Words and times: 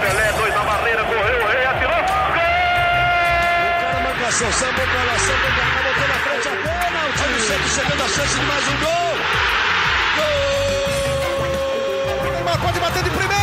Pelé, 0.00 0.32
dois 0.38 0.54
na 0.54 0.62
barreira, 0.64 1.04
correu, 1.04 1.42
o 1.42 1.46
rei 1.48 1.66
atirou. 1.66 2.02
Gol! 2.32 2.48
O 3.60 3.80
cara 3.80 4.00
marcação, 4.00 4.50
sambou 4.52 4.86
pra 4.86 5.04
lá, 5.04 5.18
sambou 5.18 5.50
pra 5.50 5.64
cá, 5.66 5.82
botou 5.84 6.08
na 6.08 6.14
frente 6.14 6.48
a 6.48 6.50
pênalti. 6.50 7.20
Olha 7.22 7.36
o 7.36 7.40
Santos 7.40 7.72
chegando 7.74 8.02
a 8.02 8.08
chance 8.08 8.34
de 8.38 8.44
mais 8.46 8.68
um 8.68 8.76
gol. 8.78 9.12
Gol! 10.16 10.40
O 12.26 12.30
Neymar 12.32 12.58
pode 12.60 12.80
bater 12.80 13.02
de 13.02 13.10
primeira. 13.10 13.40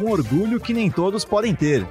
Um 0.00 0.10
orgulho 0.10 0.58
que 0.58 0.74
nem 0.74 0.90
todos 0.90 1.24
podem 1.24 1.54
ter. 1.54 1.86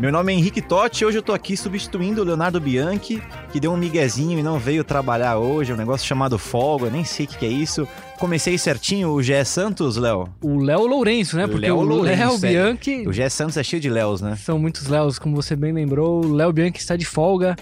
Meu 0.00 0.12
nome 0.12 0.32
é 0.32 0.36
Henrique 0.36 0.60
Totti 0.60 1.02
e 1.02 1.06
hoje 1.06 1.16
eu 1.16 1.22
tô 1.22 1.32
aqui 1.32 1.56
substituindo 1.56 2.20
o 2.20 2.24
Leonardo 2.24 2.60
Bianchi, 2.60 3.22
que 3.50 3.58
deu 3.58 3.72
um 3.72 3.78
miguezinho 3.78 4.38
e 4.38 4.42
não 4.42 4.58
veio 4.58 4.84
trabalhar 4.84 5.38
hoje, 5.38 5.70
é 5.72 5.74
um 5.74 5.78
negócio 5.78 6.06
chamado 6.06 6.38
folga, 6.38 6.90
nem 6.90 7.02
sei 7.02 7.24
o 7.24 7.28
que, 7.28 7.38
que 7.38 7.46
é 7.46 7.48
isso. 7.48 7.88
Comecei 8.18 8.58
certinho 8.58 9.10
o 9.10 9.22
Gé 9.22 9.42
Santos, 9.42 9.96
Léo? 9.96 10.28
O 10.42 10.58
Léo 10.58 10.86
Lourenço, 10.86 11.36
né? 11.36 11.46
Porque 11.46 11.66
Léo 11.66 11.76
o 11.76 11.82
Lourenço, 11.82 12.18
Léo 12.18 12.34
é. 12.34 12.38
Bianchi. 12.38 13.08
O 13.08 13.12
Gé 13.12 13.28
Santos 13.30 13.56
é 13.56 13.62
cheio 13.62 13.80
de 13.80 13.88
Léos, 13.88 14.20
né? 14.20 14.36
São 14.36 14.58
muitos 14.58 14.86
Léos, 14.86 15.18
como 15.18 15.34
você 15.34 15.56
bem 15.56 15.72
lembrou. 15.72 16.24
O 16.24 16.34
Léo 16.34 16.52
Bianchi 16.52 16.78
está 16.78 16.94
de 16.94 17.06
folga. 17.06 17.56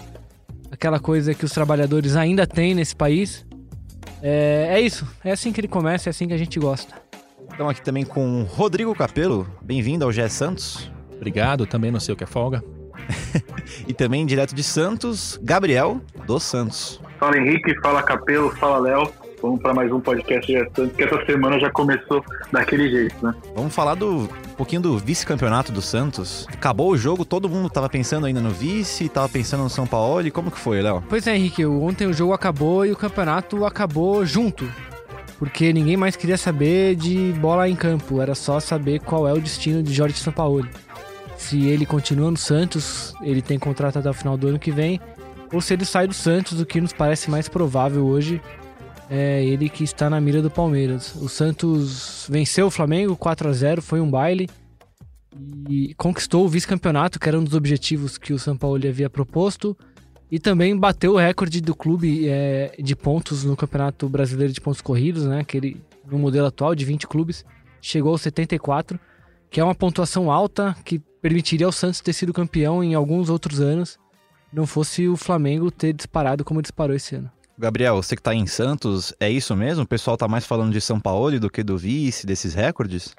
Aquela 0.69 0.99
coisa 0.99 1.33
que 1.33 1.45
os 1.45 1.51
trabalhadores 1.51 2.17
ainda 2.17 2.45
têm 2.45 2.75
nesse 2.75 2.95
país. 2.95 3.45
É, 4.21 4.71
é 4.71 4.81
isso. 4.81 5.07
É 5.23 5.31
assim 5.31 5.53
que 5.53 5.61
ele 5.61 5.69
começa, 5.69 6.09
é 6.09 6.11
assim 6.11 6.27
que 6.27 6.33
a 6.33 6.37
gente 6.37 6.59
gosta. 6.59 6.95
Estamos 7.49 7.71
aqui 7.71 7.81
também 7.81 8.03
com 8.03 8.41
o 8.41 8.43
Rodrigo 8.43 8.93
Capelo, 8.93 9.47
bem-vindo 9.61 10.03
ao 10.03 10.11
Gé 10.11 10.27
Santos. 10.27 10.91
Obrigado, 11.15 11.65
também 11.65 11.91
não 11.91 11.99
sei 11.99 12.13
o 12.13 12.17
que 12.17 12.23
é 12.23 12.27
folga. 12.27 12.63
E 13.87 13.93
também 13.93 14.25
direto 14.25 14.55
de 14.55 14.63
Santos, 14.63 15.39
Gabriel 15.43 15.99
dos 16.25 16.43
Santos. 16.43 17.01
Fala 17.19 17.37
Henrique, 17.37 17.75
fala 17.81 18.01
Capelo, 18.01 18.49
fala 18.51 18.77
Léo. 18.79 19.11
Vamos 19.41 19.61
para 19.61 19.73
mais 19.73 19.91
um 19.91 19.99
podcast 19.99 20.51
de 20.51 20.59
Santos, 20.75 20.95
que 20.95 21.03
essa 21.03 21.23
semana 21.25 21.59
já 21.59 21.69
começou 21.69 22.23
daquele 22.51 22.89
jeito, 22.89 23.15
né? 23.23 23.33
Vamos 23.53 23.75
falar 23.75 23.95
do 23.95 24.21
um 24.21 24.55
pouquinho 24.55 24.81
do 24.81 24.97
vice-campeonato 24.97 25.71
do 25.71 25.81
Santos. 25.81 26.47
Acabou 26.51 26.91
o 26.91 26.97
jogo, 26.97 27.25
todo 27.25 27.49
mundo 27.49 27.69
tava 27.69 27.89
pensando 27.89 28.25
ainda 28.25 28.39
no 28.41 28.49
vice, 28.49 29.09
tava 29.09 29.29
pensando 29.29 29.63
no 29.63 29.69
São 29.69 29.85
Paulo. 29.85 30.25
E 30.25 30.31
como 30.31 30.49
que 30.49 30.57
foi, 30.57 30.81
Léo? 30.81 31.03
Pois 31.07 31.27
é, 31.27 31.35
Henrique, 31.35 31.65
ontem 31.65 32.07
o 32.07 32.13
jogo 32.13 32.33
acabou 32.33 32.85
e 32.85 32.91
o 32.91 32.95
campeonato 32.95 33.65
acabou 33.65 34.25
junto. 34.25 34.67
Porque 35.37 35.73
ninguém 35.73 35.97
mais 35.97 36.15
queria 36.15 36.37
saber 36.37 36.95
de 36.95 37.33
bola 37.33 37.69
em 37.69 37.75
campo, 37.75 38.21
era 38.21 38.33
só 38.33 38.59
saber 38.59 39.01
qual 39.01 39.27
é 39.27 39.33
o 39.33 39.39
destino 39.39 39.83
de 39.83 39.93
Jorge 39.93 40.17
Sampaoli. 40.17 40.69
Se 41.45 41.63
ele 41.67 41.85
continua 41.85 42.31
no 42.31 42.37
Santos, 42.37 43.13
ele 43.21 43.39
tem 43.39 43.59
contrato 43.59 43.99
até 43.99 44.09
o 44.09 44.13
final 44.15 44.35
do 44.35 44.47
ano 44.47 44.57
que 44.57 44.71
vem, 44.71 44.99
ou 45.53 45.61
se 45.61 45.75
ele 45.75 45.85
sai 45.85 46.07
do 46.07 46.13
Santos, 46.13 46.59
o 46.59 46.65
que 46.65 46.81
nos 46.81 46.91
parece 46.91 47.29
mais 47.29 47.47
provável 47.47 48.03
hoje 48.03 48.41
é 49.11 49.45
ele 49.45 49.69
que 49.69 49.83
está 49.83 50.09
na 50.09 50.19
mira 50.19 50.41
do 50.41 50.49
Palmeiras. 50.49 51.13
O 51.13 51.29
Santos 51.29 52.25
venceu 52.27 52.65
o 52.65 52.71
Flamengo 52.71 53.15
4 53.15 53.47
a 53.47 53.53
0 53.53 53.81
foi 53.83 54.01
um 54.01 54.09
baile 54.09 54.49
e 55.69 55.93
conquistou 55.93 56.45
o 56.45 56.49
vice-campeonato, 56.49 57.19
que 57.19 57.29
era 57.29 57.39
um 57.39 57.43
dos 57.43 57.53
objetivos 57.53 58.17
que 58.17 58.33
o 58.33 58.39
São 58.39 58.57
Paulo 58.57 58.81
havia 58.87 59.07
proposto, 59.07 59.77
e 60.31 60.39
também 60.39 60.75
bateu 60.75 61.13
o 61.13 61.17
recorde 61.17 61.61
do 61.61 61.75
clube 61.75 62.27
é, 62.27 62.73
de 62.79 62.95
pontos 62.95 63.43
no 63.43 63.55
Campeonato 63.55 64.09
Brasileiro 64.09 64.51
de 64.51 64.59
Pontos 64.59 64.81
Corridos, 64.81 65.25
né? 65.25 65.41
Aquele, 65.41 65.79
no 66.09 66.17
modelo 66.17 66.47
atual 66.47 66.73
de 66.73 66.83
20 66.83 67.05
clubes, 67.05 67.45
chegou 67.79 68.13
aos 68.13 68.23
74, 68.23 68.99
que 69.55 69.61
é 69.61 69.63
uma 69.63 69.73
pontuação 69.73 70.29
alta 70.29 70.75
que 70.83 70.99
permitiria 71.21 71.65
ao 71.65 71.71
Santos 71.71 72.01
ter 72.01 72.11
sido 72.11 72.33
campeão 72.33 72.83
em 72.83 72.93
alguns 72.93 73.29
outros 73.29 73.61
anos, 73.61 73.97
não 74.51 74.67
fosse 74.67 75.07
o 75.07 75.15
Flamengo 75.15 75.71
ter 75.71 75.93
disparado 75.93 76.43
como 76.43 76.61
disparou 76.61 76.93
esse 76.93 77.15
ano. 77.15 77.31
Gabriel, 77.57 77.95
você 77.95 78.17
que 78.17 78.21
tá 78.21 78.35
em 78.35 78.45
Santos, 78.47 79.15
é 79.17 79.29
isso 79.29 79.55
mesmo? 79.55 79.85
O 79.85 79.87
pessoal 79.87 80.17
tá 80.17 80.27
mais 80.27 80.45
falando 80.45 80.73
de 80.73 80.81
São 80.81 80.99
Paulo 80.99 81.39
do 81.39 81.49
que 81.49 81.63
do 81.63 81.77
vice, 81.77 82.27
desses 82.27 82.53
recordes? 82.53 83.15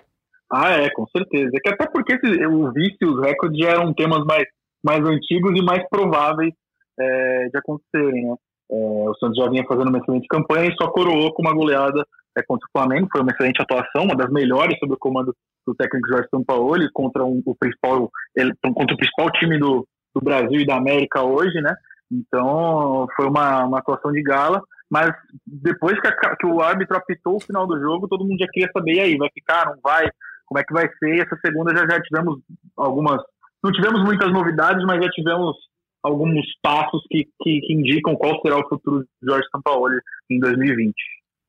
Ah, 0.53 0.73
é, 0.73 0.91
com 0.91 1.07
certeza. 1.07 1.53
É 1.55 1.59
que 1.59 1.71
até 1.71 1.87
porque 1.91 2.13
esse- 2.13 2.47
o 2.47 2.71
vice 2.71 2.99
e 3.01 3.07
os 3.07 3.19
recordes 3.25 3.59
já 3.59 3.71
eram 3.71 3.95
temas 3.95 4.23
mais, 4.27 4.45
mais 4.85 5.03
antigos 5.09 5.59
e 5.59 5.65
mais 5.65 5.89
prováveis 5.89 6.53
é, 7.01 7.49
de 7.49 7.57
acontecerem, 7.59 8.27
né? 8.27 8.35
É, 8.71 8.75
o 9.09 9.15
Santos 9.19 9.39
já 9.43 9.49
vinha 9.49 9.65
fazendo 9.67 9.89
uma 9.89 10.01
excelente 10.01 10.27
campanha 10.29 10.69
e 10.69 10.77
só 10.77 10.91
coroou 10.91 11.33
com 11.33 11.41
uma 11.41 11.55
goleada 11.55 12.07
é, 12.37 12.43
contra 12.43 12.67
o 12.67 12.71
Flamengo. 12.79 13.09
Foi 13.11 13.21
uma 13.23 13.33
excelente 13.33 13.61
atuação, 13.63 14.05
uma 14.05 14.17
das 14.17 14.31
melhores 14.31 14.79
sob 14.79 14.95
o 14.95 14.99
comando 14.99 15.35
do 15.67 15.75
técnico 15.75 16.09
Jorge 16.09 16.29
Sampaoli 16.31 16.89
contra 16.93 17.25
um, 17.25 17.43
o 17.45 17.55
principal 17.57 18.09
ele- 18.37 18.53
contra 18.63 18.95
o 18.95 18.99
principal 18.99 19.31
time 19.33 19.59
do, 19.59 19.87
do 20.15 20.21
Brasil 20.23 20.61
e 20.61 20.67
da 20.67 20.77
América 20.77 21.23
hoje, 21.23 21.61
né? 21.61 21.75
Então 22.11 23.07
foi 23.17 23.27
uma, 23.27 23.65
uma 23.65 23.79
atuação 23.79 24.13
de 24.13 24.23
gala. 24.23 24.63
Mas 24.89 25.11
depois 25.45 25.99
que, 26.01 26.07
a- 26.07 26.37
que 26.37 26.47
o 26.47 26.61
árbitro 26.61 26.97
apitou 26.97 27.37
o 27.37 27.41
final 27.41 27.67
do 27.67 27.81
jogo, 27.81 28.07
todo 28.07 28.25
mundo 28.25 28.39
já 28.39 28.47
queria 28.49 28.71
saber 28.73 28.95
e 28.95 29.01
aí, 29.01 29.17
vai 29.17 29.29
ficar, 29.35 29.67
não 29.67 29.81
vai? 29.83 30.09
Como 30.47 30.61
é 30.61 30.65
que 30.65 30.73
vai 30.73 30.89
ser? 30.99 31.17
E 31.17 31.21
essa 31.21 31.37
segunda 31.45 31.75
já, 31.77 31.85
já 31.89 32.01
tivemos 32.01 32.39
algumas. 32.77 33.21
Não 33.65 33.73
tivemos 33.73 34.05
muitas 34.05 34.33
novidades, 34.33 34.85
mas 34.87 35.03
já 35.05 35.11
tivemos 35.11 35.57
alguns 36.05 36.47
passos 36.63 37.03
que, 37.11 37.25
que, 37.43 37.61
que 37.63 37.73
indicam 37.73 38.15
qual 38.15 38.41
será 38.41 38.57
o 38.59 38.69
futuro 38.69 39.01
de 39.01 39.29
Jorge 39.29 39.49
Sampaoli 39.51 39.99
em 40.31 40.39
2020. 40.39 40.95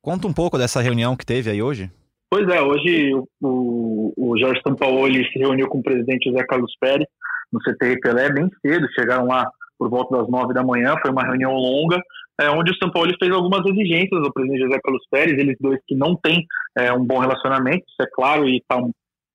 Conta 0.02 0.26
um 0.26 0.32
pouco 0.32 0.56
dessa 0.56 0.80
reunião 0.80 1.16
que 1.16 1.26
teve 1.26 1.50
aí 1.50 1.62
hoje. 1.62 1.90
Pois 2.30 2.46
é, 2.48 2.60
hoje 2.60 3.14
o, 3.40 4.12
o, 4.16 4.38
Jorge 4.38 4.60
Sampaoli 4.66 5.24
se 5.32 5.38
reuniu 5.38 5.66
com 5.66 5.78
o 5.78 5.82
presidente 5.82 6.28
José 6.30 6.44
Carlos 6.46 6.72
Pérez 6.78 7.08
no 7.50 7.58
CTI 7.60 7.98
Pelé 8.00 8.30
bem 8.30 8.50
cedo, 8.60 8.86
chegaram 8.92 9.26
lá 9.26 9.50
por 9.78 9.88
volta 9.88 10.18
das 10.18 10.28
nove 10.28 10.52
da 10.52 10.62
manhã, 10.62 10.94
foi 11.00 11.10
uma 11.10 11.22
reunião 11.22 11.52
longa, 11.52 11.98
é, 12.40 12.50
onde 12.50 12.70
o 12.70 12.76
Sampaoli 12.76 13.16
fez 13.18 13.32
algumas 13.32 13.64
exigências 13.64 14.22
ao 14.22 14.32
presidente 14.32 14.62
José 14.62 14.78
Carlos 14.82 15.06
Pérez, 15.10 15.38
eles 15.38 15.56
dois 15.58 15.80
que 15.86 15.94
não 15.94 16.14
têm 16.16 16.44
é, 16.76 16.92
um 16.92 17.04
bom 17.04 17.18
relacionamento, 17.18 17.84
isso 17.88 18.02
é 18.02 18.06
claro, 18.12 18.46
e 18.46 18.58
está 18.58 18.78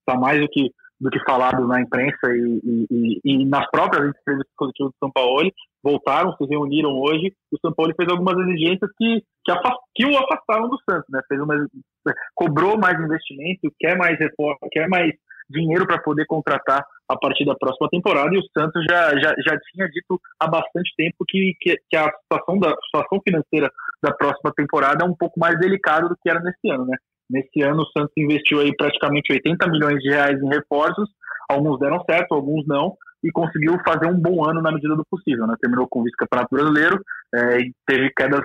tá 0.05 0.15
mais 0.15 0.39
do 0.39 0.47
que, 0.47 0.69
do 1.03 1.09
que 1.09 1.19
falado 1.25 1.67
na 1.67 1.81
imprensa 1.81 2.27
e, 2.31 2.87
e, 2.89 3.19
e, 3.25 3.45
nas 3.45 3.69
próprias 3.69 4.07
entrevistas 4.07 4.53
coletivas 4.55 4.93
do 4.93 4.97
São 4.99 5.11
Paulo, 5.11 5.51
voltaram, 5.83 6.33
se 6.37 6.45
reuniram 6.45 6.91
hoje, 6.91 7.33
o 7.51 7.57
São 7.59 7.73
Paulo 7.73 7.93
fez 7.97 8.09
algumas 8.09 8.37
exigências 8.47 8.89
que, 8.97 9.21
que, 9.43 9.51
afast, 9.51 9.79
que 9.93 10.05
o 10.05 10.17
afastaram 10.17 10.69
do 10.69 10.79
Santos, 10.89 11.09
né? 11.09 11.19
Fez 11.27 11.41
uma, 11.41 11.55
cobrou 12.33 12.77
mais 12.77 12.97
investimento, 12.97 13.69
quer 13.77 13.97
mais 13.97 14.17
reforma, 14.17 14.57
quer 14.71 14.87
mais 14.87 15.11
dinheiro 15.49 15.85
para 15.85 16.01
poder 16.01 16.25
contratar 16.25 16.85
a 17.09 17.17
partir 17.17 17.43
da 17.43 17.53
próxima 17.53 17.89
temporada, 17.89 18.33
e 18.33 18.39
o 18.39 18.43
Santos 18.57 18.81
já, 18.89 19.09
já, 19.19 19.35
já 19.45 19.59
tinha 19.71 19.89
dito 19.89 20.17
há 20.39 20.47
bastante 20.47 20.89
tempo 20.95 21.25
que, 21.27 21.53
que, 21.59 21.75
que 21.89 21.97
a 21.97 22.09
situação, 22.21 22.57
da, 22.59 22.73
situação 22.85 23.21
financeira 23.27 23.69
da 24.01 24.13
próxima 24.13 24.53
temporada 24.55 25.03
é 25.03 25.07
um 25.07 25.15
pouco 25.15 25.37
mais 25.37 25.59
delicada 25.59 26.07
do 26.07 26.15
que 26.15 26.29
era 26.29 26.39
nesse 26.39 26.69
ano, 26.69 26.85
né? 26.85 26.97
Nesse 27.33 27.63
ano 27.63 27.81
o 27.81 27.87
Santos 27.87 28.13
investiu 28.15 28.59
aí 28.59 28.71
praticamente 28.77 29.33
80 29.33 29.67
milhões 29.67 29.97
de 29.97 30.09
reais 30.09 30.39
em 30.39 30.47
reforços, 30.49 31.09
alguns 31.49 31.79
deram 31.79 32.03
certo, 32.07 32.35
alguns 32.35 32.63
não, 32.67 32.95
e 33.23 33.31
conseguiu 33.31 33.75
fazer 33.83 34.05
um 34.05 34.19
bom 34.19 34.47
ano 34.47 34.61
na 34.61 34.71
medida 34.71 34.95
do 34.95 35.03
possível, 35.09 35.47
né? 35.47 35.55
Terminou 35.59 35.87
com 35.87 36.01
o 36.01 36.03
vice-campeonato 36.03 36.49
brasileiro 36.53 37.01
é, 37.33 37.59
e 37.61 37.73
teve 37.87 38.11
quedas 38.15 38.41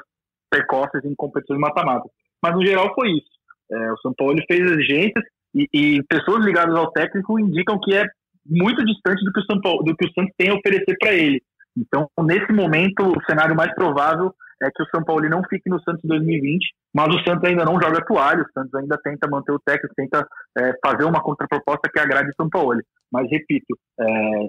precoces 0.49 1.05
em 1.05 1.15
competições 1.15 1.61
mata-mata. 1.61 2.09
Mas 2.43 2.55
no 2.55 2.65
geral 2.65 2.95
foi 2.95 3.11
isso. 3.11 3.29
É, 3.71 3.93
o 3.93 3.99
São 3.99 4.15
Paulo 4.17 4.35
fez 4.51 4.61
exigências 4.61 5.25
e, 5.55 5.69
e, 5.75 6.03
pessoas 6.05 6.43
ligadas 6.47 6.75
ao 6.75 6.91
técnico 6.91 7.39
indicam 7.39 7.79
que 7.81 7.95
é 7.95 8.07
muito 8.47 8.83
distante 8.87 9.23
do 9.23 9.33
que 9.33 9.41
o, 9.41 9.45
São 9.45 9.61
Paulo, 9.61 9.83
do 9.83 9.95
que 9.95 10.07
o 10.07 10.13
Santos 10.15 10.33
tem 10.39 10.49
a 10.49 10.55
oferecer 10.55 10.97
para 10.99 11.13
ele. 11.13 11.43
Então, 11.77 12.09
nesse 12.21 12.51
momento, 12.53 13.03
o 13.03 13.25
cenário 13.29 13.55
mais 13.55 13.75
provável 13.75 14.33
é 14.63 14.71
que 14.71 14.83
o 14.83 14.87
São 14.95 15.05
Paulo 15.05 15.29
não 15.29 15.43
fique 15.49 15.69
no 15.69 15.81
Santos 15.83 16.05
em 16.05 16.09
2020, 16.09 16.67
mas 16.95 17.09
o 17.09 17.23
Santos 17.25 17.45
ainda 17.45 17.65
não 17.65 17.81
joga 17.81 18.05
toalha, 18.05 18.43
o 18.43 18.53
Santos 18.53 18.75
ainda 18.75 18.99
tenta 19.03 19.29
manter 19.29 19.53
o 19.53 19.61
técnico, 19.61 19.95
tenta 19.95 20.27
é, 20.59 20.73
fazer 20.85 21.05
uma 21.05 21.23
contraproposta 21.23 21.89
que 21.93 22.01
agrade 22.01 22.31
o 22.31 22.35
São 22.35 22.49
Paulo. 22.49 22.81
Mas, 23.13 23.31
repito, 23.31 23.79
é, 24.01 24.49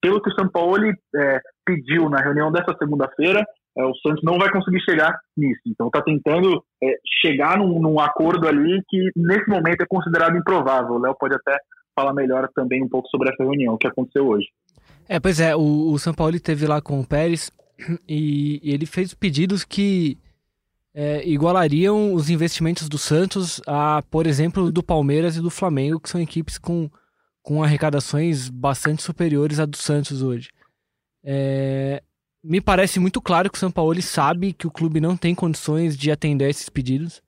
pelo 0.00 0.20
que 0.20 0.30
o 0.30 0.34
São 0.34 0.48
Paulo 0.48 0.84
é, 0.86 1.40
pediu 1.64 2.08
na 2.08 2.20
reunião 2.20 2.50
dessa 2.50 2.74
segunda-feira, 2.78 3.44
é, 3.78 3.84
o 3.84 3.94
Santos 3.96 4.22
não 4.22 4.38
vai 4.38 4.50
conseguir 4.50 4.80
chegar 4.80 5.18
nisso. 5.36 5.60
Então 5.66 5.86
está 5.86 6.02
tentando 6.02 6.62
é, 6.82 6.96
chegar 7.20 7.58
num, 7.58 7.80
num, 7.80 8.00
acordo 8.00 8.46
ali 8.46 8.82
que 8.88 9.10
nesse 9.16 9.48
momento 9.48 9.82
é 9.82 9.86
considerado 9.86 10.36
improvável. 10.36 10.94
O 10.94 10.98
Léo 10.98 11.14
pode 11.18 11.34
até 11.34 11.56
falar 11.94 12.12
melhor 12.12 12.48
também 12.54 12.82
um 12.82 12.88
pouco 12.88 13.08
sobre 13.08 13.30
essa 13.30 13.42
reunião 13.42 13.78
que 13.78 13.86
aconteceu 13.86 14.26
hoje. 14.26 14.46
É, 15.08 15.20
pois 15.20 15.40
é, 15.40 15.54
o, 15.54 15.92
o 15.92 15.98
São 15.98 16.12
Paulo 16.12 16.34
esteve 16.34 16.66
lá 16.66 16.80
com 16.80 17.00
o 17.00 17.06
Pérez 17.06 17.50
e, 18.08 18.60
ele 18.62 18.86
fez 18.86 19.14
pedidos 19.14 19.64
que 19.64 20.18
é, 20.94 21.26
igualariam 21.26 22.12
os 22.12 22.28
investimentos 22.28 22.88
do 22.88 22.98
Santos 22.98 23.60
a, 23.66 24.02
por 24.10 24.26
exemplo, 24.26 24.70
do 24.70 24.82
Palmeiras 24.82 25.36
e 25.36 25.40
do 25.40 25.50
Flamengo, 25.50 26.00
que 26.00 26.08
são 26.08 26.20
equipes 26.20 26.58
com, 26.58 26.90
com 27.42 27.62
arrecadações 27.62 28.48
bastante 28.48 29.02
superiores 29.02 29.58
à 29.58 29.66
do 29.66 29.76
Santos 29.76 30.22
hoje. 30.22 30.50
É, 31.24 32.02
me 32.42 32.60
parece 32.60 32.98
muito 32.98 33.20
claro 33.20 33.50
que 33.50 33.56
o 33.56 33.60
São 33.60 33.70
Paulo 33.70 34.00
sabe 34.02 34.52
que 34.52 34.66
o 34.66 34.70
clube 34.70 35.00
não 35.00 35.16
tem 35.16 35.34
condições 35.34 35.96
de 35.96 36.10
atender 36.10 36.50
esses 36.50 36.68
pedidos. 36.68 37.22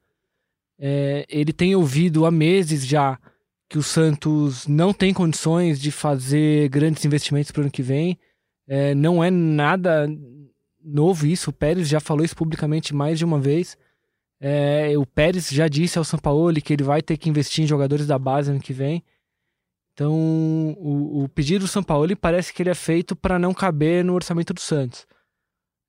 É, 0.79 1.25
ele 1.29 1.53
tem 1.53 1.75
ouvido 1.77 2.27
há 2.27 2.31
meses 2.31 2.85
já 2.85 3.19
que 3.69 3.79
o 3.79 3.83
Santos 3.83 4.67
não 4.67 4.93
tem 4.93 5.15
condições 5.15 5.81
de 5.81 5.91
fazer 5.91 6.69
grandes 6.69 7.05
investimentos 7.05 7.51
para 7.51 7.61
o 7.61 7.63
ano 7.63 7.71
que 7.71 7.83
vem. 7.83 8.19
É, 8.67 8.95
não 8.95 9.23
é 9.23 9.31
nada 9.31 10.07
novo 10.85 11.27
isso. 11.27 11.51
O 11.51 11.53
Pérez 11.53 11.89
já 11.89 12.01
falou 12.01 12.25
isso 12.25 12.37
publicamente 12.37 12.95
mais 12.95 13.19
de 13.19 13.25
uma 13.25 13.41
vez. 13.41 13.77
É, 14.41 14.93
o 14.99 15.07
Pérez 15.07 15.49
já 15.49 15.69
disse 15.69 15.99
ao 15.99 16.05
São 16.05 16.19
Paulo 16.19 16.55
que 16.61 16.73
ele 16.73 16.83
vai 16.83 17.01
ter 17.01 17.17
que 17.17 17.31
investir 17.31 17.65
em 17.65 17.67
jogadores 17.67 18.07
da 18.07 18.19
base 18.19 18.51
ano 18.51 18.61
que 18.61 18.73
vem. 18.73 19.03
Então, 19.95 20.13
o, 20.77 21.23
o 21.23 21.29
pedido 21.29 21.65
do 21.65 21.69
São 21.69 21.83
Paulo 21.83 22.17
parece 22.17 22.53
que 22.53 22.63
ele 22.63 22.71
é 22.71 22.75
feito 22.75 23.15
para 23.15 23.39
não 23.39 23.55
caber 23.55 24.05
no 24.05 24.13
orçamento 24.13 24.53
do 24.53 24.61
Santos. 24.61 25.07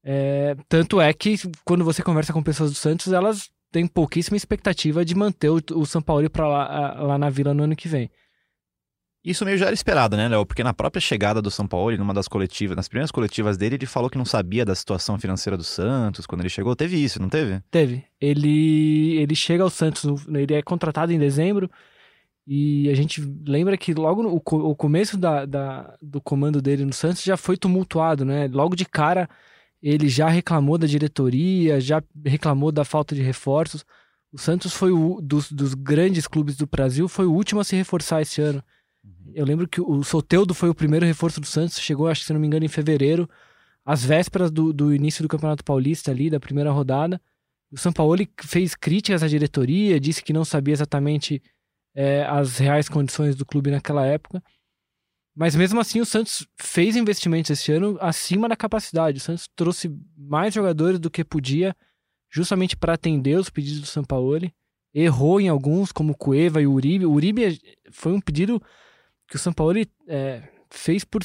É, 0.04 0.56
tanto 0.70 1.02
é 1.02 1.12
que 1.12 1.36
quando 1.66 1.84
você 1.84 2.04
conversa 2.04 2.32
com 2.32 2.44
pessoas 2.44 2.72
do 2.72 2.78
Santos, 2.78 3.12
elas 3.12 3.50
têm 3.72 3.88
pouquíssima 3.88 4.38
expectativa 4.38 5.04
de 5.04 5.16
manter 5.16 5.50
o, 5.50 5.58
o 5.58 6.30
para 6.30 6.48
lá, 6.48 7.02
lá 7.02 7.18
na 7.18 7.30
Vila 7.30 7.54
no 7.54 7.64
ano 7.64 7.76
que 7.76 7.88
vem. 7.88 8.10
Isso 9.26 9.44
meio 9.44 9.58
já 9.58 9.66
era 9.66 9.74
esperado, 9.74 10.16
né, 10.16 10.28
Léo? 10.28 10.46
Porque 10.46 10.64
na 10.64 10.74
própria 10.74 11.02
chegada 11.02 11.42
do 11.42 11.50
São 11.50 11.68
Paulo, 11.68 11.98
numa 11.98 12.14
das 12.14 12.28
coletivas, 12.28 12.78
nas 12.78 12.88
primeiras 12.88 13.10
coletivas 13.10 13.58
dele, 13.58 13.76
ele 13.76 13.88
falou 13.88 14.08
que 14.08 14.18
não 14.20 14.26
sabia 14.26 14.64
da 14.64 14.76
situação 14.76 15.18
financeira 15.18 15.58
do 15.58 15.64
Santos 15.64 16.28
quando 16.28 16.42
ele 16.42 16.50
chegou. 16.50 16.76
Teve 16.76 17.04
isso, 17.04 17.20
não 17.20 17.28
teve? 17.28 17.60
Teve. 17.72 18.06
Ele, 18.22 19.18
ele 19.18 19.36
chega 19.36 19.64
ao 19.64 19.70
Santos, 19.72 20.28
ele 20.28 20.54
é 20.54 20.62
contratado 20.62 21.12
em 21.12 21.18
dezembro, 21.18 21.72
e 22.46 22.88
a 22.90 22.94
gente 22.94 23.22
lembra 23.48 23.76
que 23.76 23.94
logo 23.96 24.22
no 24.22 24.36
o 24.36 24.76
começo 24.76 25.18
da, 25.18 25.46
da, 25.46 25.98
do 26.00 26.22
comando 26.22 26.62
dele 26.62 26.86
no 26.86 26.94
Santos 26.94 27.24
já 27.24 27.36
foi 27.36 27.58
tumultuado, 27.58 28.24
né? 28.24 28.48
Logo 28.48 28.76
de 28.76 28.86
cara 28.86 29.28
ele 29.82 30.08
já 30.08 30.30
reclamou 30.30 30.78
da 30.78 30.86
diretoria, 30.88 31.82
já 31.82 32.04
reclamou 32.24 32.72
da 32.72 32.86
falta 32.86 33.16
de 33.16 33.22
reforços. 33.22 33.84
O 34.32 34.38
Santos 34.38 34.74
foi 34.74 34.92
o 34.92 35.20
dos, 35.22 35.52
dos 35.52 35.74
grandes 35.74 36.28
clubes 36.28 36.56
do 36.56 36.68
Brasil, 36.68 37.08
foi 37.08 37.26
o 37.26 37.34
último 37.34 37.62
a 37.62 37.64
se 37.64 37.76
reforçar 37.76 38.22
esse 38.22 38.42
ano. 38.42 38.64
Uhum. 39.06 39.32
Eu 39.34 39.46
lembro 39.46 39.68
que 39.68 39.80
o 39.80 40.04
Soteudo 40.04 40.54
foi 40.54 40.70
o 40.70 40.76
primeiro 40.76 41.06
reforço 41.06 41.40
do 41.40 41.46
Santos, 41.46 41.80
chegou, 41.80 42.08
acho 42.08 42.22
que 42.22 42.28
se 42.28 42.34
não 42.34 42.40
me 42.40 42.48
engano, 42.48 42.66
em 42.66 42.70
fevereiro, 42.70 43.30
às 43.86 44.04
vésperas 44.04 44.50
do, 44.50 44.74
do 44.74 44.94
início 44.94 45.22
do 45.22 45.30
Campeonato 45.30 45.64
Paulista 45.64 46.12
ali, 46.12 46.30
da 46.30 46.40
primeira 46.40 46.72
rodada. 46.72 47.22
O 47.72 47.78
São 47.78 47.94
Paulo 47.94 48.18
fez 48.44 48.74
críticas 48.74 49.22
à 49.22 49.28
diretoria, 49.28 50.00
disse 50.00 50.24
que 50.24 50.34
não 50.34 50.44
sabia 50.44 50.74
exatamente 50.74 51.42
é, 51.94 52.24
as 52.26 52.58
reais 52.58 52.90
condições 52.90 53.36
do 53.36 53.46
clube 53.46 53.72
naquela 53.72 54.06
época. 54.06 54.42
Mas 55.36 55.56
mesmo 55.56 55.80
assim, 55.82 56.00
o 56.00 56.06
Santos 56.06 56.48
fez 56.58 56.96
investimentos 56.96 57.52
esse 57.52 57.72
ano 57.72 57.98
acima 58.00 58.48
da 58.48 58.56
capacidade. 58.56 59.18
O 59.18 59.22
Santos 59.22 59.50
trouxe 59.54 59.94
mais 60.18 60.54
jogadores 60.54 60.98
do 60.98 61.12
que 61.12 61.26
podia, 61.26 61.76
justamente 62.30 62.78
para 62.78 62.94
atender 62.94 63.38
os 63.38 63.50
pedidos 63.50 63.82
do 63.82 63.88
São 63.88 64.04
Paulo. 64.04 64.50
Errou 64.94 65.42
em 65.42 65.50
alguns, 65.50 65.92
como 65.92 66.16
Cueva 66.16 66.62
e 66.62 66.68
o 66.68 66.72
Uribe. 66.72 67.06
O 67.06 67.12
Uribe 67.12 67.60
foi 67.92 68.14
um 68.14 68.22
pedido 68.22 68.62
que 69.28 69.36
o 69.36 69.40
São 69.40 69.54
Paulo 69.54 69.74
é, 70.08 70.44
fez 70.70 71.04
por 71.04 71.24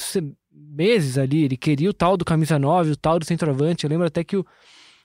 meses 0.52 1.19
ali. 1.19 1.44
Ele 1.44 1.56
queria 1.56 1.91
o 1.91 1.94
tal 1.94 2.17
do 2.17 2.25
camisa 2.25 2.58
9, 2.58 2.93
o 2.93 2.97
tal 2.97 3.19
do 3.19 3.25
centroavante. 3.25 3.85
Eu 3.85 3.91
lembro 3.91 4.06
até 4.06 4.25
que 4.25 4.37
o, 4.37 4.47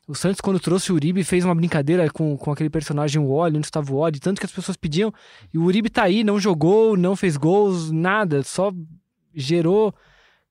o 0.08 0.16
Santos, 0.16 0.42
quando 0.42 0.60
trouxe 0.60 0.92
o 0.92 0.96
Uribe, 0.96 1.24
fez 1.24 1.44
uma 1.44 1.56
brincadeira 1.56 2.10
com, 2.10 2.38
com 2.38 2.52
aquele 2.52 2.70
personagem 2.70 3.22
Wally, 3.22 3.58
onde 3.58 3.68
estava 3.68 3.92
o 3.92 4.00
Wally, 4.00 4.20
tanto 4.20 4.40
que 4.40 4.46
as 4.46 4.52
pessoas 4.52 4.78
pediam. 4.78 5.14
E 5.54 5.58
o 5.58 5.64
Uribe 5.64 5.90
tá 5.90 6.04
aí, 6.04 6.24
não 6.24 6.40
jogou, 6.40 6.96
não 6.96 7.16
fez 7.16 7.38
gols, 7.38 7.92
nada, 7.92 8.44
só 8.44 8.72
gerou 9.34 9.94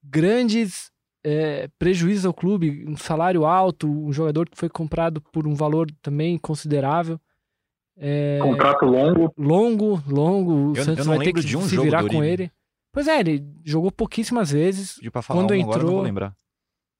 grandes 0.02 0.90
é, 1.22 1.68
prejuízos 1.78 2.26
ao 2.26 2.34
clube, 2.34 2.84
um 2.86 2.96
salário 2.96 3.46
alto, 3.46 3.88
um 3.88 4.12
jogador 4.12 4.48
que 4.48 4.58
foi 4.58 4.68
comprado 4.68 5.20
por 5.20 5.46
um 5.46 5.54
valor 5.54 5.90
também 6.02 6.36
considerável. 6.36 7.18
É, 7.96 8.38
Contrato 8.42 8.84
longo. 8.84 9.32
Longo, 9.36 10.02
longo. 10.08 10.52
O 10.72 10.76
eu, 10.76 10.84
Santos 10.84 11.06
eu 11.06 11.12
vai 11.12 11.18
ter 11.24 11.32
que 11.32 11.40
de 11.40 11.56
um 11.56 11.62
se 11.62 11.76
virar 11.78 12.06
com 12.06 12.22
ele. 12.22 12.50
Pois 12.92 13.08
é, 13.08 13.20
ele 13.20 13.44
jogou 13.64 13.90
pouquíssimas 13.90 14.52
vezes. 14.52 15.00
quando 15.26 15.52
um 15.52 15.54
entrou, 15.54 15.74
agora, 15.74 15.84
não 15.84 15.92
vou 15.92 16.02
lembrar. 16.02 16.32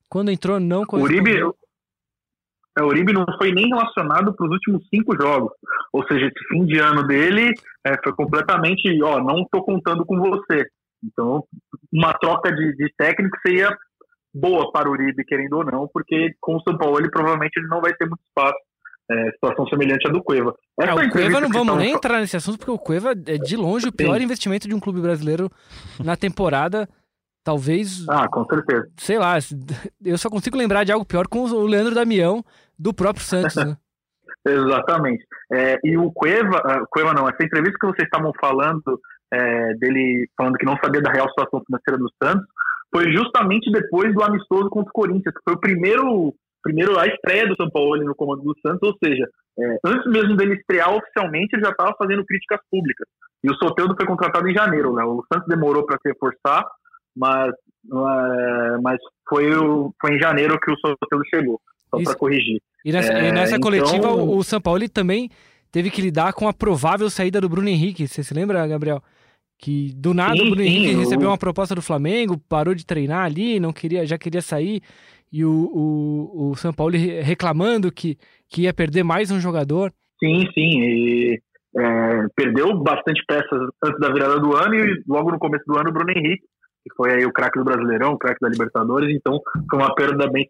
Quando 0.09 0.31
entrou, 0.31 0.61
não 0.61 0.85
o 0.89 0.97
Uribe, 0.99 1.39
é, 2.77 2.83
o 2.83 2.87
Uribe 2.87 3.13
não 3.13 3.25
foi 3.39 3.53
nem 3.53 3.69
relacionado 3.69 4.35
para 4.35 4.47
os 4.47 4.53
últimos 4.53 4.87
cinco 4.89 5.17
jogos. 5.17 5.53
Ou 5.93 6.05
seja, 6.07 6.27
esse 6.27 6.49
fim 6.49 6.65
de 6.65 6.79
ano 6.79 7.07
dele 7.07 7.53
é, 7.85 7.97
foi 8.03 8.13
completamente, 8.13 9.03
ó, 9.03 9.23
não 9.23 9.43
estou 9.43 9.65
contando 9.65 10.05
com 10.05 10.19
você. 10.19 10.67
Então, 11.03 11.45
uma 11.93 12.13
troca 12.15 12.53
de, 12.53 12.75
de 12.77 12.93
técnico 12.97 13.37
seria 13.47 13.77
boa 14.35 14.73
para 14.73 14.89
o 14.89 14.93
Uribe, 14.93 15.25
querendo 15.25 15.59
ou 15.59 15.65
não, 15.65 15.89
porque 15.93 16.35
com 16.41 16.57
o 16.57 16.63
São 16.63 16.77
Paulo 16.77 16.99
ele 16.99 17.11
provavelmente 17.11 17.57
ele 17.57 17.69
não 17.69 17.81
vai 17.81 17.95
ter 17.95 18.07
muito 18.07 18.23
espaço. 18.27 18.59
É, 19.11 19.31
situação 19.33 19.67
semelhante 19.67 20.09
à 20.09 20.11
do 20.11 20.23
Cueva. 20.23 20.55
É, 20.81 20.95
o 20.95 21.11
Cueva 21.11 21.41
não 21.41 21.51
vamos 21.51 21.77
nem 21.77 21.93
entrar 21.93 22.21
nesse 22.21 22.37
assunto, 22.37 22.59
porque 22.59 22.71
o 22.71 22.79
Cueva 22.79 23.13
é 23.13 23.37
de 23.37 23.57
longe 23.57 23.89
o 23.89 23.93
pior 23.93 24.17
Sim. 24.17 24.25
investimento 24.25 24.67
de 24.67 24.75
um 24.75 24.81
clube 24.81 25.01
brasileiro 25.01 25.51
na 26.03 26.17
temporada. 26.17 26.89
Talvez. 27.45 28.09
Ah, 28.09 28.27
com 28.27 28.47
certeza. 28.47 28.89
Sei 28.97 29.19
lá, 29.19 29.35
eu 30.03 30.17
só 30.17 30.31
consigo 30.31 30.57
lembrar 30.57 30.85
de 30.85 30.93
algo 30.93 31.05
pior 31.05 31.29
com 31.29 31.41
o 31.41 31.67
Leandro 31.67 31.95
Damião 31.95 32.43
do 32.79 32.95
próprio 32.95 33.25
Santos, 33.25 33.57
né? 33.57 33.77
Exatamente. 34.47 35.25
É, 35.53 35.79
e 35.85 35.97
o 35.99 36.11
Cueva, 36.11 36.59
uh, 36.59 36.87
Cueva 36.91 37.13
não, 37.13 37.29
essa 37.29 37.45
entrevista 37.45 37.79
que 37.79 37.87
vocês 37.87 38.07
estavam 38.07 38.33
falando 38.41 39.01
é, 39.35 39.75
dele 39.75 40.29
falando 40.37 40.57
que 40.57 40.67
não 40.67 40.77
sabia 40.83 41.03
da 41.03 41.13
real 41.13 41.29
situação 41.29 41.63
financeira 41.67 41.99
do 41.99 42.11
Santos, 42.23 42.47
foi 42.95 43.13
justamente 43.13 43.71
depois 43.71 44.15
do 44.15 44.23
amistoso 44.23 44.71
contra 44.71 44.91
o 44.91 44.93
Corinthians, 44.93 45.35
que 45.35 45.43
foi 45.45 45.55
o 45.55 45.61
primeiro, 45.61 46.35
primeiro 46.65 46.99
a 46.99 47.07
estreia 47.07 47.47
do 47.47 47.55
São 47.55 47.71
Paulo 47.71 48.03
no 48.03 48.15
comando 48.15 48.43
do 48.43 48.57
Santos, 48.67 48.81
ou 48.83 48.97
seja, 49.05 49.29
é, 49.59 49.79
antes 49.85 50.11
mesmo 50.11 50.35
dele 50.35 50.55
estrear 50.55 50.93
oficialmente, 50.93 51.55
ele 51.55 51.63
já 51.63 51.71
estava 51.71 51.95
fazendo 51.97 52.25
críticas 52.25 52.59
públicas. 52.71 53.07
E 53.45 53.51
o 53.51 53.55
Soteldo 53.57 53.95
foi 53.95 54.07
contratado 54.07 54.49
em 54.49 54.55
janeiro, 54.55 54.95
né? 54.95 55.05
O 55.05 55.23
Santos 55.31 55.47
demorou 55.47 55.85
para 55.85 55.99
se 55.99 56.09
reforçar, 56.09 56.67
mas, 57.15 57.53
é, 57.53 58.79
mas 58.83 58.99
foi, 59.29 59.51
foi 60.01 60.17
em 60.17 60.19
janeiro 60.19 60.59
que 60.59 60.73
o 60.73 60.77
Soteldo 60.77 61.25
chegou, 61.33 61.61
só 61.91 62.03
para 62.03 62.17
corrigir. 62.17 62.61
E 62.85 62.91
nessa, 62.91 63.13
e 63.13 63.31
nessa 63.31 63.57
é, 63.57 63.61
coletiva, 63.61 63.97
então... 63.97 64.31
o 64.31 64.43
São 64.43 64.61
Paulo 64.61 64.89
também 64.89 65.29
teve 65.71 65.91
que 65.91 66.01
lidar 66.01 66.33
com 66.33 66.49
a 66.49 66.55
provável 66.55 67.11
saída 67.11 67.41
do 67.41 67.49
Bruno 67.49 67.69
Henrique. 67.69 68.09
Você 68.09 68.25
se 68.25 68.33
lembra, 68.33 68.67
Gabriel? 68.67 69.03
Que 69.59 69.93
do 69.95 70.15
nada 70.15 70.37
sim, 70.37 70.43
o 70.43 70.47
Bruno 70.47 70.63
sim, 70.63 70.69
Henrique 70.69 70.93
eu... 70.95 70.99
recebeu 71.01 71.29
uma 71.29 71.39
proposta 71.39 71.75
do 71.75 71.83
Flamengo, 71.83 72.41
parou 72.49 72.75
de 72.75 72.87
treinar 72.87 73.25
ali, 73.25 73.61
não 73.61 73.73
queria, 73.73 74.07
já 74.07 74.17
queria 74.17 74.41
sair. 74.41 74.83
E 75.35 75.45
o, 75.45 75.51
o, 75.51 76.51
o 76.51 76.55
São 76.55 76.73
Paulo 76.73 76.95
reclamando 76.95 77.91
que, 77.91 78.17
que 78.49 78.63
ia 78.63 78.73
perder 78.73 79.03
mais 79.03 79.33
um 79.33 79.41
jogador. 79.41 79.93
Sim, 80.23 80.47
sim. 80.55 80.81
E, 80.81 81.43
é, 81.77 82.27
perdeu 82.37 82.73
bastante 82.79 83.21
peças 83.27 83.69
antes 83.83 83.99
da 83.99 84.13
virada 84.13 84.39
do 84.39 84.55
ano 84.55 84.77
e 84.77 85.03
logo 85.09 85.33
no 85.33 85.39
começo 85.41 85.65
do 85.67 85.77
ano 85.77 85.91
o 85.91 85.93
Bruno 85.93 86.13
Henrique, 86.13 86.45
que 86.85 86.95
foi 86.97 87.15
aí 87.15 87.27
o 87.27 87.33
craque 87.33 87.59
do 87.59 87.65
Brasileirão, 87.65 88.13
o 88.13 88.17
craque 88.17 88.39
da 88.41 88.49
Libertadores, 88.49 89.13
então 89.13 89.41
foi 89.69 89.77
uma 89.77 89.93
perda 89.97 90.31
bem 90.31 90.47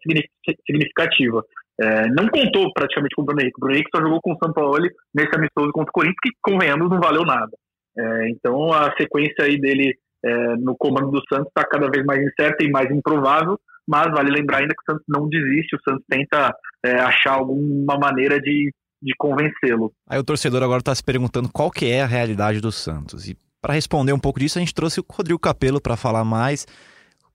significativa. 0.67 1.43
É, 1.81 2.07
não 2.09 2.27
contou 2.27 2.71
praticamente 2.71 3.15
com 3.15 3.23
o 3.23 3.25
Bruno 3.25 3.41
Henrique. 3.41 3.57
O 3.57 3.61
Bruno 3.61 3.73
Henrique 3.73 3.89
só 3.89 4.03
jogou 4.03 4.21
com 4.21 4.33
o 4.33 4.37
São 4.37 4.53
Paulo 4.53 4.87
nesse 5.15 5.35
amistoso 5.35 5.71
contra 5.71 5.89
o 5.89 5.93
Corinthians, 5.93 6.19
que, 6.21 6.29
convenhamos, 6.43 6.91
não 6.91 6.99
valeu 6.99 7.23
nada. 7.23 7.57
É, 7.97 8.29
então 8.29 8.71
a 8.71 8.93
sequência 8.95 9.45
aí 9.45 9.59
dele 9.59 9.97
é, 10.23 10.55
no 10.57 10.77
comando 10.77 11.09
do 11.09 11.23
Santos 11.27 11.47
está 11.47 11.67
cada 11.67 11.89
vez 11.89 12.05
mais 12.05 12.21
incerta 12.21 12.63
e 12.63 12.69
mais 12.69 12.91
improvável, 12.91 13.57
mas 13.87 14.11
vale 14.11 14.31
lembrar 14.31 14.59
ainda 14.59 14.73
que 14.73 14.81
o 14.81 14.93
Santos 14.93 15.05
não 15.07 15.27
desiste, 15.29 15.75
o 15.75 15.79
Santos 15.87 16.03
tenta 16.09 16.53
é, 16.83 16.99
achar 16.99 17.33
alguma 17.33 17.97
maneira 17.97 18.39
de, 18.39 18.73
de 19.01 19.13
convencê-lo. 19.17 19.93
Aí 20.07 20.19
o 20.19 20.23
torcedor 20.23 20.63
agora 20.63 20.79
está 20.79 20.93
se 20.93 21.03
perguntando 21.03 21.49
qual 21.49 21.69
que 21.69 21.85
é 21.85 22.01
a 22.01 22.07
realidade 22.07 22.59
do 22.59 22.71
Santos. 22.71 23.27
E 23.27 23.37
para 23.61 23.73
responder 23.73 24.13
um 24.13 24.19
pouco 24.19 24.39
disso, 24.39 24.57
a 24.57 24.61
gente 24.61 24.73
trouxe 24.73 24.99
o 24.99 25.05
Rodrigo 25.09 25.39
Capello 25.39 25.81
para 25.81 25.95
falar 25.95 26.23
mais. 26.23 26.67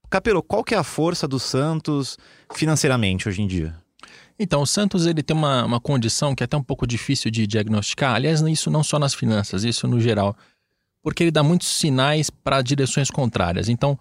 Capello, 0.09 0.43
qual 0.43 0.65
que 0.65 0.75
é 0.75 0.79
a 0.79 0.85
força 0.85 1.27
do 1.29 1.39
Santos 1.39 2.19
financeiramente 2.53 3.29
hoje 3.29 3.43
em 3.43 3.47
dia? 3.47 3.77
Então, 4.39 4.63
o 4.63 4.67
Santos 4.67 5.07
ele 5.07 5.23
tem 5.23 5.37
uma, 5.37 5.65
uma 5.65 5.81
condição 5.81 6.35
que 6.35 6.43
é 6.43 6.47
até 6.47 6.57
um 6.57 6.63
pouco 6.63 6.87
difícil 6.87 7.31
de 7.31 7.47
diagnosticar. 7.47 8.15
Aliás, 8.15 8.41
isso 8.41 8.71
não 8.71 8.83
só 8.83 8.99
nas 8.99 9.15
finanças, 9.15 9.65
isso 9.65 9.87
no 9.87 10.01
geral. 10.01 10.35
Porque 11.03 11.23
ele 11.23 11.31
dá 11.31 11.43
muitos 11.43 11.69
sinais 11.69 12.31
para 12.31 12.63
direções 12.63 13.11
contrárias. 13.11 13.69
Então, 13.69 13.99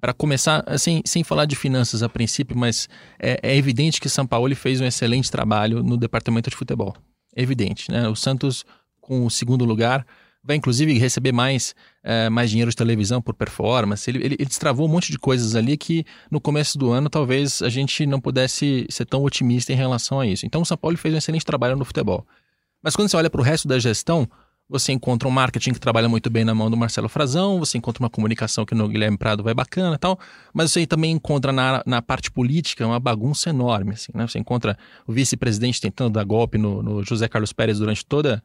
para 0.00 0.12
começar, 0.12 0.64
assim, 0.66 1.02
sem 1.04 1.22
falar 1.22 1.44
de 1.44 1.54
finanças 1.54 2.02
a 2.02 2.08
princípio, 2.08 2.56
mas 2.56 2.88
é, 3.18 3.38
é 3.42 3.56
evidente 3.56 4.00
que 4.00 4.08
São 4.08 4.26
Paulo 4.26 4.54
fez 4.56 4.80
um 4.80 4.84
excelente 4.86 5.30
trabalho 5.30 5.82
no 5.82 5.96
departamento 5.96 6.48
de 6.48 6.56
futebol. 6.56 6.96
É 7.36 7.42
evidente, 7.42 7.90
né? 7.90 8.08
O 8.08 8.16
Santos, 8.16 8.64
com 9.00 9.26
o 9.26 9.30
segundo 9.30 9.64
lugar, 9.64 10.06
vai 10.42 10.56
inclusive 10.56 10.98
receber 10.98 11.32
mais, 11.32 11.74
é, 12.02 12.30
mais 12.30 12.50
dinheiro 12.50 12.70
de 12.70 12.76
televisão 12.76 13.20
por 13.20 13.34
performance. 13.34 14.08
Ele, 14.10 14.18
ele, 14.24 14.36
ele, 14.38 14.46
destravou 14.46 14.88
um 14.88 14.90
monte 14.90 15.12
de 15.12 15.18
coisas 15.18 15.54
ali 15.54 15.76
que 15.76 16.04
no 16.30 16.40
começo 16.40 16.78
do 16.78 16.90
ano 16.90 17.10
talvez 17.10 17.60
a 17.62 17.68
gente 17.68 18.06
não 18.06 18.20
pudesse 18.20 18.86
ser 18.88 19.04
tão 19.04 19.22
otimista 19.22 19.72
em 19.72 19.76
relação 19.76 20.18
a 20.18 20.26
isso. 20.26 20.46
Então 20.46 20.62
o 20.62 20.66
São 20.66 20.76
Paulo 20.76 20.96
fez 20.96 21.14
um 21.14 21.18
excelente 21.18 21.44
trabalho 21.44 21.76
no 21.76 21.84
futebol. 21.84 22.26
Mas 22.82 22.96
quando 22.96 23.10
você 23.10 23.16
olha 23.16 23.28
para 23.28 23.40
o 23.40 23.44
resto 23.44 23.68
da 23.68 23.78
gestão, 23.78 24.28
você 24.70 24.92
encontra 24.92 25.28
um 25.28 25.32
marketing 25.32 25.72
que 25.72 25.80
trabalha 25.80 26.08
muito 26.08 26.30
bem 26.30 26.44
na 26.44 26.54
mão 26.54 26.70
do 26.70 26.76
Marcelo 26.76 27.08
Frazão, 27.08 27.58
você 27.58 27.76
encontra 27.76 28.02
uma 28.04 28.08
comunicação 28.08 28.64
que 28.64 28.72
no 28.72 28.88
Guilherme 28.88 29.18
Prado 29.18 29.42
vai 29.42 29.52
bacana 29.52 29.98
tal, 29.98 30.16
mas 30.54 30.70
você 30.70 30.86
também 30.86 31.10
encontra 31.10 31.50
na, 31.50 31.82
na 31.84 32.00
parte 32.00 32.30
política 32.30 32.86
uma 32.86 33.00
bagunça 33.00 33.50
enorme. 33.50 33.94
Assim, 33.94 34.12
né? 34.14 34.26
Você 34.28 34.38
encontra 34.38 34.78
o 35.08 35.12
vice-presidente 35.12 35.80
tentando 35.80 36.10
dar 36.10 36.24
golpe 36.24 36.56
no, 36.56 36.82
no 36.82 37.02
José 37.02 37.26
Carlos 37.26 37.52
Pérez 37.52 37.80
durante 37.80 38.06
toda 38.06 38.42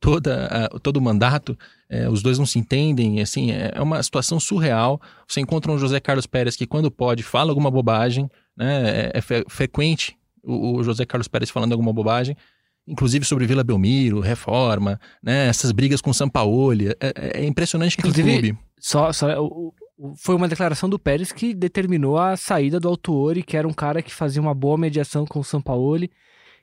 toda, 0.00 0.46
a, 0.46 0.78
todo 0.80 0.98
o 0.98 1.00
mandato, 1.00 1.56
é, 1.88 2.10
os 2.10 2.22
dois 2.22 2.38
não 2.38 2.44
se 2.44 2.58
entendem, 2.58 3.22
assim, 3.22 3.52
é, 3.52 3.72
é 3.74 3.80
uma 3.80 4.02
situação 4.02 4.38
surreal. 4.38 5.00
Você 5.26 5.40
encontra 5.40 5.72
um 5.72 5.78
José 5.78 5.98
Carlos 5.98 6.26
Pérez 6.26 6.56
que, 6.56 6.66
quando 6.66 6.90
pode, 6.90 7.22
fala 7.22 7.50
alguma 7.50 7.70
bobagem, 7.70 8.30
né? 8.54 9.06
É, 9.06 9.12
é 9.14 9.20
fre 9.22 9.44
frequente 9.48 10.14
o, 10.42 10.76
o, 10.76 10.84
José 10.84 11.06
Carlos 11.06 11.26
Pérez 11.26 11.50
falando 11.50 11.72
alguma 11.72 11.92
bobagem, 11.92 12.36
inclusive 12.86 13.24
sobre 13.24 13.46
Vila 13.46 13.64
Belmiro, 13.64 14.20
reforma, 14.20 15.00
né? 15.22 15.48
Essas 15.48 15.72
brigas 15.72 16.00
com 16.00 16.12
São 16.12 16.28
Paulo. 16.28 16.72
É, 16.82 16.96
é, 17.00 17.40
é 17.42 17.46
impressionante 17.46 17.96
que 17.96 18.02
inclusive, 18.02 18.30
clube. 18.30 18.58
Só, 18.78 19.12
só 19.12 19.42
o, 19.42 19.72
foi 20.16 20.34
uma 20.34 20.48
declaração 20.48 20.88
do 20.88 20.98
Pérez 20.98 21.32
que 21.32 21.54
determinou 21.54 22.18
a 22.18 22.36
saída 22.36 22.80
do 22.80 22.88
Autuori, 22.88 23.42
que 23.42 23.56
era 23.56 23.66
um 23.66 23.72
cara 23.72 24.02
que 24.02 24.12
fazia 24.12 24.42
uma 24.42 24.54
boa 24.54 24.76
mediação 24.76 25.24
com 25.24 25.38
o 25.38 25.44
São 25.44 25.60
Paulo 25.60 26.08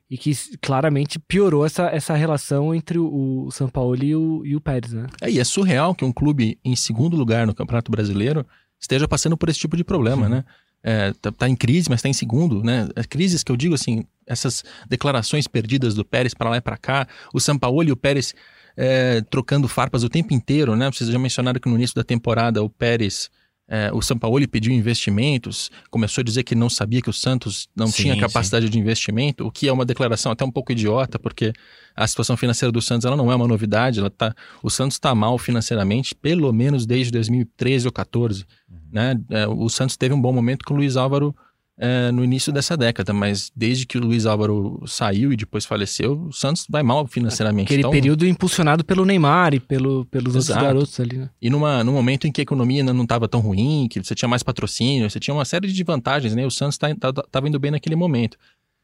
e 0.10 0.18
que 0.18 0.32
claramente 0.62 1.18
piorou 1.18 1.66
essa, 1.66 1.84
essa 1.88 2.14
relação 2.14 2.76
entre 2.76 3.00
o, 3.00 3.46
o 3.46 3.52
São 3.52 3.70
Paulo 3.70 4.04
e 4.04 4.14
o, 4.14 4.46
e 4.46 4.56
o 4.56 4.62
Pérez, 4.62 4.92
né? 4.92 5.08
É, 5.22 5.32
e 5.32 5.40
é 5.40 5.44
surreal 5.44 5.96
que 5.96 6.04
um 6.04 6.12
clube 6.12 6.60
em 6.66 6.76
segundo 6.76 7.16
lugar 7.16 7.48
no 7.48 7.56
Campeonato 7.56 7.90
Brasileiro 7.90 8.46
esteja 8.78 9.08
passando 9.08 9.38
por 9.38 9.48
esse 9.48 9.60
tipo 9.60 9.78
de 9.78 9.86
problema, 9.86 10.28
né? 10.28 10.44
É, 10.84 11.14
tá, 11.14 11.32
tá, 11.32 11.48
em 11.48 11.56
crise, 11.56 11.90
mas 11.90 12.00
está 12.00 12.10
em 12.10 12.14
segundo, 12.14 12.64
né? 12.64 12.90
As 12.96 13.06
crises 13.06 13.44
que 13.44 13.52
eu 13.52 13.56
digo 13.56 13.76
assim, 13.76 14.04
essas 14.26 14.64
declarações 14.88 15.48
perdidas 15.48 15.94
do 15.94 16.06
Pérez 16.06 16.34
para 16.34 16.50
lá 16.50 16.58
e 16.58 16.62
para 16.62 16.78
cá, 16.78 17.08
o 17.34 17.40
São 17.40 17.58
Paulo 17.58 17.84
e 17.84 17.92
o 17.92 17.98
Pérez 17.98 18.34
é, 18.76 19.22
trocando 19.22 19.68
farpas 19.68 20.04
o 20.04 20.10
tempo 20.10 20.34
inteiro, 20.34 20.76
né? 20.76 20.90
Vocês 20.92 21.10
já 21.10 21.20
mencionaram 21.20 21.60
que 21.60 21.70
no 21.70 21.76
início 21.76 21.96
da 21.96 22.04
temporada 22.04 22.64
o 22.64 22.70
Pérez, 22.70 23.30
é, 23.68 23.92
o 23.94 24.02
Sampaoli 24.02 24.48
pediu 24.48 24.74
investimentos, 24.74 25.70
começou 25.90 26.22
a 26.22 26.26
dizer 26.26 26.44
que 26.44 26.56
não 26.56 26.70
sabia 26.70 27.02
que 27.02 27.10
o 27.10 27.14
Santos 27.14 27.70
não 27.76 27.88
sim, 27.88 28.04
tinha 28.04 28.20
capacidade 28.20 28.66
sim. 28.66 28.72
de 28.72 28.80
investimento, 28.80 29.46
o 29.46 29.52
que 29.52 29.68
é 29.68 29.72
uma 29.72 29.86
declaração 29.86 30.32
até 30.32 30.44
um 30.44 30.52
pouco 30.52 30.72
idiota, 30.72 31.18
porque 31.18 31.54
a 31.96 32.08
situação 32.08 32.36
financeira 32.36 32.72
do 32.72 32.82
Santos 32.82 33.06
ela 33.06 33.16
não 33.16 33.32
é 33.32 33.36
uma 33.36 33.48
novidade, 33.48 34.00
ela 34.00 34.10
tá, 34.10 34.36
o 34.62 34.70
Santos 34.70 34.96
está 34.96 35.14
mal 35.16 35.38
financeiramente, 35.38 36.14
pelo 36.16 36.52
menos 36.52 36.86
desde 36.86 37.12
2013 37.12 37.88
ou 37.88 37.94
14. 37.94 38.46
Uhum. 38.70 38.78
Né? 38.92 39.16
É, 39.30 39.48
o 39.48 39.70
Santos 39.70 39.96
teve 39.96 40.14
um 40.14 40.22
bom 40.22 40.34
momento 40.34 40.66
com 40.66 40.74
o 40.74 40.78
Luiz 40.78 40.98
Álvaro 40.98 41.36
é, 41.84 42.12
no 42.12 42.24
início 42.24 42.54
dessa 42.54 42.78
década, 42.78 43.12
mas 43.12 43.52
desde 43.56 43.88
que 43.88 43.98
o 43.98 44.02
Luiz 44.02 44.28
Álvaro 44.28 44.84
saiu 44.86 45.34
e 45.34 45.36
depois 45.36 45.66
faleceu, 45.66 46.28
o 46.28 46.32
Santos 46.32 46.68
vai 46.70 46.84
mal 46.84 47.08
financeiramente. 47.08 47.66
Aquele 47.66 47.80
então... 47.80 47.90
período 47.90 48.28
impulsionado 48.28 48.86
pelo 48.86 49.04
Neymar 49.04 49.56
e 49.56 49.60
pelo, 49.60 50.06
pelos 50.06 50.36
Exato. 50.36 50.60
outros 50.60 50.74
garotos 50.74 51.00
ali, 51.00 51.18
né? 51.18 51.30
E 51.42 51.50
numa, 51.50 51.84
num 51.84 51.94
momento 51.94 52.28
em 52.28 52.32
que 52.32 52.40
a 52.40 52.44
economia 52.44 52.84
não 52.84 53.02
estava 53.02 53.28
tão 53.28 53.40
ruim, 53.40 53.88
que 53.90 54.00
você 54.00 54.14
tinha 54.14 54.30
mais 54.30 54.44
patrocínio, 54.44 55.10
você 55.10 55.20
tinha 55.20 55.34
uma 55.34 55.44
série 55.44 55.72
de 55.72 55.84
vantagens, 55.84 56.36
né? 56.36 56.46
O 56.46 56.52
Santos 56.52 56.76
estava 56.76 56.96
tá, 56.96 57.12
tá, 57.12 57.24
tá 57.24 57.48
indo 57.48 57.60
bem 57.60 57.72
naquele 57.72 57.96
momento. 57.96 58.38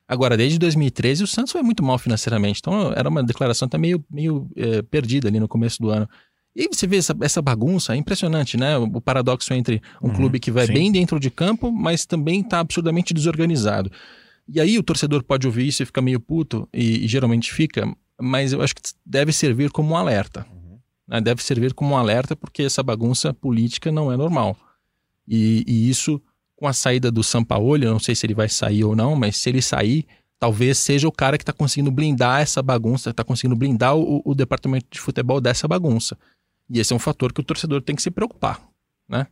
Agora, 0.08 0.36
desde 0.36 0.58
2013, 0.58 1.24
o 1.24 1.28
Santos 1.28 1.52
foi 1.52 1.62
muito 1.62 1.84
mal 1.84 2.00
financeiramente, 2.00 2.62
então 2.62 2.92
era 2.94 3.08
uma 3.08 3.22
declaração 3.22 3.68
até 3.68 3.78
meio, 3.78 4.04
meio 4.10 4.50
é, 4.56 4.82
perdida 4.82 5.28
ali 5.28 5.40
no 5.40 5.48
começo 5.48 5.80
do 5.80 5.92
ano. 5.92 6.10
E 6.58 6.68
você 6.68 6.88
vê 6.88 6.98
essa, 6.98 7.16
essa 7.22 7.40
bagunça, 7.40 7.94
é 7.94 7.98
impressionante, 7.98 8.58
né? 8.58 8.76
O, 8.80 9.00
paradoxo 9.00 9.54
entre 9.54 9.80
um 10.02 10.08
uhum, 10.08 10.16
clube 10.16 10.40
que 10.40 10.50
vai 10.50 10.66
sim. 10.66 10.74
bem 10.74 10.92
dentro 10.92 11.20
de 11.20 11.30
campo, 11.30 11.72
mas 11.72 12.04
também 12.04 12.42
está 12.42 12.60
absurdamente 12.62 13.14
desorganizado. 13.14 13.92
E 14.50 14.60
aí 14.60 14.80
o 14.80 14.82
torcedor 14.82 15.24
pode 15.24 15.46
ouvir 15.46 15.68
isso 15.68 15.84
e 15.84 15.86
fica 15.86 16.02
meio 16.02 16.20
puto, 16.20 16.68
e, 16.74 17.06
e 17.06 17.08
geralmente 17.08 17.54
fica, 17.54 17.88
mas 18.20 18.54
eu 18.54 18.62
acho 18.64 18.74
que 18.74 18.82
deve 19.06 19.32
servir 19.32 19.70
como 19.70 19.94
um 19.94 19.96
alerta. 19.96 20.48
Uhum. 20.52 20.80
Né? 21.08 21.22
Deve 21.22 21.44
servir 21.44 21.76
como 21.76 21.94
um 21.94 21.98
alerta 21.98 22.36
porque 22.36 22.64
essa 22.64 22.82
bagunça 22.82 23.32
política 23.36 23.92
não 23.92 24.12
é 24.12 24.18
normal. 24.18 24.58
E, 25.28 25.64
e 25.68 25.88
isso, 25.88 26.20
com 26.56 26.68
a 26.68 26.74
saída 26.74 27.12
do 27.12 27.24
Sampaoli, 27.24 27.86
eu 27.86 27.92
não 27.92 28.00
sei 28.00 28.16
se 28.16 28.26
ele 28.26 28.34
vai 28.34 28.50
sair 28.50 28.84
ou 28.84 28.96
não, 28.96 29.16
mas 29.16 29.38
se 29.38 29.48
ele 29.48 29.62
sair, 29.62 30.08
talvez 30.40 30.80
seja 30.80 31.08
o 31.08 31.12
cara 31.12 31.38
que 31.38 31.44
está 31.44 31.54
conseguindo 31.54 31.92
blindar 31.92 32.42
essa 32.42 32.64
bagunça, 32.64 33.12
está 33.12 33.24
conseguindo 33.24 33.56
blindar 33.56 33.96
o, 33.96 34.24
o 34.26 34.34
departamento 34.34 34.88
de 34.90 35.00
futebol 35.00 35.40
dessa 35.40 35.68
bagunça. 35.68 36.18
E 36.70 36.80
esse 36.80 36.94
é 36.94 36.96
um 36.96 37.00
fator 37.00 37.32
que 37.32 37.40
o 37.40 37.44
torcedor 37.44 37.82
tem 37.82 37.96
que 37.96 38.02
se 38.02 38.12
preocupar, 38.12 38.62
né? 39.08 39.28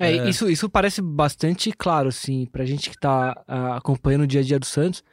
É, 0.00 0.16
é... 0.16 0.28
Isso, 0.28 0.48
isso 0.48 0.68
parece 0.70 1.02
bastante 1.02 1.70
claro, 1.72 2.08
assim, 2.08 2.46
pra 2.46 2.64
gente 2.64 2.90
que 2.90 2.98
tá 2.98 3.44
uh, 3.48 3.72
acompanhando 3.74 4.22
o 4.22 4.26
dia 4.26 4.40
a 4.40 4.44
dia 4.44 4.58
do 4.58 4.66
Santos. 4.66 5.04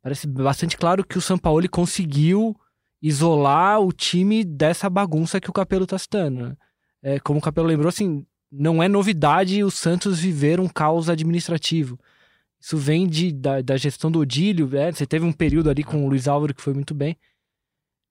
Parece 0.00 0.26
bastante 0.26 0.76
claro 0.76 1.04
que 1.04 1.18
o 1.18 1.20
São 1.20 1.38
Paulo 1.38 1.68
conseguiu 1.68 2.56
isolar 3.00 3.80
o 3.80 3.92
time 3.92 4.44
dessa 4.44 4.88
bagunça 4.88 5.40
que 5.40 5.50
o 5.50 5.52
Capelo 5.52 5.86
tá 5.86 5.98
citando. 5.98 6.48
Né? 6.48 6.56
É, 7.02 7.20
como 7.20 7.40
o 7.40 7.42
Capelo 7.42 7.66
lembrou, 7.66 7.88
assim, 7.88 8.24
não 8.50 8.82
é 8.82 8.88
novidade 8.88 9.62
o 9.64 9.70
Santos 9.70 10.20
viver 10.20 10.60
um 10.60 10.68
caos 10.68 11.08
administrativo. 11.08 11.98
Isso 12.60 12.76
vem 12.76 13.08
de, 13.08 13.32
da, 13.32 13.60
da 13.60 13.76
gestão 13.76 14.10
do 14.10 14.20
Odílio. 14.20 14.76
É, 14.76 14.92
você 14.92 15.04
teve 15.04 15.24
um 15.24 15.32
período 15.32 15.68
ali 15.68 15.82
com 15.82 16.04
o 16.04 16.08
Luiz 16.08 16.28
Álvaro 16.28 16.54
que 16.54 16.62
foi 16.62 16.72
muito 16.74 16.94
bem, 16.94 17.16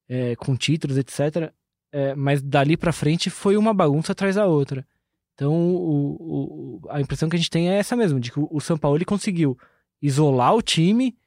é, 0.09 0.35
com 0.35 0.57
títulos, 0.57 0.97
etc. 0.97 1.53
É, 1.91 2.15
mas 2.15 2.41
dali 2.41 2.77
para 2.77 2.93
frente 2.93 3.29
foi 3.29 3.57
uma 3.57 3.73
bagunça 3.73 4.13
atrás 4.13 4.35
da 4.35 4.45
outra. 4.45 4.85
Então 5.33 5.53
o, 5.53 6.79
o, 6.83 6.89
a 6.89 7.01
impressão 7.01 7.27
que 7.27 7.35
a 7.35 7.39
gente 7.39 7.49
tem 7.49 7.69
é 7.69 7.75
essa 7.75 7.95
mesmo, 7.95 8.19
de 8.19 8.31
que 8.31 8.39
o 8.39 8.59
São 8.59 8.77
Paulo 8.77 9.03
conseguiu 9.05 9.57
isolar 10.01 10.55
o 10.55 10.61
time 10.61 11.17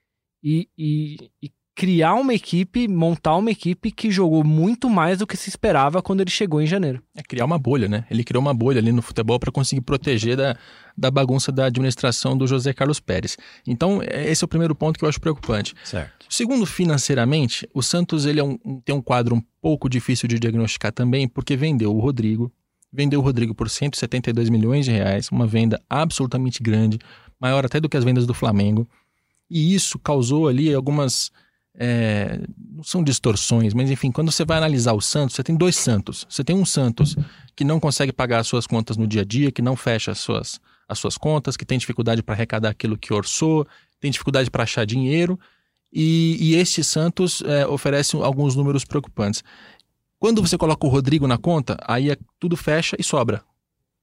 e, 0.42 0.68
e, 0.76 1.30
e 1.42 1.52
criar 1.74 2.14
uma 2.14 2.32
equipe, 2.32 2.86
montar 2.86 3.36
uma 3.36 3.50
equipe 3.50 3.90
que 3.90 4.10
jogou 4.10 4.44
muito 4.44 4.88
mais 4.88 5.18
do 5.18 5.26
que 5.26 5.36
se 5.36 5.48
esperava 5.48 6.00
quando 6.00 6.20
ele 6.20 6.30
chegou 6.30 6.62
em 6.62 6.66
janeiro. 6.66 7.02
É 7.16 7.22
criar 7.22 7.44
uma 7.44 7.58
bolha, 7.58 7.88
né? 7.88 8.06
Ele 8.08 8.22
criou 8.22 8.40
uma 8.40 8.54
bolha 8.54 8.78
ali 8.78 8.92
no 8.92 9.02
futebol 9.02 9.40
para 9.40 9.50
conseguir 9.50 9.80
proteger 9.80 10.36
da, 10.36 10.56
da 10.96 11.10
bagunça 11.10 11.50
da 11.50 11.66
administração 11.66 12.38
do 12.38 12.46
José 12.46 12.72
Carlos 12.72 13.00
Pérez. 13.00 13.36
Então, 13.66 14.00
é, 14.02 14.30
esse 14.30 14.44
é 14.44 14.46
o 14.46 14.48
primeiro 14.48 14.74
ponto 14.74 14.98
que 14.98 15.04
eu 15.04 15.08
acho 15.08 15.20
preocupante. 15.20 15.74
Certo. 15.82 16.26
Segundo, 16.28 16.64
financeiramente, 16.64 17.68
o 17.74 17.82
Santos 17.82 18.24
ele 18.24 18.38
é 18.38 18.44
um, 18.44 18.56
tem 18.84 18.94
um 18.94 19.02
quadro 19.02 19.34
um 19.34 19.42
pouco 19.60 19.88
difícil 19.88 20.28
de 20.28 20.38
diagnosticar 20.38 20.92
também, 20.92 21.26
porque 21.26 21.56
vendeu 21.56 21.92
o 21.94 21.98
Rodrigo, 21.98 22.52
vendeu 22.92 23.18
o 23.18 23.22
Rodrigo 23.22 23.52
por 23.52 23.68
172 23.68 24.48
milhões 24.48 24.84
de 24.84 24.92
reais, 24.92 25.28
uma 25.28 25.46
venda 25.46 25.82
absolutamente 25.90 26.62
grande, 26.62 26.98
maior 27.40 27.66
até 27.66 27.80
do 27.80 27.88
que 27.88 27.96
as 27.96 28.04
vendas 28.04 28.26
do 28.26 28.34
Flamengo. 28.34 28.88
E 29.50 29.74
isso 29.74 29.98
causou 29.98 30.46
ali 30.48 30.72
algumas 30.72 31.32
é, 31.76 32.40
não 32.72 32.84
são 32.84 33.02
distorções, 33.02 33.74
mas 33.74 33.90
enfim, 33.90 34.12
quando 34.12 34.30
você 34.30 34.44
vai 34.44 34.58
analisar 34.58 34.92
o 34.92 35.00
Santos, 35.00 35.34
você 35.34 35.42
tem 35.42 35.56
dois 35.56 35.76
Santos. 35.76 36.26
Você 36.28 36.44
tem 36.44 36.54
um 36.54 36.64
Santos 36.64 37.16
que 37.56 37.64
não 37.64 37.80
consegue 37.80 38.12
pagar 38.12 38.38
as 38.40 38.46
suas 38.46 38.66
contas 38.66 38.96
no 38.96 39.06
dia 39.06 39.22
a 39.22 39.24
dia, 39.24 39.50
que 39.50 39.62
não 39.62 39.76
fecha 39.76 40.12
as 40.12 40.18
suas, 40.18 40.60
as 40.88 40.98
suas 40.98 41.18
contas, 41.18 41.56
que 41.56 41.64
tem 41.64 41.78
dificuldade 41.78 42.22
para 42.22 42.34
arrecadar 42.34 42.70
aquilo 42.70 42.96
que 42.96 43.12
orçou, 43.12 43.66
tem 44.00 44.10
dificuldade 44.10 44.50
para 44.50 44.62
achar 44.62 44.86
dinheiro, 44.86 45.38
e, 45.92 46.36
e 46.40 46.54
este 46.56 46.82
Santos 46.82 47.42
é, 47.42 47.66
oferece 47.66 48.16
alguns 48.16 48.54
números 48.56 48.84
preocupantes. 48.84 49.42
Quando 50.18 50.40
você 50.40 50.56
coloca 50.56 50.86
o 50.86 50.90
Rodrigo 50.90 51.26
na 51.26 51.38
conta, 51.38 51.76
aí 51.86 52.10
é, 52.10 52.16
tudo 52.38 52.56
fecha 52.56 52.96
e 52.98 53.04
sobra. 53.04 53.42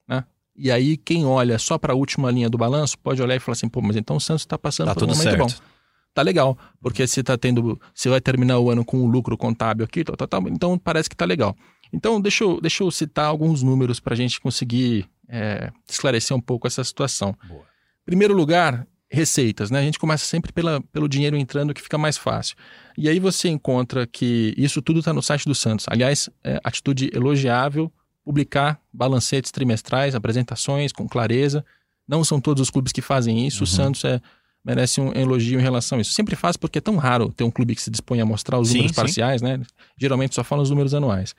Né? 0.07 0.23
E 0.55 0.71
aí, 0.71 0.95
quem 0.95 1.25
olha 1.25 1.57
só 1.57 1.77
para 1.77 1.93
a 1.93 1.95
última 1.95 2.29
linha 2.31 2.49
do 2.49 2.57
balanço 2.57 2.97
pode 2.99 3.21
olhar 3.21 3.35
e 3.35 3.39
falar 3.39 3.53
assim: 3.53 3.67
pô, 3.67 3.81
mas 3.81 3.95
então 3.95 4.17
o 4.17 4.21
Santos 4.21 4.43
está 4.43 4.57
passando 4.57 4.87
tá 4.87 4.93
por 4.93 5.03
um 5.03 5.07
momento 5.07 5.23
certo. 5.23 5.37
bom 5.37 5.70
tá 6.13 6.21
legal, 6.21 6.57
porque 6.81 7.05
você 7.05 7.23
tá 7.23 7.37
tendo, 7.37 7.79
você 7.93 8.09
vai 8.09 8.21
terminar 8.21 8.59
o 8.59 8.69
ano 8.69 8.83
com 8.83 8.97
um 8.97 9.07
lucro 9.07 9.37
contábil 9.37 9.85
aqui, 9.85 10.03
tal, 10.03 10.15
tal, 10.15 10.27
tal, 10.27 10.47
então 10.49 10.77
parece 10.77 11.09
que 11.09 11.15
tá 11.15 11.25
legal. 11.25 11.55
Então, 11.93 12.21
deixa 12.21 12.43
eu, 12.43 12.61
deixa 12.61 12.83
eu 12.83 12.91
citar 12.91 13.25
alguns 13.25 13.61
números 13.61 13.99
para 13.99 14.13
a 14.13 14.17
gente 14.17 14.39
conseguir 14.39 15.05
é, 15.27 15.71
esclarecer 15.89 16.35
um 16.35 16.41
pouco 16.41 16.67
essa 16.67 16.83
situação. 16.83 17.35
Boa. 17.47 17.65
Primeiro 18.05 18.33
lugar, 18.33 18.87
receitas, 19.09 19.69
né? 19.69 19.79
A 19.79 19.83
gente 19.83 19.99
começa 19.99 20.25
sempre 20.25 20.53
pela, 20.53 20.81
pelo 20.93 21.09
dinheiro 21.09 21.35
entrando, 21.35 21.73
que 21.73 21.81
fica 21.81 21.97
mais 21.97 22.17
fácil. 22.17 22.55
E 22.97 23.09
aí 23.09 23.19
você 23.19 23.49
encontra 23.49 24.07
que 24.07 24.53
isso 24.57 24.81
tudo 24.81 24.99
está 24.99 25.11
no 25.11 25.21
site 25.21 25.45
do 25.45 25.53
Santos. 25.53 25.85
Aliás, 25.89 26.29
é, 26.43 26.59
atitude 26.63 27.11
elogiável, 27.13 27.91
publicar 28.23 28.79
balancetes 28.91 29.51
trimestrais, 29.51 30.15
apresentações 30.15 30.93
com 30.93 31.07
clareza. 31.07 31.65
Não 32.07 32.23
são 32.23 32.39
todos 32.39 32.61
os 32.61 32.69
clubes 32.69 32.93
que 32.93 33.01
fazem 33.01 33.45
isso. 33.45 33.59
Uhum. 33.59 33.63
O 33.63 33.67
Santos 33.67 34.05
é 34.05 34.21
merece 34.63 35.01
um 35.01 35.11
elogio 35.13 35.59
em 35.59 35.63
relação 35.63 35.97
a 35.97 36.01
isso. 36.01 36.11
Sempre 36.11 36.35
faz 36.35 36.55
porque 36.55 36.77
é 36.77 36.81
tão 36.81 36.95
raro 36.97 37.31
ter 37.31 37.43
um 37.43 37.51
clube 37.51 37.75
que 37.75 37.81
se 37.81 37.89
dispõe 37.89 38.21
a 38.21 38.25
mostrar 38.25 38.59
os 38.59 38.69
sim, 38.69 38.75
números 38.75 38.95
sim. 38.95 39.01
parciais, 39.01 39.41
né? 39.41 39.61
Geralmente 39.97 40.35
só 40.35 40.43
falam 40.43 40.63
os 40.63 40.69
números 40.69 40.93
anuais. 40.93 41.35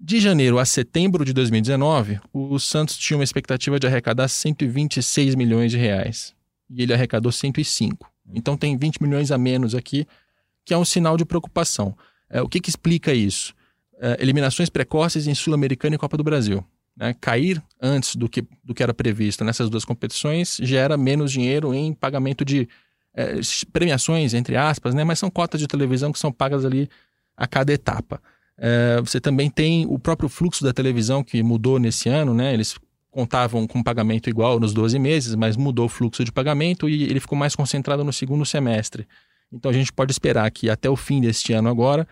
De 0.00 0.20
janeiro 0.20 0.58
a 0.58 0.64
setembro 0.64 1.24
de 1.24 1.32
2019, 1.32 2.20
o 2.32 2.58
Santos 2.58 2.96
tinha 2.96 3.16
uma 3.16 3.24
expectativa 3.24 3.78
de 3.78 3.86
arrecadar 3.86 4.28
126 4.28 5.34
milhões 5.34 5.72
de 5.72 5.78
reais. 5.78 6.34
E 6.70 6.82
ele 6.82 6.92
arrecadou 6.92 7.32
105. 7.32 8.10
Então 8.32 8.56
tem 8.56 8.76
20 8.76 9.02
milhões 9.02 9.30
a 9.30 9.38
menos 9.38 9.74
aqui, 9.74 10.06
que 10.64 10.74
é 10.74 10.78
um 10.78 10.84
sinal 10.84 11.16
de 11.16 11.24
preocupação. 11.24 11.96
É, 12.28 12.42
o 12.42 12.48
que, 12.48 12.60
que 12.60 12.68
explica 12.68 13.12
isso? 13.14 13.54
É, 14.00 14.18
eliminações 14.20 14.68
precoces 14.68 15.26
em 15.26 15.34
Sul-Americana 15.34 15.96
e 15.96 15.98
Copa 15.98 16.16
do 16.16 16.22
Brasil 16.22 16.64
né, 16.98 17.14
cair 17.20 17.62
antes 17.80 18.16
do 18.16 18.28
que, 18.28 18.44
do 18.64 18.74
que 18.74 18.82
era 18.82 18.92
previsto 18.92 19.44
nessas 19.44 19.70
duas 19.70 19.84
competições 19.84 20.58
gera 20.60 20.96
menos 20.96 21.30
dinheiro 21.30 21.72
em 21.72 21.94
pagamento 21.94 22.44
de 22.44 22.68
é, 23.14 23.34
premiações, 23.72 24.34
entre 24.34 24.56
aspas, 24.56 24.94
né, 24.94 25.04
mas 25.04 25.18
são 25.18 25.30
cotas 25.30 25.60
de 25.60 25.68
televisão 25.68 26.12
que 26.12 26.18
são 26.18 26.32
pagas 26.32 26.64
ali 26.64 26.88
a 27.36 27.46
cada 27.46 27.72
etapa. 27.72 28.20
É, 28.56 29.00
você 29.00 29.20
também 29.20 29.48
tem 29.48 29.86
o 29.88 29.98
próprio 29.98 30.28
fluxo 30.28 30.64
da 30.64 30.72
televisão 30.72 31.22
que 31.22 31.40
mudou 31.40 31.78
nesse 31.78 32.08
ano, 32.08 32.34
né, 32.34 32.52
eles 32.52 32.76
contavam 33.10 33.66
com 33.66 33.82
pagamento 33.82 34.28
igual 34.28 34.58
nos 34.58 34.74
12 34.74 34.98
meses, 34.98 35.34
mas 35.36 35.56
mudou 35.56 35.86
o 35.86 35.88
fluxo 35.88 36.24
de 36.24 36.32
pagamento 36.32 36.88
e 36.88 37.04
ele 37.04 37.20
ficou 37.20 37.38
mais 37.38 37.54
concentrado 37.54 38.02
no 38.02 38.12
segundo 38.12 38.44
semestre. 38.44 39.06
Então 39.52 39.70
a 39.70 39.74
gente 39.74 39.92
pode 39.92 40.10
esperar 40.12 40.50
que 40.50 40.68
até 40.68 40.90
o 40.90 40.96
fim 40.96 41.20
deste 41.20 41.52
ano 41.52 41.68
agora 41.68 42.06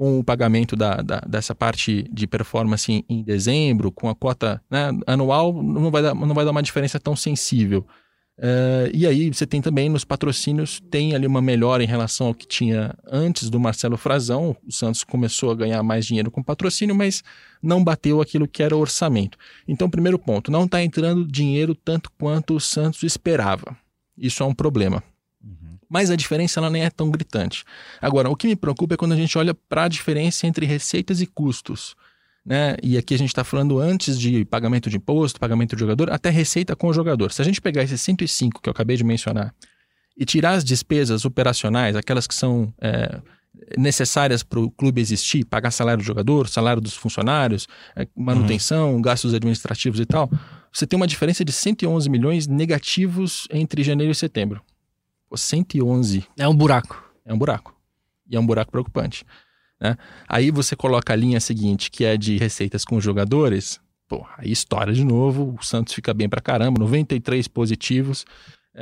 com 0.00 0.18
o 0.18 0.24
pagamento 0.24 0.74
da, 0.74 1.02
da, 1.02 1.20
dessa 1.28 1.54
parte 1.54 2.08
de 2.10 2.26
performance 2.26 2.90
em, 2.90 3.04
em 3.06 3.22
dezembro, 3.22 3.92
com 3.92 4.08
a 4.08 4.14
cota 4.14 4.58
né, 4.70 4.98
anual, 5.06 5.62
não 5.62 5.90
vai, 5.90 6.00
dar, 6.00 6.14
não 6.14 6.34
vai 6.34 6.42
dar 6.42 6.52
uma 6.52 6.62
diferença 6.62 6.98
tão 6.98 7.14
sensível. 7.14 7.86
Uh, 8.38 8.88
e 8.94 9.06
aí 9.06 9.28
você 9.28 9.46
tem 9.46 9.60
também 9.60 9.90
nos 9.90 10.02
patrocínios, 10.02 10.80
tem 10.90 11.14
ali 11.14 11.26
uma 11.26 11.42
melhora 11.42 11.84
em 11.84 11.86
relação 11.86 12.28
ao 12.28 12.34
que 12.34 12.48
tinha 12.48 12.96
antes 13.06 13.50
do 13.50 13.60
Marcelo 13.60 13.98
Frazão. 13.98 14.56
O 14.66 14.72
Santos 14.72 15.04
começou 15.04 15.50
a 15.50 15.54
ganhar 15.54 15.82
mais 15.82 16.06
dinheiro 16.06 16.30
com 16.30 16.42
patrocínio, 16.42 16.94
mas 16.94 17.22
não 17.62 17.84
bateu 17.84 18.22
aquilo 18.22 18.48
que 18.48 18.62
era 18.62 18.74
o 18.74 18.80
orçamento. 18.80 19.36
Então, 19.68 19.90
primeiro 19.90 20.18
ponto, 20.18 20.50
não 20.50 20.64
está 20.64 20.82
entrando 20.82 21.26
dinheiro 21.26 21.74
tanto 21.74 22.10
quanto 22.18 22.54
o 22.54 22.60
Santos 22.60 23.02
esperava. 23.02 23.76
Isso 24.16 24.42
é 24.42 24.46
um 24.46 24.54
problema. 24.54 25.04
Mas 25.90 26.10
a 26.10 26.16
diferença 26.16 26.60
ela 26.60 26.70
nem 26.70 26.84
é 26.84 26.90
tão 26.90 27.10
gritante. 27.10 27.64
Agora, 28.00 28.30
o 28.30 28.36
que 28.36 28.46
me 28.46 28.54
preocupa 28.54 28.94
é 28.94 28.96
quando 28.96 29.12
a 29.12 29.16
gente 29.16 29.36
olha 29.36 29.52
para 29.52 29.84
a 29.84 29.88
diferença 29.88 30.46
entre 30.46 30.64
receitas 30.64 31.20
e 31.20 31.26
custos 31.26 31.96
né? 32.44 32.76
E 32.82 32.96
aqui 32.96 33.14
a 33.14 33.18
gente 33.18 33.28
está 33.28 33.44
falando 33.44 33.78
antes 33.78 34.18
de 34.18 34.44
pagamento 34.44 34.88
de 34.88 34.96
imposto, 34.96 35.38
pagamento 35.38 35.76
de 35.76 35.80
jogador, 35.80 36.10
até 36.10 36.30
receita 36.30 36.74
com 36.74 36.88
o 36.88 36.92
jogador. 36.92 37.32
Se 37.32 37.42
a 37.42 37.44
gente 37.44 37.60
pegar 37.60 37.82
esses 37.82 38.00
105 38.00 38.60
que 38.60 38.68
eu 38.68 38.72
acabei 38.72 38.96
de 38.96 39.04
mencionar 39.04 39.54
e 40.16 40.24
tirar 40.24 40.52
as 40.52 40.64
despesas 40.64 41.24
operacionais, 41.24 41.96
aquelas 41.96 42.26
que 42.26 42.34
são 42.34 42.72
é, 42.80 43.20
necessárias 43.76 44.42
para 44.42 44.60
o 44.60 44.70
clube 44.70 45.00
existir, 45.00 45.44
pagar 45.44 45.70
salário 45.70 46.02
do 46.02 46.06
jogador, 46.06 46.48
salário 46.48 46.80
dos 46.80 46.94
funcionários, 46.94 47.66
é, 47.94 48.06
manutenção, 48.16 48.94
uhum. 48.94 49.02
gastos 49.02 49.34
administrativos 49.34 50.00
e 50.00 50.06
tal, 50.06 50.30
você 50.72 50.86
tem 50.86 50.96
uma 50.96 51.06
diferença 51.06 51.44
de 51.44 51.52
111 51.52 52.08
milhões 52.08 52.46
negativos 52.46 53.46
entre 53.50 53.82
janeiro 53.82 54.12
e 54.12 54.14
setembro. 54.14 54.62
Pô, 55.30 55.36
111. 55.36 56.24
É 56.36 56.48
um 56.48 56.54
buraco. 56.54 57.08
É 57.24 57.32
um 57.32 57.38
buraco. 57.38 57.74
E 58.28 58.34
é 58.34 58.40
um 58.40 58.44
buraco 58.44 58.72
preocupante. 58.72 59.24
Né? 59.80 59.96
Aí 60.28 60.50
você 60.50 60.74
coloca 60.74 61.12
a 61.12 61.16
linha 61.16 61.38
seguinte, 61.38 61.88
que 61.88 62.04
é 62.04 62.16
de 62.16 62.36
receitas 62.36 62.84
com 62.84 63.00
jogadores, 63.00 63.80
pô, 64.08 64.26
aí 64.36 64.50
estoura 64.50 64.92
de 64.92 65.04
novo, 65.04 65.56
o 65.58 65.64
Santos 65.64 65.94
fica 65.94 66.12
bem 66.12 66.28
pra 66.28 66.40
caramba, 66.40 66.80
93 66.80 67.46
positivos. 67.46 68.24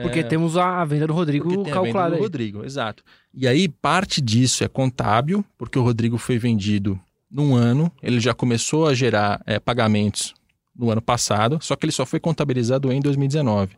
Porque 0.03 0.21
é... 0.21 0.23
temos 0.23 0.57
a 0.57 0.85
venda 0.85 1.07
do 1.07 1.13
Rodrigo 1.13 1.65
calculada. 1.65 2.17
Do 2.17 2.23
Rodrigo, 2.23 2.65
exato. 2.65 3.03
E 3.33 3.47
aí 3.47 3.69
parte 3.69 4.21
disso 4.21 4.65
é 4.65 4.69
contábil, 4.69 5.45
porque 5.57 5.79
o 5.79 5.83
Rodrigo 5.83 6.17
foi 6.17 6.39
vendido 6.39 6.99
num 7.31 7.55
ano, 7.55 7.93
ele 8.03 8.21
já 8.21 8.33
começou 8.33 8.87
a 8.87 8.95
gerar 8.95 9.43
é, 9.45 9.61
pagamentos 9.61 10.35
no 10.75 10.91
ano 10.91 11.03
passado, 11.03 11.59
só 11.61 11.77
que 11.77 11.85
ele 11.85 11.93
só 11.93 12.07
foi 12.07 12.19
contabilizado 12.19 12.91
em 12.91 13.01
2019. 13.01 13.77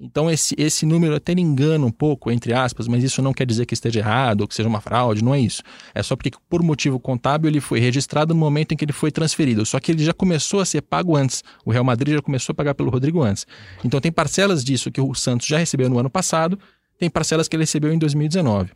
Então 0.00 0.30
esse, 0.30 0.54
esse 0.56 0.86
número 0.86 1.14
até 1.14 1.32
engana 1.32 1.84
um 1.84 1.90
pouco, 1.90 2.30
entre 2.30 2.54
aspas, 2.54 2.88
mas 2.88 3.04
isso 3.04 3.20
não 3.20 3.34
quer 3.34 3.44
dizer 3.44 3.66
que 3.66 3.74
esteja 3.74 4.00
errado 4.00 4.40
ou 4.40 4.48
que 4.48 4.54
seja 4.54 4.68
uma 4.68 4.80
fraude, 4.80 5.22
não 5.22 5.34
é 5.34 5.40
isso. 5.40 5.62
É 5.94 6.02
só 6.02 6.16
porque 6.16 6.30
por 6.48 6.62
motivo 6.62 6.98
contábil 6.98 7.50
ele 7.50 7.60
foi 7.60 7.80
registrado 7.80 8.32
no 8.32 8.40
momento 8.40 8.72
em 8.72 8.76
que 8.76 8.84
ele 8.84 8.92
foi 8.94 9.10
transferido, 9.10 9.66
só 9.66 9.78
que 9.78 9.92
ele 9.92 10.02
já 10.02 10.14
começou 10.14 10.60
a 10.60 10.64
ser 10.64 10.80
pago 10.80 11.16
antes. 11.16 11.44
O 11.66 11.70
Real 11.70 11.84
Madrid 11.84 12.14
já 12.14 12.22
começou 12.22 12.52
a 12.54 12.56
pagar 12.56 12.74
pelo 12.74 12.90
Rodrigo 12.90 13.22
antes. 13.22 13.46
Então 13.84 14.00
tem 14.00 14.10
parcelas 14.10 14.64
disso 14.64 14.90
que 14.90 15.00
o 15.00 15.14
Santos 15.14 15.46
já 15.46 15.58
recebeu 15.58 15.90
no 15.90 15.98
ano 15.98 16.08
passado, 16.08 16.58
tem 16.98 17.10
parcelas 17.10 17.46
que 17.46 17.54
ele 17.54 17.64
recebeu 17.64 17.92
em 17.92 17.98
2019. 17.98 18.70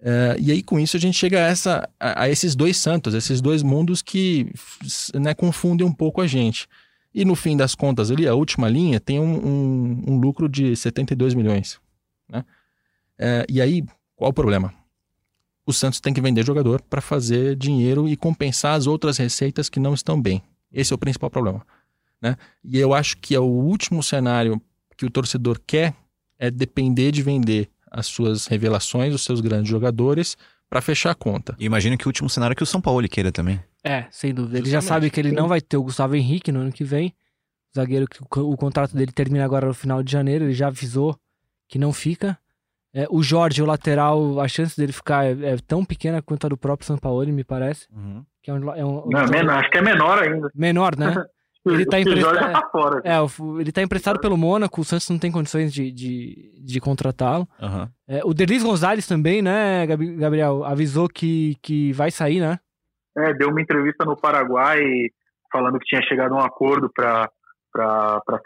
Uh, 0.00 0.40
e 0.40 0.50
aí, 0.50 0.62
com 0.62 0.80
isso, 0.80 0.96
a 0.96 1.00
gente 1.00 1.18
chega 1.18 1.44
a, 1.44 1.48
essa, 1.48 1.88
a, 1.98 2.22
a, 2.22 2.28
esses 2.30 2.54
dois 2.54 2.78
santos, 2.78 3.12
esses 3.12 3.40
dois 3.40 3.62
mundos 3.62 4.00
que 4.00 4.50
né, 5.14 5.34
confundem 5.34 5.86
um 5.86 5.92
pouco 5.92 6.22
a 6.22 6.26
gente. 6.26 6.66
E 7.14 7.24
no 7.24 7.34
fim 7.34 7.56
das 7.56 7.74
contas 7.74 8.10
ali, 8.10 8.26
a 8.26 8.34
última 8.34 8.68
linha 8.68 9.00
tem 9.00 9.18
um, 9.18 9.46
um, 9.46 10.04
um 10.08 10.20
lucro 10.20 10.48
de 10.48 10.76
72 10.76 11.34
milhões. 11.34 11.80
Né? 12.28 12.44
É, 13.18 13.44
e 13.48 13.60
aí, 13.60 13.84
qual 14.14 14.30
o 14.30 14.34
problema? 14.34 14.72
O 15.66 15.72
Santos 15.72 16.00
tem 16.00 16.14
que 16.14 16.20
vender 16.20 16.44
jogador 16.44 16.80
para 16.82 17.00
fazer 17.00 17.56
dinheiro 17.56 18.08
e 18.08 18.16
compensar 18.16 18.74
as 18.74 18.86
outras 18.86 19.18
receitas 19.18 19.68
que 19.68 19.80
não 19.80 19.94
estão 19.94 20.20
bem. 20.20 20.42
Esse 20.72 20.92
é 20.92 20.94
o 20.94 20.98
principal 20.98 21.30
problema. 21.30 21.66
Né? 22.22 22.36
E 22.62 22.78
eu 22.78 22.94
acho 22.94 23.16
que 23.18 23.34
é 23.34 23.40
o 23.40 23.44
último 23.44 24.02
cenário 24.02 24.60
que 24.96 25.04
o 25.04 25.10
torcedor 25.10 25.60
quer 25.66 25.94
é 26.38 26.50
depender 26.50 27.10
de 27.10 27.22
vender 27.22 27.68
as 27.90 28.06
suas 28.06 28.46
revelações, 28.46 29.14
os 29.14 29.24
seus 29.24 29.40
grandes 29.40 29.68
jogadores, 29.68 30.36
para 30.68 30.80
fechar 30.80 31.10
a 31.10 31.14
conta. 31.14 31.56
E 31.58 31.64
imagino 31.64 31.98
que 31.98 32.06
o 32.06 32.08
último 32.08 32.30
cenário 32.30 32.52
é 32.52 32.56
que 32.56 32.62
o 32.62 32.66
São 32.66 32.80
Paulo 32.80 33.06
queira 33.08 33.32
também. 33.32 33.60
É, 33.84 34.06
sem 34.10 34.34
dúvida. 34.34 34.58
Ele 34.58 34.70
já 34.70 34.80
sabe 34.80 35.10
que 35.10 35.18
ele 35.20 35.32
não 35.32 35.48
vai 35.48 35.60
ter 35.60 35.76
o 35.76 35.82
Gustavo 35.82 36.14
Henrique 36.14 36.52
no 36.52 36.60
ano 36.60 36.72
que 36.72 36.84
vem. 36.84 37.14
O 37.72 37.78
zagueiro 37.78 38.06
que 38.06 38.20
o, 38.40 38.56
contrato 38.56 38.96
dele 38.96 39.12
termina 39.12 39.44
agora 39.44 39.66
no 39.66 39.74
final 39.74 40.02
de 40.02 40.10
janeiro, 40.10 40.44
ele 40.44 40.52
já 40.52 40.66
avisou 40.66 41.16
que 41.68 41.78
não 41.78 41.92
fica. 41.92 42.36
É, 42.92 43.06
o 43.08 43.22
Jorge, 43.22 43.62
o 43.62 43.66
lateral, 43.66 44.40
a 44.40 44.48
chance 44.48 44.76
dele 44.76 44.92
ficar 44.92 45.24
é, 45.24 45.52
é, 45.52 45.56
tão 45.66 45.84
pequena 45.84 46.20
quanto 46.20 46.46
a 46.46 46.48
do 46.48 46.56
próprio 46.56 46.86
São 46.86 46.98
Paulo, 46.98 47.24
me 47.28 47.44
parece. 47.44 47.86
Uhum. 47.94 48.24
Que 48.42 48.50
é 48.50 48.54
um, 48.54 48.74
é 48.74 48.84
um, 48.84 49.08
não, 49.08 49.26
menor, 49.28 49.58
acho 49.58 49.70
que 49.70 49.78
é 49.78 49.82
menor 49.82 50.18
ainda. 50.18 50.50
Menor, 50.54 50.96
né? 50.96 51.14
Ele 51.66 51.84
tá 51.84 52.00
emprestado. 52.00 52.52
Tá 52.52 52.68
fora, 52.72 53.02
é, 53.04 53.16
ele 53.60 53.70
tá 53.70 53.82
emprestado 53.82 54.18
pelo 54.18 54.34
Mônaco, 54.34 54.80
o 54.80 54.84
Santos 54.84 55.10
não 55.10 55.18
tem 55.18 55.30
condições 55.30 55.70
de, 55.70 55.92
de, 55.92 56.58
de 56.58 56.80
contratá-lo. 56.80 57.46
Uhum. 57.60 57.88
É, 58.08 58.24
o 58.24 58.32
Delis 58.32 58.62
Gonzalez 58.62 59.06
também, 59.06 59.42
né, 59.42 59.86
Gabriel? 59.86 60.64
Avisou 60.64 61.06
que, 61.06 61.58
que 61.60 61.92
vai 61.92 62.10
sair, 62.10 62.40
né? 62.40 62.58
É, 63.16 63.34
deu 63.34 63.48
uma 63.48 63.60
entrevista 63.60 64.04
no 64.04 64.16
Paraguai 64.16 64.80
falando 65.52 65.78
que 65.78 65.86
tinha 65.86 66.02
chegado 66.02 66.34
a 66.34 66.38
um 66.38 66.44
acordo 66.44 66.90
para 66.94 67.28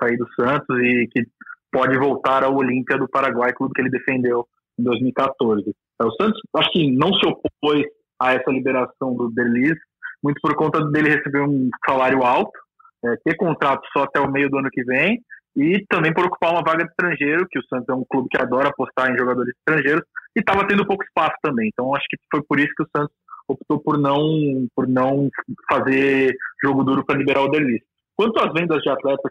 sair 0.01 0.17
do 0.17 0.27
Santos 0.35 0.79
e 0.83 1.09
que 1.13 1.23
pode 1.71 1.99
voltar 1.99 2.45
ao 2.45 2.57
Olímpia 2.57 2.97
do 2.97 3.09
Paraguai, 3.09 3.53
clube 3.53 3.75
que 3.75 3.83
ele 3.83 3.91
defendeu 3.91 4.47
em 4.79 4.85
2014. 4.85 5.75
É, 6.01 6.05
o 6.05 6.11
Santos, 6.13 6.41
acho 6.57 6.71
que 6.71 6.91
não 6.91 7.13
se 7.13 7.27
opôs 7.27 7.85
a 8.21 8.33
essa 8.33 8.51
liberação 8.51 9.15
do 9.15 9.31
Delis, 9.31 9.77
muito 10.23 10.41
por 10.41 10.55
conta 10.55 10.83
dele 10.87 11.11
receber 11.11 11.43
um 11.43 11.69
salário 11.87 12.23
alto 12.23 12.65
é, 13.05 13.17
ter 13.25 13.37
contrato 13.37 13.87
só 13.93 14.05
até 14.05 14.21
o 14.21 14.31
meio 14.31 14.49
do 14.49 14.59
ano 14.59 14.71
que 14.71 14.83
vem 14.83 15.21
e 15.57 15.85
também 15.89 16.13
por 16.13 16.27
ocupar 16.27 16.51
uma 16.51 16.65
vaga 16.65 16.85
de 16.85 16.91
estrangeiro, 16.91 17.47
que 17.49 17.59
o 17.59 17.65
Santos 17.67 17.89
é 17.89 17.95
um 17.95 18.05
clube 18.09 18.29
que 18.29 18.41
adora 18.41 18.71
apostar 18.71 19.11
em 19.11 19.17
jogadores 19.17 19.55
estrangeiros, 19.57 20.03
e 20.35 20.41
estava 20.41 20.67
tendo 20.67 20.87
pouco 20.87 21.05
espaço 21.05 21.37
também. 21.43 21.69
Então 21.73 21.95
acho 21.95 22.07
que 22.09 22.17
foi 22.31 22.43
por 22.43 22.59
isso 22.59 22.73
que 22.77 22.83
o 22.83 22.89
Santos 22.97 23.15
optou 23.49 23.79
por 23.81 23.99
não, 23.99 24.67
por 24.75 24.89
não 24.89 25.29
fazer 25.71 26.35
jogo 26.63 26.85
duro 26.85 27.05
para 27.05 27.19
liberar 27.19 27.43
o 27.43 27.49
Delis. 27.49 27.83
Quanto 28.17 28.41
às 28.41 28.53
vendas 28.53 28.81
de 28.83 28.91
atletas, 28.91 29.31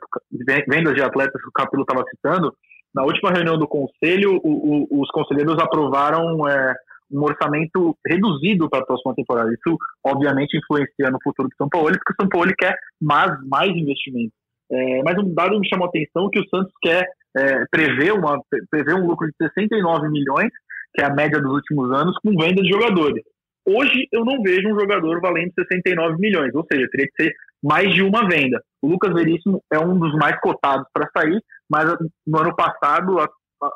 vendas 0.67 0.93
de 0.93 1.01
atletas 1.01 1.41
que 1.41 1.47
o 1.47 1.53
Capelo 1.53 1.83
estava 1.83 2.03
citando, 2.09 2.53
na 2.93 3.03
última 3.03 3.31
reunião 3.31 3.57
do 3.57 3.67
conselho, 3.67 4.39
o, 4.43 4.87
o, 4.93 5.01
os 5.01 5.09
conselheiros 5.09 5.57
aprovaram 5.57 6.47
é, 6.47 6.75
um 7.11 7.23
orçamento 7.23 7.97
reduzido 8.05 8.69
para 8.69 8.79
a 8.79 8.85
próxima 8.85 9.15
temporada. 9.15 9.51
Isso, 9.51 9.77
obviamente, 10.05 10.57
influencia 10.57 11.09
no 11.09 11.19
futuro 11.23 11.47
do 11.47 11.55
São 11.55 11.69
Paulo, 11.69 11.91
porque 11.91 12.13
o 12.13 12.21
São 12.21 12.29
Paulo 12.29 12.51
quer 12.57 12.75
mais, 13.01 13.31
mais 13.47 13.69
investimento. 13.69 14.33
É, 14.71 15.03
mas 15.03 15.17
um 15.17 15.33
dado 15.33 15.59
me 15.59 15.67
chamou 15.67 15.85
a 15.85 15.89
atenção 15.89 16.29
que 16.29 16.39
o 16.39 16.49
Santos 16.49 16.73
quer 16.81 17.07
é, 17.35 17.65
prever, 17.71 18.13
uma, 18.13 18.39
prever 18.69 18.95
um 18.95 19.07
lucro 19.07 19.27
de 19.27 19.47
69 19.47 20.09
milhões, 20.09 20.49
que 20.93 21.01
é 21.01 21.05
a 21.05 21.13
média 21.13 21.39
dos 21.41 21.51
últimos 21.51 21.91
anos, 21.91 22.17
com 22.19 22.31
venda 22.31 22.61
de 22.61 22.69
jogadores. 22.69 23.23
Hoje 23.65 24.07
eu 24.11 24.25
não 24.25 24.41
vejo 24.41 24.67
um 24.67 24.79
jogador 24.79 25.21
valendo 25.21 25.51
69 25.57 26.17
milhões, 26.19 26.53
ou 26.53 26.65
seja, 26.71 26.87
teria 26.91 27.07
que 27.07 27.23
ser 27.23 27.33
mais 27.63 27.93
de 27.93 28.01
uma 28.01 28.27
venda. 28.27 28.61
O 28.81 28.87
Lucas 28.87 29.13
Veríssimo 29.13 29.61
é 29.71 29.79
um 29.79 29.97
dos 29.97 30.13
mais 30.15 30.37
cotados 30.41 30.85
para 30.93 31.09
sair, 31.15 31.41
mas 31.69 31.85
no 32.27 32.39
ano 32.39 32.55
passado 32.55 33.17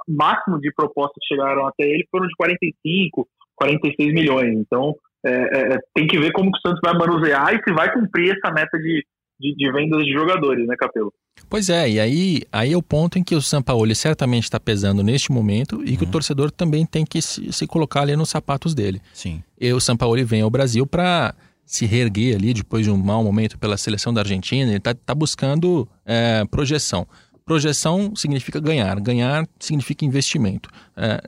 máximo 0.08 0.60
de 0.60 0.72
propostas 0.74 1.16
que 1.22 1.34
chegaram 1.34 1.66
até 1.66 1.84
ele 1.84 2.06
foram 2.12 2.28
de 2.28 2.36
45, 2.36 3.28
46 3.56 4.14
milhões. 4.14 4.54
Então, 4.58 4.94
é, 5.26 5.32
é, 5.32 5.74
é, 5.74 5.78
tem 5.94 6.08
que 6.08 6.20
ver 6.20 6.32
como 6.32 6.50
o 6.50 6.60
Santos 6.60 6.82
vai 6.84 6.94
manusear 6.94 7.54
e 7.54 7.64
se 7.64 7.74
vai 7.74 7.92
cumprir 7.94 8.36
essa 8.36 8.54
meta 8.54 8.78
de, 8.78 9.06
de, 9.40 9.56
de 9.56 9.72
vendas 9.72 10.04
de 10.04 10.12
jogadores, 10.14 10.68
né, 10.68 10.76
Capelo? 10.78 11.14
Pois 11.50 11.70
é, 11.70 11.90
e 11.90 12.00
aí, 12.00 12.42
aí 12.52 12.74
é 12.74 12.78
o 12.78 12.82
ponto 12.82 13.18
em 13.18 13.24
que 13.24 13.36
o 13.36 13.42
Sampaoli 13.42 13.96
certamente 13.96 14.44
está 14.44 14.60
pesando 14.60 15.04
neste 15.04 15.32
momento 15.32 15.82
e 15.86 15.96
que 15.96 16.04
uhum. 16.04 16.10
o 16.10 16.12
torcedor 16.12 16.52
também 16.52 16.86
tem 16.86 17.06
que 17.06 17.22
se, 17.22 17.52
se, 17.54 17.68
colocar 17.68 18.02
ali 18.02 18.16
nos 18.16 18.30
sapatos 18.30 18.74
dele. 18.74 19.02
Sim. 19.14 19.42
E 19.60 19.72
o 19.72 19.80
Sampaoli 19.80 20.24
vem 20.24 20.42
ao 20.42 20.50
Brasil 20.50 20.86
para 20.86 21.36
se 21.66 21.86
reerguer 21.86 22.36
ali 22.36 22.54
depois 22.54 22.86
de 22.86 22.92
um 22.92 22.98
mau 22.98 23.24
momento 23.24 23.58
pela 23.58 23.78
seleção 23.78 24.14
da 24.14 24.22
Argentina, 24.22 24.70
ele 24.70 24.78
está 24.78 24.94
tá 24.94 25.14
buscando 25.14 25.88
é, 26.06 26.44
projeção. 26.46 27.08
Projeção 27.46 28.14
significa 28.16 28.60
ganhar, 28.60 29.00
ganhar 29.00 29.48
significa 29.60 30.06
investimento. 30.06 30.70
É, 30.96 31.22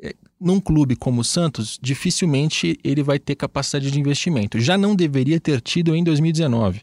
é, 0.00 0.14
num 0.40 0.60
clube 0.60 0.96
como 0.96 1.20
o 1.20 1.24
Santos, 1.24 1.78
dificilmente 1.80 2.78
ele 2.82 3.02
vai 3.02 3.18
ter 3.18 3.36
capacidade 3.36 3.90
de 3.90 4.00
investimento. 4.00 4.60
Já 4.60 4.78
não 4.78 4.94
deveria 4.94 5.38
ter 5.38 5.60
tido 5.60 5.94
em 5.94 6.02
2019. 6.02 6.82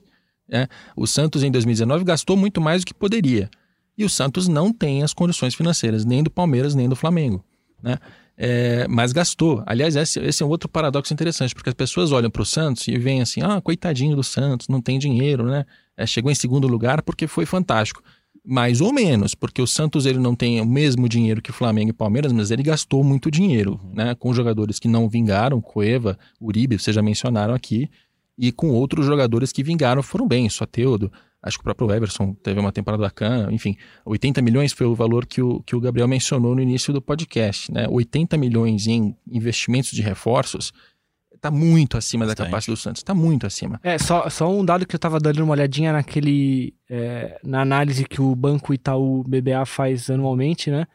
É, 0.52 0.68
o 0.96 1.06
Santos 1.06 1.44
em 1.44 1.52
2019 1.52 2.04
gastou 2.04 2.36
muito 2.36 2.60
mais 2.60 2.82
do 2.82 2.88
que 2.88 2.94
poderia. 2.94 3.50
E 3.98 4.06
o 4.06 4.10
Santos 4.10 4.48
não 4.48 4.72
tem 4.72 5.04
as 5.04 5.14
condições 5.14 5.54
financeiras, 5.54 6.06
nem 6.06 6.24
do 6.24 6.32
Palmeiras, 6.32 6.74
nem 6.74 6.88
do 6.88 6.96
Flamengo. 6.96 7.44
Né? 7.84 7.98
É, 8.42 8.88
mas 8.88 9.12
gastou. 9.12 9.62
Aliás, 9.66 9.98
esse, 9.98 10.18
esse, 10.22 10.42
é 10.42 10.46
outro 10.46 10.70
paradoxo 10.70 11.14
interessante, 11.14 11.54
porque 11.54 11.70
as 11.70 11.76
pessoas 11.76 12.14
olham 12.14 12.30
para 12.30 12.42
o 12.42 12.46
Santos 12.46 12.88
e 12.88 12.98
veem 12.98 13.22
assim: 13.22 13.42
ah, 13.42 13.60
coitadinho 13.60 14.16
do 14.16 14.24
Santos, 14.24 14.70
não 14.70 14.82
tem 14.82 14.98
dinheiro, 14.98 15.44
né? 15.44 15.66
É, 15.98 16.08
chegou 16.08 16.32
em 16.32 16.36
segundo 16.36 16.66
lugar 16.66 17.02
porque 17.02 17.28
foi 17.28 17.46
fantástico. 17.46 18.02
Mais 18.46 18.80
ou 18.80 18.94
menos, 18.94 19.36
porque 19.36 19.62
o 19.62 19.68
Santos 19.68 20.06
ele 20.06 20.18
não 20.18 20.34
tem 20.34 20.62
o 20.62 20.66
mesmo 20.66 21.10
dinheiro 21.10 21.42
que 21.42 21.52
Flamengo 21.52 21.90
e 21.90 21.94
Palmeiras, 21.94 22.32
mas 22.32 22.50
ele 22.50 22.64
gastou 22.64 23.04
muito 23.04 23.30
dinheiro, 23.30 23.78
né? 23.94 24.16
Com 24.16 24.34
jogadores 24.34 24.80
que 24.80 24.88
não 24.88 25.10
vingaram, 25.10 25.60
Cueva, 25.60 26.18
Uribe, 26.40 26.80
vocês 26.80 26.96
já 26.96 27.02
mencionaram 27.02 27.54
aqui, 27.54 27.90
e 28.40 28.54
com 28.54 28.70
outros 28.70 29.06
jogadores 29.06 29.52
que 29.52 29.62
vingaram 29.62 30.02
foram 30.02 30.26
bem, 30.26 30.48
Soteudo, 30.50 31.12
acho 31.44 31.58
que 31.58 31.62
o 31.62 31.64
próprio 31.66 31.92
Everson 31.92 32.34
teve 32.34 32.58
uma 32.58 32.72
temporada 32.72 33.04
bacana, 33.04 33.52
enfim, 33.52 33.76
80 34.06 34.42
milhões 34.42 34.72
foi 34.72 34.88
o 34.88 34.96
valor 34.96 35.26
que 35.26 35.42
o, 35.42 35.62
que 35.64 35.76
o 35.76 35.82
Gabriel 35.82 36.08
mencionou 36.08 36.56
no 36.56 36.62
início 36.62 36.94
do 36.94 37.02
podcast, 37.02 37.70
né? 37.70 37.86
80 37.90 38.38
milhões 38.38 38.88
em 38.88 39.14
investimentos 39.30 39.92
de 39.92 40.02
reforços 40.02 40.72
está 41.36 41.52
muito 41.52 41.98
acima 41.98 42.26
da 42.26 42.36
capacidade 42.36 42.68
do 42.68 42.78
Santos, 42.78 43.00
está 43.02 43.14
muito 43.14 43.46
acima. 43.46 43.80
É, 43.84 43.98
só, 43.98 44.30
só 44.30 44.50
um 44.50 44.64
dado 44.64 44.86
que 44.86 44.96
eu 44.96 44.98
estava 44.98 45.20
dando 45.20 45.44
uma 45.44 45.54
olhadinha 45.54 45.92
naquele, 45.92 46.74
é, 46.90 47.40
na 47.44 47.62
análise 47.62 48.06
que 48.06 48.22
o 48.22 48.36
Banco 48.36 48.74
Itaú 48.74 49.24
BBA 49.24 49.66
faz 49.66 50.10
anualmente, 50.10 50.72
né? 50.72 50.86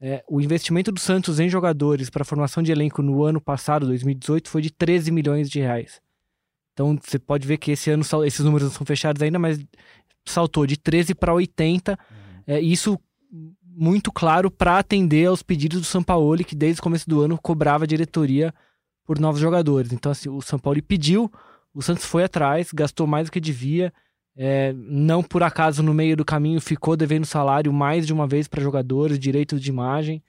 É, 0.00 0.24
o 0.28 0.40
investimento 0.40 0.90
do 0.90 0.98
Santos 0.98 1.38
em 1.38 1.48
jogadores 1.48 2.08
para 2.08 2.24
formação 2.24 2.62
de 2.62 2.72
elenco 2.72 3.02
no 3.02 3.22
ano 3.22 3.40
passado, 3.40 3.86
2018, 3.86 4.48
foi 4.48 4.62
de 4.62 4.70
13 4.70 5.10
milhões 5.10 5.50
de 5.50 5.60
reais. 5.60 6.00
Então 6.80 6.98
você 6.98 7.18
pode 7.18 7.46
ver 7.46 7.58
que 7.58 7.72
esse 7.72 7.90
ano 7.90 8.02
esses 8.24 8.40
números 8.40 8.68
não 8.68 8.74
são 8.74 8.86
fechados 8.86 9.20
ainda, 9.20 9.38
mas 9.38 9.60
saltou 10.24 10.66
de 10.66 10.78
13 10.78 11.14
para 11.14 11.34
80. 11.34 11.92
Uhum. 11.92 11.96
É, 12.46 12.58
isso 12.58 12.98
muito 13.62 14.10
claro 14.10 14.50
para 14.50 14.78
atender 14.78 15.26
aos 15.26 15.42
pedidos 15.42 15.80
do 15.80 15.86
São 15.86 16.02
Paulo, 16.02 16.42
que 16.42 16.56
desde 16.56 16.80
o 16.80 16.82
começo 16.82 17.06
do 17.06 17.20
ano 17.20 17.38
cobrava 17.40 17.84
a 17.84 17.86
diretoria 17.86 18.54
por 19.04 19.18
novos 19.18 19.40
jogadores. 19.42 19.92
Então, 19.92 20.10
assim, 20.10 20.30
o 20.30 20.40
São 20.40 20.58
Paulo 20.58 20.82
pediu, 20.82 21.30
o 21.74 21.82
Santos 21.82 22.06
foi 22.06 22.24
atrás, 22.24 22.70
gastou 22.72 23.06
mais 23.06 23.28
do 23.28 23.32
que 23.32 23.40
devia. 23.40 23.92
É, 24.34 24.72
não 24.74 25.22
por 25.22 25.42
acaso 25.42 25.82
no 25.82 25.92
meio 25.92 26.16
do 26.16 26.24
caminho 26.24 26.62
ficou 26.62 26.96
devendo 26.96 27.26
salário 27.26 27.70
mais 27.70 28.06
de 28.06 28.12
uma 28.12 28.26
vez 28.26 28.48
para 28.48 28.62
jogadores, 28.62 29.18
direitos 29.18 29.60
de 29.60 29.68
imagem. 29.68 30.22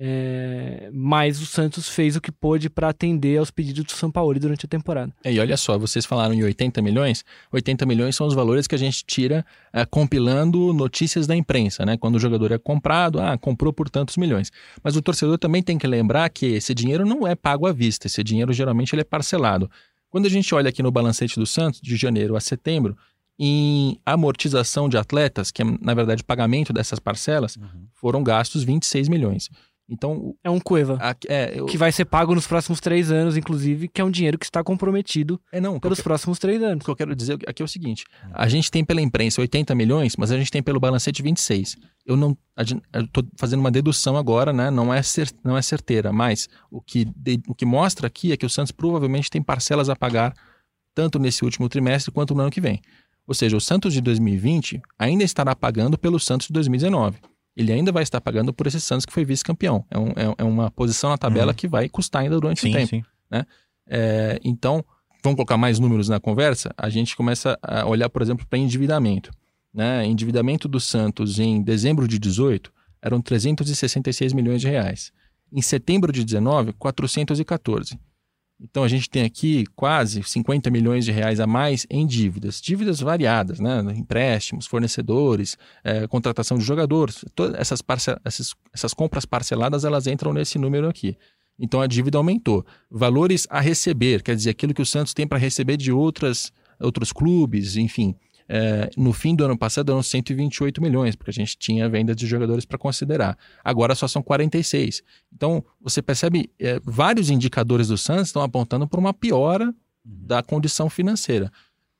É, 0.00 0.88
mas 0.92 1.42
o 1.42 1.46
Santos 1.46 1.88
fez 1.88 2.14
o 2.14 2.20
que 2.20 2.30
pôde 2.30 2.70
para 2.70 2.88
atender 2.88 3.36
aos 3.36 3.50
pedidos 3.50 3.82
do 3.84 3.92
São 3.92 4.12
Paulo 4.12 4.38
durante 4.38 4.64
a 4.64 4.68
temporada. 4.68 5.12
É, 5.24 5.32
e 5.32 5.40
olha 5.40 5.56
só, 5.56 5.76
vocês 5.76 6.06
falaram 6.06 6.32
em 6.32 6.44
80 6.44 6.80
milhões. 6.80 7.24
80 7.50 7.84
milhões 7.84 8.14
são 8.14 8.26
os 8.26 8.32
valores 8.32 8.68
que 8.68 8.76
a 8.76 8.78
gente 8.78 9.04
tira 9.04 9.44
é, 9.72 9.84
compilando 9.84 10.72
notícias 10.72 11.26
da 11.26 11.34
imprensa, 11.34 11.84
né? 11.84 11.96
Quando 11.96 12.14
o 12.14 12.18
jogador 12.20 12.52
é 12.52 12.58
comprado, 12.58 13.18
ah, 13.18 13.36
comprou 13.36 13.72
por 13.72 13.90
tantos 13.90 14.16
milhões. 14.16 14.52
Mas 14.84 14.94
o 14.94 15.02
torcedor 15.02 15.36
também 15.36 15.64
tem 15.64 15.76
que 15.76 15.86
lembrar 15.86 16.28
que 16.30 16.46
esse 16.46 16.72
dinheiro 16.72 17.04
não 17.04 17.26
é 17.26 17.34
pago 17.34 17.66
à 17.66 17.72
vista, 17.72 18.06
esse 18.06 18.22
dinheiro 18.22 18.52
geralmente 18.52 18.94
ele 18.94 19.02
é 19.02 19.04
parcelado. 19.04 19.68
Quando 20.10 20.26
a 20.26 20.30
gente 20.30 20.54
olha 20.54 20.68
aqui 20.68 20.82
no 20.82 20.92
balancete 20.92 21.40
do 21.40 21.46
Santos, 21.46 21.80
de 21.80 21.96
janeiro 21.96 22.36
a 22.36 22.40
setembro, 22.40 22.96
em 23.38 24.00
amortização 24.04 24.88
de 24.88 24.96
atletas, 24.96 25.50
que 25.50 25.62
é 25.62 25.64
na 25.80 25.94
verdade 25.94 26.24
pagamento 26.24 26.72
dessas 26.72 26.98
parcelas, 26.98 27.56
uhum. 27.56 27.86
foram 27.94 28.22
gastos 28.22 28.64
26 28.64 29.08
milhões. 29.08 29.48
Então. 29.88 30.34
É 30.44 30.50
um 30.50 30.60
Cueva. 30.60 30.98
A, 31.00 31.16
é, 31.26 31.58
eu... 31.58 31.66
Que 31.66 31.78
vai 31.78 31.90
ser 31.90 32.04
pago 32.04 32.34
nos 32.34 32.46
próximos 32.46 32.78
três 32.78 33.10
anos, 33.10 33.36
inclusive, 33.36 33.88
que 33.88 34.00
é 34.00 34.04
um 34.04 34.10
dinheiro 34.10 34.38
que 34.38 34.44
está 34.44 34.62
comprometido 34.62 35.40
é, 35.50 35.60
não, 35.60 35.80
pelos 35.80 36.00
próximos 36.00 36.38
três 36.38 36.62
anos. 36.62 36.82
O 36.82 36.84
que 36.84 36.90
eu 36.90 36.96
quero 36.96 37.16
dizer 37.16 37.38
aqui 37.46 37.62
é 37.62 37.64
o 37.64 37.68
seguinte: 37.68 38.04
a 38.32 38.48
gente 38.48 38.70
tem 38.70 38.84
pela 38.84 39.00
imprensa 39.00 39.40
80 39.40 39.74
milhões, 39.74 40.14
mas 40.16 40.30
a 40.30 40.36
gente 40.36 40.50
tem 40.50 40.62
pelo 40.62 40.78
balancete 40.78 41.22
26. 41.22 41.76
Eu 42.04 42.16
não. 42.16 42.36
estou 42.58 43.24
fazendo 43.38 43.60
uma 43.60 43.70
dedução 43.70 44.16
agora, 44.16 44.52
né? 44.52 44.70
Não 44.70 44.92
é, 44.92 45.02
cer, 45.02 45.30
não 45.42 45.56
é 45.56 45.62
certeira, 45.62 46.12
mas 46.12 46.48
o 46.70 46.82
que, 46.82 47.06
de, 47.16 47.40
o 47.48 47.54
que 47.54 47.64
mostra 47.64 48.06
aqui 48.06 48.32
é 48.32 48.36
que 48.36 48.46
o 48.46 48.50
Santos 48.50 48.72
provavelmente 48.72 49.30
tem 49.30 49.42
parcelas 49.42 49.88
a 49.88 49.96
pagar 49.96 50.34
tanto 50.94 51.18
nesse 51.18 51.44
último 51.44 51.68
trimestre 51.68 52.12
quanto 52.12 52.34
no 52.34 52.42
ano 52.42 52.50
que 52.50 52.60
vem. 52.60 52.82
Ou 53.26 53.34
seja, 53.34 53.56
o 53.56 53.60
Santos 53.60 53.92
de 53.94 54.00
2020 54.00 54.80
ainda 54.98 55.22
estará 55.22 55.54
pagando 55.54 55.96
pelo 55.96 56.18
Santos 56.18 56.48
de 56.48 56.52
2019 56.52 57.18
ele 57.58 57.72
ainda 57.72 57.90
vai 57.90 58.04
estar 58.04 58.20
pagando 58.20 58.52
por 58.52 58.68
esse 58.68 58.80
Santos 58.80 59.04
que 59.04 59.12
foi 59.12 59.24
vice-campeão. 59.24 59.84
É, 59.90 59.98
um, 59.98 60.08
é, 60.10 60.34
é, 60.38 60.44
uma 60.44 60.70
posição 60.70 61.10
na 61.10 61.18
tabela 61.18 61.50
uhum. 61.50 61.56
que 61.56 61.66
vai 61.66 61.88
custar 61.88 62.22
ainda 62.22 62.38
durante 62.38 62.60
sim, 62.60 62.70
o 62.70 62.72
tempo. 62.72 62.88
Sim. 62.88 63.02
Né? 63.28 63.44
É, 63.88 64.38
então, 64.44 64.84
vamos 65.24 65.36
colocar 65.36 65.56
mais 65.56 65.80
números 65.80 66.08
na 66.08 66.20
conversa, 66.20 66.72
a 66.78 66.88
gente 66.88 67.16
começa 67.16 67.58
a 67.60 67.84
olhar, 67.84 68.08
por 68.08 68.22
exemplo, 68.22 68.46
para 68.46 68.60
endividamento. 68.60 69.32
Né? 69.74 70.06
Endividamento 70.06 70.68
do 70.68 70.78
Santos 70.78 71.40
em 71.40 71.60
dezembro 71.60 72.06
de 72.06 72.16
18 72.16 72.72
eram 73.02 73.20
366 73.20 74.32
milhões 74.32 74.60
de 74.60 74.68
reais. 74.68 75.12
Em 75.52 75.60
setembro 75.60 76.12
de 76.12 76.24
19, 76.24 76.74
414. 76.74 77.98
Então 78.60 78.82
a 78.82 78.88
gente 78.88 79.08
tem 79.08 79.24
aqui 79.24 79.64
quase 79.76 80.22
50 80.22 80.68
milhões 80.68 81.04
de 81.04 81.12
reais 81.12 81.38
a 81.38 81.46
mais 81.46 81.86
em 81.88 82.04
dívidas, 82.04 82.60
dívidas 82.60 82.98
variadas, 82.98 83.60
né? 83.60 83.80
empréstimos, 83.96 84.66
fornecedores, 84.66 85.56
é, 85.84 86.06
contratação 86.08 86.58
de 86.58 86.64
jogadores, 86.64 87.24
todas 87.36 87.54
essas, 87.54 87.80
essas, 88.24 88.54
essas 88.74 88.92
compras 88.92 89.24
parceladas 89.24 89.84
elas 89.84 90.08
entram 90.08 90.32
nesse 90.32 90.58
número 90.58 90.88
aqui. 90.88 91.16
Então 91.58 91.80
a 91.80 91.86
dívida 91.86 92.18
aumentou. 92.18 92.66
Valores 92.90 93.46
a 93.48 93.60
receber, 93.60 94.22
quer 94.22 94.34
dizer, 94.34 94.50
aquilo 94.50 94.74
que 94.74 94.82
o 94.82 94.86
Santos 94.86 95.14
tem 95.14 95.26
para 95.26 95.38
receber 95.38 95.76
de 95.76 95.92
outras, 95.92 96.52
outros 96.80 97.12
clubes, 97.12 97.76
enfim, 97.76 98.14
é, 98.48 98.88
no 98.96 99.12
fim 99.12 99.36
do 99.36 99.44
ano 99.44 99.58
passado 99.58 99.92
eram 99.92 100.02
128 100.02 100.80
milhões, 100.80 101.14
porque 101.14 101.30
a 101.30 101.34
gente 101.34 101.58
tinha 101.58 101.88
venda 101.88 102.14
de 102.14 102.26
jogadores 102.26 102.64
para 102.64 102.78
considerar. 102.78 103.36
Agora 103.62 103.94
só 103.94 104.08
são 104.08 104.22
46. 104.22 105.02
Então, 105.32 105.62
você 105.80 106.00
percebe, 106.00 106.50
é, 106.58 106.80
vários 106.82 107.28
indicadores 107.28 107.88
do 107.88 107.98
Santos 107.98 108.28
estão 108.28 108.42
apontando 108.42 108.88
para 108.88 108.98
uma 108.98 109.12
piora 109.12 109.66
uhum. 109.66 109.74
da 110.04 110.42
condição 110.42 110.88
financeira. 110.88 111.52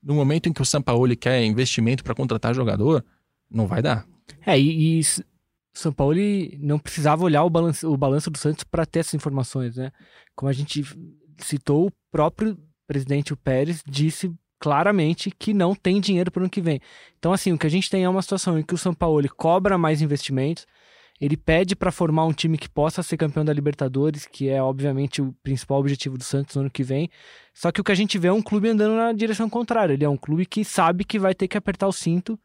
No 0.03 0.15
momento 0.15 0.49
em 0.49 0.53
que 0.53 0.63
o 0.63 0.65
São 0.65 0.81
Paulo 0.81 1.15
quer 1.17 1.45
investimento 1.45 2.03
para 2.03 2.15
contratar 2.15 2.55
jogador, 2.55 3.05
não 3.51 3.67
vai 3.67 3.83
dar. 3.83 4.07
É, 4.47 4.59
e, 4.59 5.01
e 5.01 5.03
São 5.75 5.93
Paulo 5.93 6.17
não 6.61 6.79
precisava 6.79 7.25
olhar 7.25 7.45
o 7.45 7.51
balanço, 7.51 7.93
o 7.93 7.97
balanço 7.97 8.31
do 8.31 8.39
Santos 8.39 8.65
para 8.65 8.87
ter 8.87 9.01
essas 9.01 9.15
informações, 9.15 9.77
né? 9.77 9.93
Como 10.35 10.49
a 10.49 10.53
gente 10.53 10.83
citou, 11.39 11.89
o 11.89 11.93
próprio 12.11 12.57
presidente 12.87 13.35
o 13.35 13.37
Pérez 13.37 13.83
disse 13.87 14.33
claramente 14.59 15.31
que 15.31 15.55
não 15.55 15.75
tem 15.75 16.01
dinheiro 16.01 16.31
para 16.31 16.40
o 16.40 16.42
ano 16.44 16.51
que 16.51 16.61
vem. 16.61 16.81
Então, 17.18 17.33
assim, 17.33 17.53
o 17.53 17.59
que 17.59 17.66
a 17.66 17.71
gente 17.71 17.90
tem 17.90 18.05
é 18.05 18.09
uma 18.09 18.23
situação 18.23 18.59
em 18.59 18.62
que 18.62 18.75
o 18.75 18.79
São 18.79 18.94
Paulo 18.94 19.29
cobra 19.37 19.79
mais 19.79 20.03
investimentos, 20.03 20.66
ele 21.21 21.37
pede 21.37 21.75
para 21.75 21.90
formar 21.90 22.25
um 22.25 22.33
time 22.33 22.57
que 22.57 22.68
possa 22.68 23.03
ser 23.03 23.16
campeão 23.16 23.44
da 23.44 23.53
Libertadores, 23.53 24.25
que 24.25 24.49
é 24.49 24.62
obviamente 24.62 25.21
o 25.21 25.33
principal 25.42 25.81
objetivo 25.81 26.16
do 26.16 26.23
Santos 26.23 26.55
no 26.55 26.62
ano 26.62 26.71
que 26.71 26.85
vem. 26.85 27.11
Só 27.53 27.73
que 27.73 27.81
o 27.81 27.85
que 27.85 27.90
a 27.90 27.94
gente 27.94 28.18
vê 28.18 28.29
é 28.29 28.33
um 28.33 28.42
clube 28.42 28.68
andando 28.68 28.94
na 28.94 29.12
direção 29.12 29.51
contrária. 29.51 29.94
Ele 29.94 30.05
é 30.05 30.09
um 30.09 30.16
clube 30.16 30.47
que 30.47 30.64
sabe 30.64 31.05
que 31.05 31.18
vai 31.18 31.35
ter 31.35 31.49
que 31.49 31.59
apertar 31.59 31.88
o 31.88 31.92
cinto, 31.92 32.38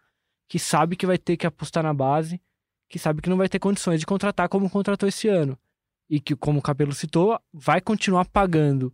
que 0.47 0.57
sabe 0.57 0.95
que 0.95 1.05
vai 1.05 1.19
ter 1.19 1.37
que 1.37 1.45
apostar 1.45 1.83
na 1.83 1.93
base, 1.93 2.41
que 2.89 2.97
sabe 2.97 3.21
que 3.21 3.29
não 3.29 3.37
vai 3.37 3.47
ter 3.47 3.59
condições 3.59 3.99
de 3.99 4.07
contratar 4.07 4.49
como 4.49 4.69
contratou 4.69 5.07
esse 5.07 5.27
ano. 5.27 5.57
E 6.09 6.19
que, 6.19 6.35
como 6.35 6.59
o 6.59 6.61
Capelo 6.61 6.93
citou, 6.93 7.39
vai 7.53 7.79
continuar 7.79 8.25
pagando 8.25 8.93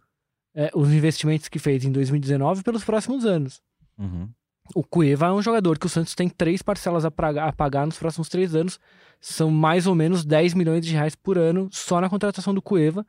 é, 0.55 0.71
os 0.73 0.91
investimentos 0.91 1.47
que 1.47 1.59
fez 1.59 1.85
em 1.85 1.91
2019 1.91 2.63
pelos 2.63 2.83
próximos 2.83 3.25
anos. 3.25 3.61
Uhum. 3.97 4.29
O 4.75 4.83
Cueva 4.83 5.27
é 5.27 5.31
um 5.31 5.41
jogador 5.41 5.79
que 5.79 5.87
o 5.87 5.89
Santos 5.89 6.13
tem 6.13 6.29
três 6.29 6.61
parcelas 6.61 7.03
a 7.03 7.09
pagar, 7.09 7.47
a 7.47 7.53
pagar 7.53 7.85
nos 7.85 7.97
próximos 7.97 8.29
três 8.29 8.53
anos. 8.53 8.79
São 9.19 9.49
mais 9.49 9.87
ou 9.87 9.95
menos 9.95 10.23
10 10.23 10.53
milhões 10.53 10.85
de 10.85 10.93
reais 10.93 11.15
por 11.15 11.37
ano 11.37 11.69
só 11.71 11.99
na 11.99 12.09
contratação 12.09 12.53
do 12.53 12.61
Cueva, 12.61 13.05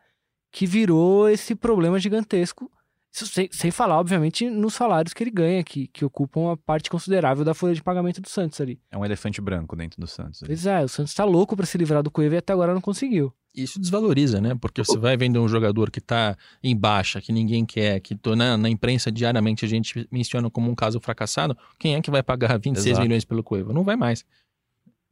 que 0.51 0.67
virou 0.67 1.29
esse 1.29 1.55
problema 1.55 1.99
gigantesco. 1.99 2.71
Sem, 3.13 3.49
sem, 3.51 3.73
falar, 3.73 3.99
obviamente, 3.99 4.49
nos 4.49 4.75
salários 4.75 5.13
que 5.13 5.23
ele 5.25 5.33
ganha, 5.33 5.65
que, 5.65 5.89
que 5.89 6.05
ocupam 6.05 6.43
uma 6.43 6.57
parte 6.57 6.89
considerável 6.89 7.45
da 7.45 7.53
folha 7.53 7.75
de 7.75 7.83
pagamento 7.83 8.21
do 8.21 8.29
Santos 8.29 8.61
ali. 8.61 8.81
É 8.89 8.97
um 8.97 9.05
elefante 9.05 9.41
branco 9.41 9.75
dentro 9.75 10.01
do 10.01 10.07
Santos. 10.07 10.43
Ali. 10.43 10.51
Pois 10.51 10.65
é, 10.65 10.85
o 10.85 10.89
Santos 10.89 11.13
tá 11.13 11.25
louco 11.25 11.57
para 11.57 11.67
se 11.67 11.77
livrar 11.77 12.05
do 12.05 12.11
Cueva 12.11 12.37
e 12.37 12.39
até 12.39 12.53
agora 12.53 12.73
não 12.73 12.81
conseguiu. 12.81 13.35
Isso 13.55 13.81
desvaloriza, 13.81 14.41
né? 14.41 14.55
Porque 14.61 14.83
você 14.83 14.97
vai 14.97 15.17
vender 15.17 15.39
um 15.39 15.49
jogador 15.49 15.91
que 15.91 15.99
está 15.99 16.37
em 16.63 16.77
baixa, 16.77 17.21
que 17.21 17.33
ninguém 17.33 17.67
quer, 17.67 18.01
que 18.01 18.15
tô 18.15 18.37
na, 18.37 18.57
na, 18.57 18.69
imprensa 18.69 19.11
diariamente 19.11 19.65
a 19.65 19.69
gente 19.69 20.07
menciona 20.11 20.49
como 20.49 20.71
um 20.71 20.75
caso 20.75 21.01
fracassado. 21.01 21.57
Quem 21.79 21.97
é 21.97 22.01
que 22.01 22.11
vai 22.11 22.23
pagar 22.23 22.59
26 22.63 22.87
Exato. 22.87 23.03
milhões 23.03 23.25
pelo 23.25 23.43
Cueva? 23.43 23.73
Não 23.73 23.83
vai 23.83 23.97
mais. 23.97 24.25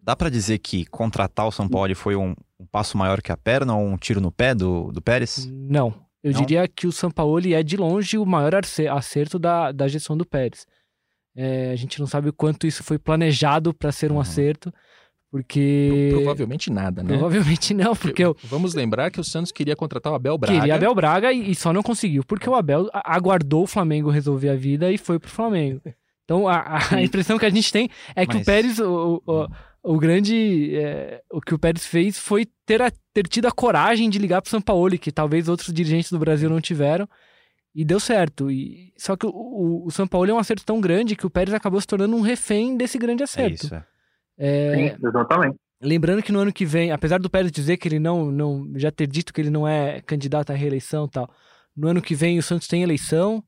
Dá 0.01 0.15
para 0.15 0.31
dizer 0.31 0.59
que 0.59 0.87
contratar 0.87 1.49
o 1.49 1.53
São 1.53 1.69
Paulo 1.69 1.95
foi 1.97 2.15
um, 2.15 2.35
um, 2.59 2.67
passo 2.67 2.97
maior 2.97 3.21
que 3.21 3.33
a 3.33 3.37
perna 3.37 3.77
ou 3.77 3.85
um 3.85 3.97
tiro 3.97 4.21
no 4.21 4.31
pé 4.31 4.55
do, 4.55 4.93
do 4.93 5.03
Pérez? 5.03 5.47
Não. 5.47 5.93
Eu 6.23 6.33
Não? 6.33 6.41
diria 6.41 6.67
que 6.69 6.87
o 6.87 6.93
São 6.93 7.11
Paulo 7.11 7.41
é 7.53 7.63
de 7.63 7.77
longe 7.77 8.17
o 8.17 8.25
maior 8.25 8.53
acerto 8.91 9.39
da, 9.39 9.73
da 9.73 9.89
gestão 9.89 10.17
do 10.17 10.25
Pérez. 10.25 10.67
É, 11.37 11.71
a 11.71 11.77
gente 11.77 12.01
não 12.01 12.07
sabe 12.07 12.29
o 12.29 12.33
quanto 12.33 12.67
isso 12.67 12.83
foi 12.83 12.99
planejado 12.99 13.73
para 13.75 13.93
ser 13.93 14.11
um 14.11 14.17
uhum. 14.17 14.21
acerto. 14.21 14.73
Porque. 15.31 16.09
Provavelmente 16.13 16.71
nada, 16.71 17.03
né? 17.03 17.11
Provavelmente 17.11 17.75
não, 17.75 17.95
porque. 17.95 18.25
Eu... 18.25 18.37
Vamos 18.45 18.75
lembrar 18.75 19.11
que 19.11 19.21
o 19.21 19.25
Santos 19.25 19.53
queria 19.53 19.77
contratar 19.77 20.13
o 20.13 20.17
Abel 20.17 20.39
Braga. 20.39 20.59
Queria 20.59 20.75
Abel 20.75 20.95
Braga 20.95 21.33
e, 21.33 21.55
só 21.55 21.73
não 21.73 21.83
conseguiu, 21.83 22.25
porque 22.25 22.49
o 22.49 22.55
Abel 22.55 22.89
aguardou 22.93 23.65
o 23.65 23.67
Flamengo 23.67 24.11
resolver 24.11 24.49
a 24.49 24.57
vida 24.57 24.91
e 24.91 24.97
foi 24.97 25.19
pro 25.19 25.31
Flamengo. 25.31 25.83
Então 26.25 26.49
a, 26.49 26.79
a 26.93 27.01
impressão 27.03 27.39
que 27.39 27.45
a 27.45 27.51
gente 27.51 27.71
tem 27.71 27.91
é 28.17 28.27
que 28.27 28.35
Mas... 28.35 28.43
o 28.43 28.47
Pérez, 28.47 28.79
o, 28.79 29.23
o, 29.27 29.49
o 29.83 29.99
grande. 29.99 30.75
É, 30.77 31.21
o 31.31 31.43
que 31.43 31.55
o 31.55 31.59
Pérez 31.59 31.87
fez 31.87 32.19
foi 32.19 32.47
ter, 32.65 32.81
a, 32.81 32.91
ter 33.13 33.29
tido 33.29 33.47
a 33.47 33.53
coragem 33.53 34.09
de 34.09 34.19
ligar 34.19 34.41
pro 34.41 34.51
São 34.51 34.63
Paulo, 34.63 34.99
que 34.99 35.13
talvez 35.13 35.47
outros 35.47 35.73
dirigentes 35.73 36.11
do 36.11 36.19
Brasil 36.19 36.49
não 36.49 36.61
tiveram. 36.61 37.07
E 37.75 37.85
deu 37.85 38.01
certo. 38.01 38.51
E, 38.51 38.95
só 38.97 39.15
que 39.15 39.27
o, 39.27 39.31
o, 39.31 39.87
o 39.87 39.91
São 39.91 40.07
Paulo 40.07 40.31
é 40.31 40.35
um 40.35 40.39
acerto 40.39 40.65
tão 40.65 40.81
grande 40.81 41.15
que 41.15 41.27
o 41.27 41.31
Pérez 41.31 41.53
acabou 41.55 41.79
se 41.81 41.87
tornando 41.87 42.17
um 42.17 42.23
refém 42.23 42.79
desse 42.79 42.99
grande 42.99 43.23
acerto. 43.23 43.51
É 43.51 43.67
isso, 43.67 43.75
é. 43.75 43.85
É, 44.39 44.95
Sim, 44.97 45.07
exatamente. 45.07 45.57
lembrando 45.83 46.23
que 46.23 46.31
no 46.31 46.39
ano 46.39 46.53
que 46.53 46.65
vem, 46.65 46.93
apesar 46.93 47.19
do 47.19 47.29
Pérez 47.29 47.51
dizer 47.51 47.77
que 47.77 47.89
ele 47.89 47.99
não, 47.99 48.31
não 48.31 48.71
já 48.77 48.91
ter 48.91 49.07
dito 49.09 49.33
que 49.33 49.41
ele 49.41 49.51
não 49.51 49.67
é 49.67 50.01
candidato 50.03 50.51
à 50.51 50.55
reeleição 50.55 51.07
e 51.07 51.11
tal, 51.11 51.31
no 51.77 51.89
ano 51.89 52.01
que 52.01 52.15
vem 52.15 52.39
o 52.39 52.43
Santos 52.43 52.69
tem 52.69 52.83
eleição 52.83 53.43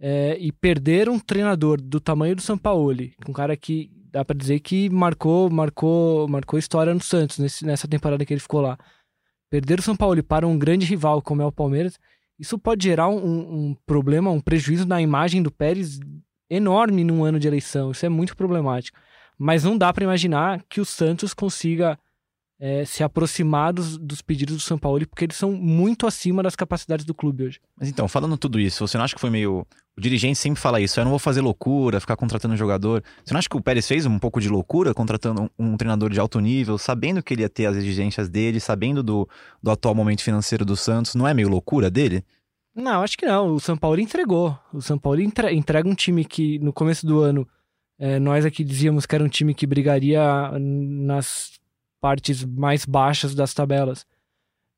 é, 0.00 0.36
e 0.38 0.50
perder 0.50 1.08
um 1.08 1.18
treinador 1.18 1.80
do 1.80 2.00
tamanho 2.00 2.34
do 2.34 2.42
Sampaoli, 2.42 3.14
um 3.28 3.32
cara 3.32 3.56
que 3.56 3.90
dá 4.10 4.24
pra 4.24 4.36
dizer 4.36 4.60
que 4.60 4.88
marcou, 4.88 5.50
marcou, 5.50 6.26
marcou 6.26 6.58
história 6.58 6.92
no 6.92 7.00
Santos 7.00 7.38
nesse, 7.38 7.64
nessa 7.64 7.86
temporada 7.86 8.24
que 8.24 8.32
ele 8.32 8.40
ficou 8.40 8.60
lá. 8.60 8.78
Perder 9.50 9.78
o 9.78 9.82
Sampaoli 9.82 10.22
para 10.22 10.46
um 10.46 10.58
grande 10.58 10.86
rival 10.86 11.20
como 11.20 11.42
é 11.42 11.44
o 11.44 11.52
Palmeiras, 11.52 11.98
isso 12.38 12.58
pode 12.58 12.84
gerar 12.84 13.08
um, 13.08 13.18
um 13.18 13.76
problema, 13.86 14.30
um 14.30 14.40
prejuízo 14.40 14.86
na 14.86 15.02
imagem 15.02 15.42
do 15.42 15.50
Pérez 15.50 16.00
enorme 16.48 17.04
num 17.04 17.22
ano 17.22 17.38
de 17.38 17.46
eleição. 17.46 17.90
Isso 17.90 18.06
é 18.06 18.08
muito 18.08 18.34
problemático. 18.34 18.98
Mas 19.42 19.64
não 19.64 19.78
dá 19.78 19.90
pra 19.90 20.04
imaginar 20.04 20.62
que 20.68 20.82
o 20.82 20.84
Santos 20.84 21.32
consiga 21.32 21.98
é, 22.60 22.84
se 22.84 23.02
aproximar 23.02 23.72
dos, 23.72 23.96
dos 23.96 24.20
pedidos 24.20 24.56
do 24.56 24.60
São 24.60 24.76
Paulo, 24.76 25.06
porque 25.08 25.24
eles 25.24 25.36
são 25.36 25.52
muito 25.52 26.06
acima 26.06 26.42
das 26.42 26.54
capacidades 26.54 27.06
do 27.06 27.14
clube 27.14 27.44
hoje. 27.44 27.58
Mas 27.74 27.88
então, 27.88 28.06
falando 28.06 28.36
tudo 28.36 28.60
isso, 28.60 28.86
você 28.86 28.98
não 28.98 29.04
acha 29.04 29.14
que 29.14 29.20
foi 29.20 29.30
meio. 29.30 29.66
O 29.96 30.00
dirigente 30.00 30.38
sempre 30.38 30.60
fala 30.60 30.78
isso, 30.78 31.00
eu 31.00 31.04
não 31.04 31.10
vou 31.10 31.18
fazer 31.18 31.40
loucura, 31.40 32.00
ficar 32.00 32.16
contratando 32.16 32.52
um 32.52 32.56
jogador. 32.56 33.02
Você 33.24 33.32
não 33.32 33.38
acha 33.38 33.48
que 33.48 33.56
o 33.56 33.62
Pérez 33.62 33.88
fez 33.88 34.04
um 34.04 34.18
pouco 34.18 34.42
de 34.42 34.48
loucura 34.50 34.92
contratando 34.92 35.50
um, 35.58 35.72
um 35.72 35.76
treinador 35.78 36.10
de 36.10 36.20
alto 36.20 36.38
nível, 36.38 36.76
sabendo 36.76 37.22
que 37.22 37.32
ele 37.32 37.40
ia 37.42 37.48
ter 37.48 37.64
as 37.64 37.76
exigências 37.76 38.28
dele, 38.28 38.60
sabendo 38.60 39.02
do, 39.02 39.26
do 39.62 39.70
atual 39.70 39.94
momento 39.94 40.22
financeiro 40.22 40.66
do 40.66 40.76
Santos? 40.76 41.14
Não 41.14 41.26
é 41.26 41.32
meio 41.32 41.48
loucura 41.48 41.90
dele? 41.90 42.22
Não, 42.74 43.02
acho 43.02 43.16
que 43.16 43.24
não. 43.26 43.54
O 43.54 43.60
São 43.60 43.76
Paulo 43.76 43.98
entregou. 44.00 44.56
O 44.72 44.82
São 44.82 44.98
Paulo 44.98 45.20
entre- 45.20 45.52
entrega 45.54 45.88
um 45.88 45.94
time 45.94 46.24
que 46.26 46.58
no 46.58 46.72
começo 46.74 47.06
do 47.06 47.20
ano 47.20 47.48
é, 48.00 48.18
nós 48.18 48.46
aqui 48.46 48.64
dizíamos 48.64 49.04
que 49.04 49.14
era 49.14 49.22
um 49.22 49.28
time 49.28 49.52
que 49.52 49.66
brigaria 49.66 50.22
nas 50.58 51.60
partes 52.00 52.42
mais 52.42 52.86
baixas 52.86 53.34
das 53.34 53.52
tabelas. 53.52 54.06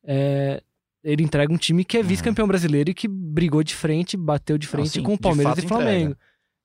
É, 0.05 0.61
ele 1.05 1.23
entrega 1.23 1.53
um 1.53 1.57
time 1.57 1.85
que 1.85 1.99
é 1.99 2.03
vice-campeão 2.03 2.49
brasileiro 2.49 2.91
e 2.91 2.95
que 2.95 3.07
brigou 3.07 3.63
de 3.63 3.77
frente, 3.77 4.17
bateu 4.17 4.59
de 4.59 4.67
frente 4.67 4.89
sim, 4.89 5.03
com 5.05 5.15
o 5.15 5.19
Palmeiras 5.19 5.57
e 5.57 5.69
Flamengo. 5.69 6.17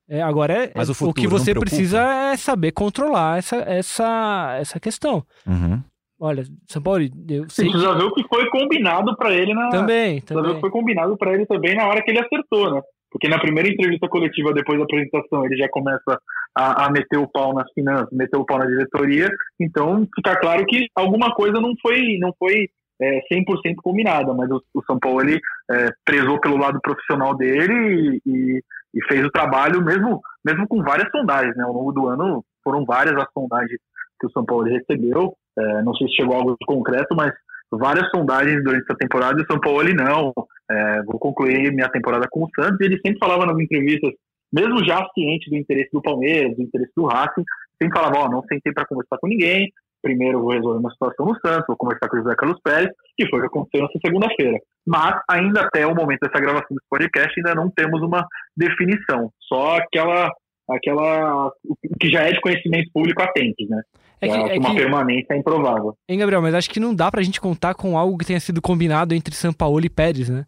É, 0.08 0.20
agora, 0.20 0.64
é, 0.64 0.72
Mas 0.74 0.88
o 0.88 1.08
o, 1.08 1.14
que 1.14 1.24
não 1.24 1.30
você 1.30 1.54
precisa 1.54 2.00
é 2.00 2.36
saber 2.36 2.72
controlar 2.72 3.38
essa, 3.38 3.56
essa, 3.58 4.56
essa 4.58 4.80
questão. 4.80 5.24
Uhum. 5.46 5.80
Olha, 6.18 6.44
São 6.66 6.82
Paulo, 6.82 7.02
eu 7.02 7.44
Você 7.44 7.54
sei 7.54 7.66
que... 7.66 7.70
precisa 7.70 7.94
ver 7.94 8.04
o 8.04 8.14
que 8.14 8.26
foi 8.26 8.50
combinado 8.50 9.16
para 9.16 9.32
ele 9.32 9.54
na. 9.54 9.68
Também, 9.68 10.20
precisa 10.20 10.40
ver 10.40 10.40
o 10.40 10.42
também. 10.42 10.54
que 10.54 10.60
foi 10.60 10.70
combinado 10.70 11.16
para 11.16 11.34
ele 11.34 11.46
também 11.46 11.76
na 11.76 11.86
hora 11.86 12.02
que 12.02 12.10
ele 12.10 12.18
acertou, 12.18 12.74
né? 12.74 12.82
Porque 13.10 13.28
na 13.28 13.38
primeira 13.38 13.68
entrevista 13.68 14.08
coletiva, 14.08 14.52
depois 14.52 14.78
da 14.78 14.84
apresentação, 14.84 15.44
ele 15.44 15.56
já 15.56 15.68
começa 15.70 16.20
a, 16.54 16.86
a 16.86 16.90
meter 16.90 17.18
o 17.18 17.28
pau 17.28 17.54
nas 17.54 17.70
finanças, 17.72 18.08
meter 18.12 18.36
o 18.36 18.44
pau 18.44 18.58
na 18.58 18.66
diretoria. 18.66 19.28
Então, 19.58 20.06
fica 20.14 20.36
claro 20.38 20.64
que 20.66 20.88
alguma 20.94 21.32
coisa 21.34 21.60
não 21.60 21.72
foi, 21.80 22.18
não 22.18 22.32
foi 22.38 22.68
é, 23.00 23.20
100% 23.32 23.76
combinada, 23.82 24.34
mas 24.34 24.50
o, 24.50 24.62
o 24.74 24.82
São 24.84 24.98
Paulo 24.98 25.22
ele, 25.22 25.40
é, 25.70 25.88
prezou 26.04 26.40
pelo 26.40 26.58
lado 26.58 26.80
profissional 26.82 27.34
dele 27.36 28.20
e, 28.26 28.30
e- 28.30 28.62
e 28.94 29.04
fez 29.06 29.22
o 29.22 29.30
trabalho, 29.30 29.84
mesmo, 29.84 30.20
mesmo 30.44 30.66
com 30.66 30.82
várias 30.82 31.10
sondagens. 31.10 31.54
Né? 31.56 31.62
Ao 31.62 31.72
longo 31.72 31.92
do 31.92 32.08
ano, 32.08 32.42
foram 32.64 32.84
várias 32.86 33.14
as 33.16 33.30
sondagens 33.32 33.78
que 34.18 34.26
o 34.26 34.30
São 34.30 34.44
Paulo 34.44 34.64
recebeu. 34.64 35.34
É, 35.58 35.82
não 35.82 35.94
sei 35.94 36.08
se 36.08 36.16
chegou 36.16 36.34
a 36.34 36.38
algo 36.38 36.56
concreto, 36.66 37.14
mas 37.14 37.32
várias 37.70 38.08
sondagens 38.10 38.62
durante 38.62 38.84
essa 38.84 38.98
temporada 38.98 39.38
e 39.38 39.42
o 39.42 39.46
São 39.46 39.60
Paulo 39.60 39.82
não. 39.94 40.32
É, 40.70 41.02
vou 41.02 41.18
concluir 41.18 41.72
minha 41.72 41.88
temporada 41.88 42.26
com 42.30 42.44
o 42.44 42.50
Santos. 42.54 42.78
E 42.80 42.84
ele 42.84 43.00
sempre 43.00 43.18
falava 43.18 43.46
nas 43.46 43.58
entrevistas, 43.58 44.12
mesmo 44.52 44.84
já 44.84 45.06
ciente 45.14 45.50
do 45.50 45.56
interesse 45.56 45.90
do 45.92 46.02
Palmeiras, 46.02 46.56
do 46.56 46.62
interesse 46.62 46.92
do 46.96 47.06
Racing, 47.06 47.44
sempre 47.80 47.98
falava: 47.98 48.24
Ó, 48.24 48.30
não 48.30 48.42
sentei 48.42 48.72
para 48.72 48.86
conversar 48.86 49.18
com 49.18 49.28
ninguém. 49.28 49.70
Primeiro 50.00 50.40
vou 50.40 50.52
resolver 50.52 50.78
uma 50.78 50.92
situação 50.92 51.26
no 51.26 51.34
Santos, 51.40 51.66
vou 51.66 51.76
conversar 51.76 52.08
com 52.08 52.16
o 52.16 52.20
José 52.20 52.34
Carlos 52.36 52.60
Pérez, 52.62 52.88
que 53.16 53.28
foi 53.28 53.40
o 53.40 53.42
que 53.42 53.48
aconteceu 53.48 53.84
nessa 53.84 53.98
segunda-feira. 54.04 54.58
Mas 54.86 55.20
ainda 55.28 55.62
até 55.62 55.84
o 55.86 55.94
momento 55.94 56.20
dessa 56.20 56.40
gravação 56.40 56.68
desse 56.70 56.88
podcast, 56.88 57.34
ainda 57.36 57.54
não 57.54 57.68
temos 57.70 58.00
uma 58.02 58.26
definição. 58.56 59.30
Só 59.40 59.76
aquela. 59.76 60.30
aquela 60.70 61.48
o 61.64 61.98
que 62.00 62.08
já 62.08 62.22
é 62.22 62.32
de 62.32 62.40
conhecimento 62.40 62.90
público 62.92 63.22
atentes, 63.22 63.68
né? 63.68 63.82
É 64.20 64.28
que, 64.28 64.34
É 64.34 64.58
uma 64.58 64.70
que- 64.70 64.76
permanência 64.76 65.32
é 65.34 65.38
improvável. 65.38 65.94
Hein, 66.08 66.18
Gabriel, 66.18 66.42
mas 66.42 66.54
acho 66.54 66.70
que 66.70 66.80
não 66.80 66.94
dá 66.94 67.10
pra 67.10 67.22
gente 67.22 67.40
contar 67.40 67.74
com 67.74 67.96
algo 67.96 68.18
que 68.18 68.24
tenha 68.26 68.40
sido 68.40 68.60
combinado 68.60 69.14
entre 69.14 69.34
São 69.34 69.52
Paulo 69.52 69.84
e 69.84 69.88
Pérez, 69.88 70.28
né? 70.28 70.44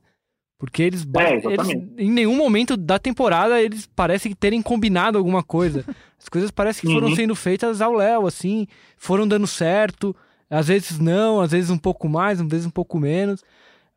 Porque 0.58 0.82
eles, 0.82 1.06
É, 1.16 1.34
eles 1.36 1.68
em 1.96 2.10
nenhum 2.10 2.36
momento 2.36 2.76
da 2.76 2.98
temporada 2.98 3.62
eles 3.62 3.86
parecem 3.86 4.34
terem 4.34 4.60
combinado 4.60 5.16
alguma 5.16 5.42
coisa. 5.42 5.84
As 6.18 6.28
coisas 6.28 6.50
parecem 6.50 6.82
que 6.86 6.92
foram 6.94 7.08
Uhum. 7.08 7.16
sendo 7.16 7.34
feitas 7.34 7.80
ao 7.80 7.94
léu, 7.94 8.26
assim, 8.26 8.66
foram 8.98 9.26
dando 9.26 9.46
certo, 9.46 10.14
às 10.50 10.68
vezes 10.68 10.98
não, 10.98 11.40
às 11.40 11.52
vezes 11.52 11.70
um 11.70 11.78
pouco 11.78 12.08
mais, 12.08 12.40
às 12.40 12.46
vezes 12.46 12.66
um 12.66 12.70
pouco 12.70 12.98
menos. 12.98 13.42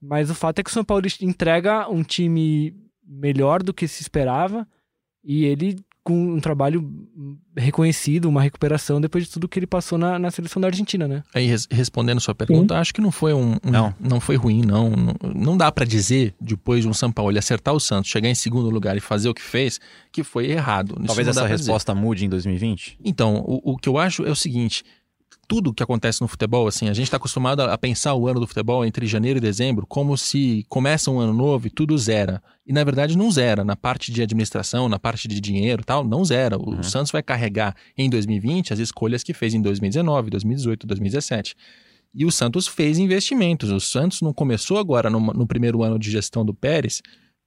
Mas 0.02 0.30
o 0.30 0.36
fato 0.36 0.60
é 0.60 0.64
que 0.64 0.70
o 0.70 0.74
São 0.74 0.86
Paulo 0.86 1.06
entrega 1.22 1.90
um 1.90 2.02
time 2.04 2.74
melhor 3.06 3.62
do 3.62 3.74
que 3.74 3.88
se 3.88 4.02
esperava 4.02 4.66
e 5.24 5.44
ele 5.46 5.78
com 6.04 6.34
um 6.36 6.39
trabalho 6.39 6.84
reconhecido, 7.56 8.26
uma 8.28 8.42
recuperação 8.42 9.00
depois 9.00 9.24
de 9.26 9.30
tudo 9.32 9.48
que 9.48 9.58
ele 9.60 9.68
passou 9.68 9.98
na, 9.98 10.18
na 10.20 10.32
seleção 10.32 10.62
da 10.62 10.68
Argentina, 10.68 11.08
né? 11.08 11.24
Aí, 11.34 11.46
res- 11.46 11.68
respondendo 11.72 12.20
sua 12.20 12.36
pergunta, 12.36 12.78
acho 12.78 12.94
que 12.94 13.02
não 13.02 13.12
foi 13.12 13.34
um, 13.34 13.54
um- 13.63 13.72
Não. 13.72 13.94
não. 14.00 14.20
foi 14.20 14.36
ruim, 14.36 14.62
não. 14.66 14.89
Não, 14.89 15.16
não 15.34 15.58
dá 15.58 15.72
pra 15.72 15.86
dizer, 15.86 16.34
depois 16.42 16.82
de 16.84 16.89
um 16.89 16.94
São 16.94 17.12
Paulo 17.12 17.38
acertar 17.38 17.74
o 17.74 17.80
Santos, 17.80 18.10
chegar 18.12 18.30
em 18.30 18.36
segundo 18.36 18.70
lugar 18.70 18.98
e 18.98 19.00
fazer 19.00 19.30
o 19.30 19.34
que 19.34 19.42
fez, 19.42 19.80
que 20.12 20.24
foi 20.24 20.52
errado. 20.52 20.96
Talvez 21.06 21.28
essa 21.28 21.42
pra 21.42 21.50
dizer. 21.56 21.63
resposta 21.63 21.96
mude 21.96 22.26
em 22.26 22.30
2020. 22.30 22.98
Então, 23.04 23.38
o, 23.48 23.74
o 23.74 23.78
que 23.78 23.88
eu 23.89 23.98
acho 23.98 24.26
é 24.26 24.30
o 24.32 24.36
seguinte: 24.36 24.84
tudo 25.47 25.73
que 25.73 25.84
acontece 25.84 26.21
no 26.21 26.27
futebol, 26.27 26.67
assim, 26.67 26.89
a 26.89 26.93
gente 26.93 27.06
está 27.06 27.17
acostumado 27.17 27.62
a, 27.62 27.77
pensar 27.77 28.13
o 28.13 28.27
ano 28.27 28.39
do 28.39 28.47
futebol 28.47 28.86
entre 28.86 29.06
janeiro 29.06 29.38
e 29.38 29.41
dezembro 29.41 29.86
como 29.86 30.17
se 30.17 30.65
começa 30.69 31.12
um 31.12 31.19
ano 31.19 31.34
novo 31.34 31.67
e 31.67 31.69
tudo 31.69 31.97
zera. 31.97 32.41
E 32.65 32.71
na 32.71 32.84
verdade 32.84 33.17
não 33.17 33.29
zera. 33.29 33.63
Na 33.63 33.75
parte 33.75 34.12
de 34.12 34.21
administração, 34.21 34.88
na 34.88 34.97
parte 34.97 35.27
de 35.27 35.39
dinheiro 35.41 35.82
e 35.82 35.86
tal, 35.86 36.03
não 36.03 36.23
zera. 36.23 36.58
O 36.58 36.84
Santos 36.84 37.12
vai 37.12 37.21
carregar 37.21 37.75
em 37.97 38.10
2020 38.10 38.73
as 38.73 38.79
escolhas 38.79 39.23
que 39.23 39.34
fez 39.34 39.53
em 39.53 39.62
2019, 39.62 40.29
2018, 40.29 40.88
2017. 40.88 41.56
E 42.15 42.25
o 42.25 42.32
Santos 42.32 42.67
fez 42.67 42.97
investimentos. 42.97 43.69
O 43.71 43.79
Santos 43.79 44.21
não 44.21 44.34
começou 44.34 44.77
agora 44.77 45.10
no, 45.10 45.19
no 45.19 45.47
primeiro 45.47 45.84
ano 45.84 45.99
de 45.99 46.10
gestão 46.10 46.45
do 46.45 46.53
Pérez 46.53 47.01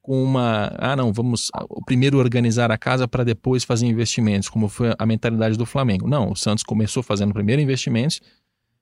com 0.07 0.23
uma. 0.23 0.71
Ah, 0.77 0.95
não, 0.95 1.11
vamos 1.11 1.51
ah, 1.53 1.65
primeiro 1.85 2.17
organizar 2.17 2.71
a 2.71 2.77
casa 2.77 3.09
para 3.09 3.25
depois 3.25 3.65
fazer 3.65 3.87
investimentos, 3.87 4.47
como 4.47 4.69
foi 4.69 4.93
a 4.97 5.05
mentalidade 5.05 5.57
do 5.57 5.65
Flamengo. 5.65 6.07
Não, 6.07 6.31
o 6.31 6.35
Santos 6.35 6.63
começou 6.63 7.03
fazendo 7.03 7.33
primeiro 7.33 7.61
investimentos 7.61 8.21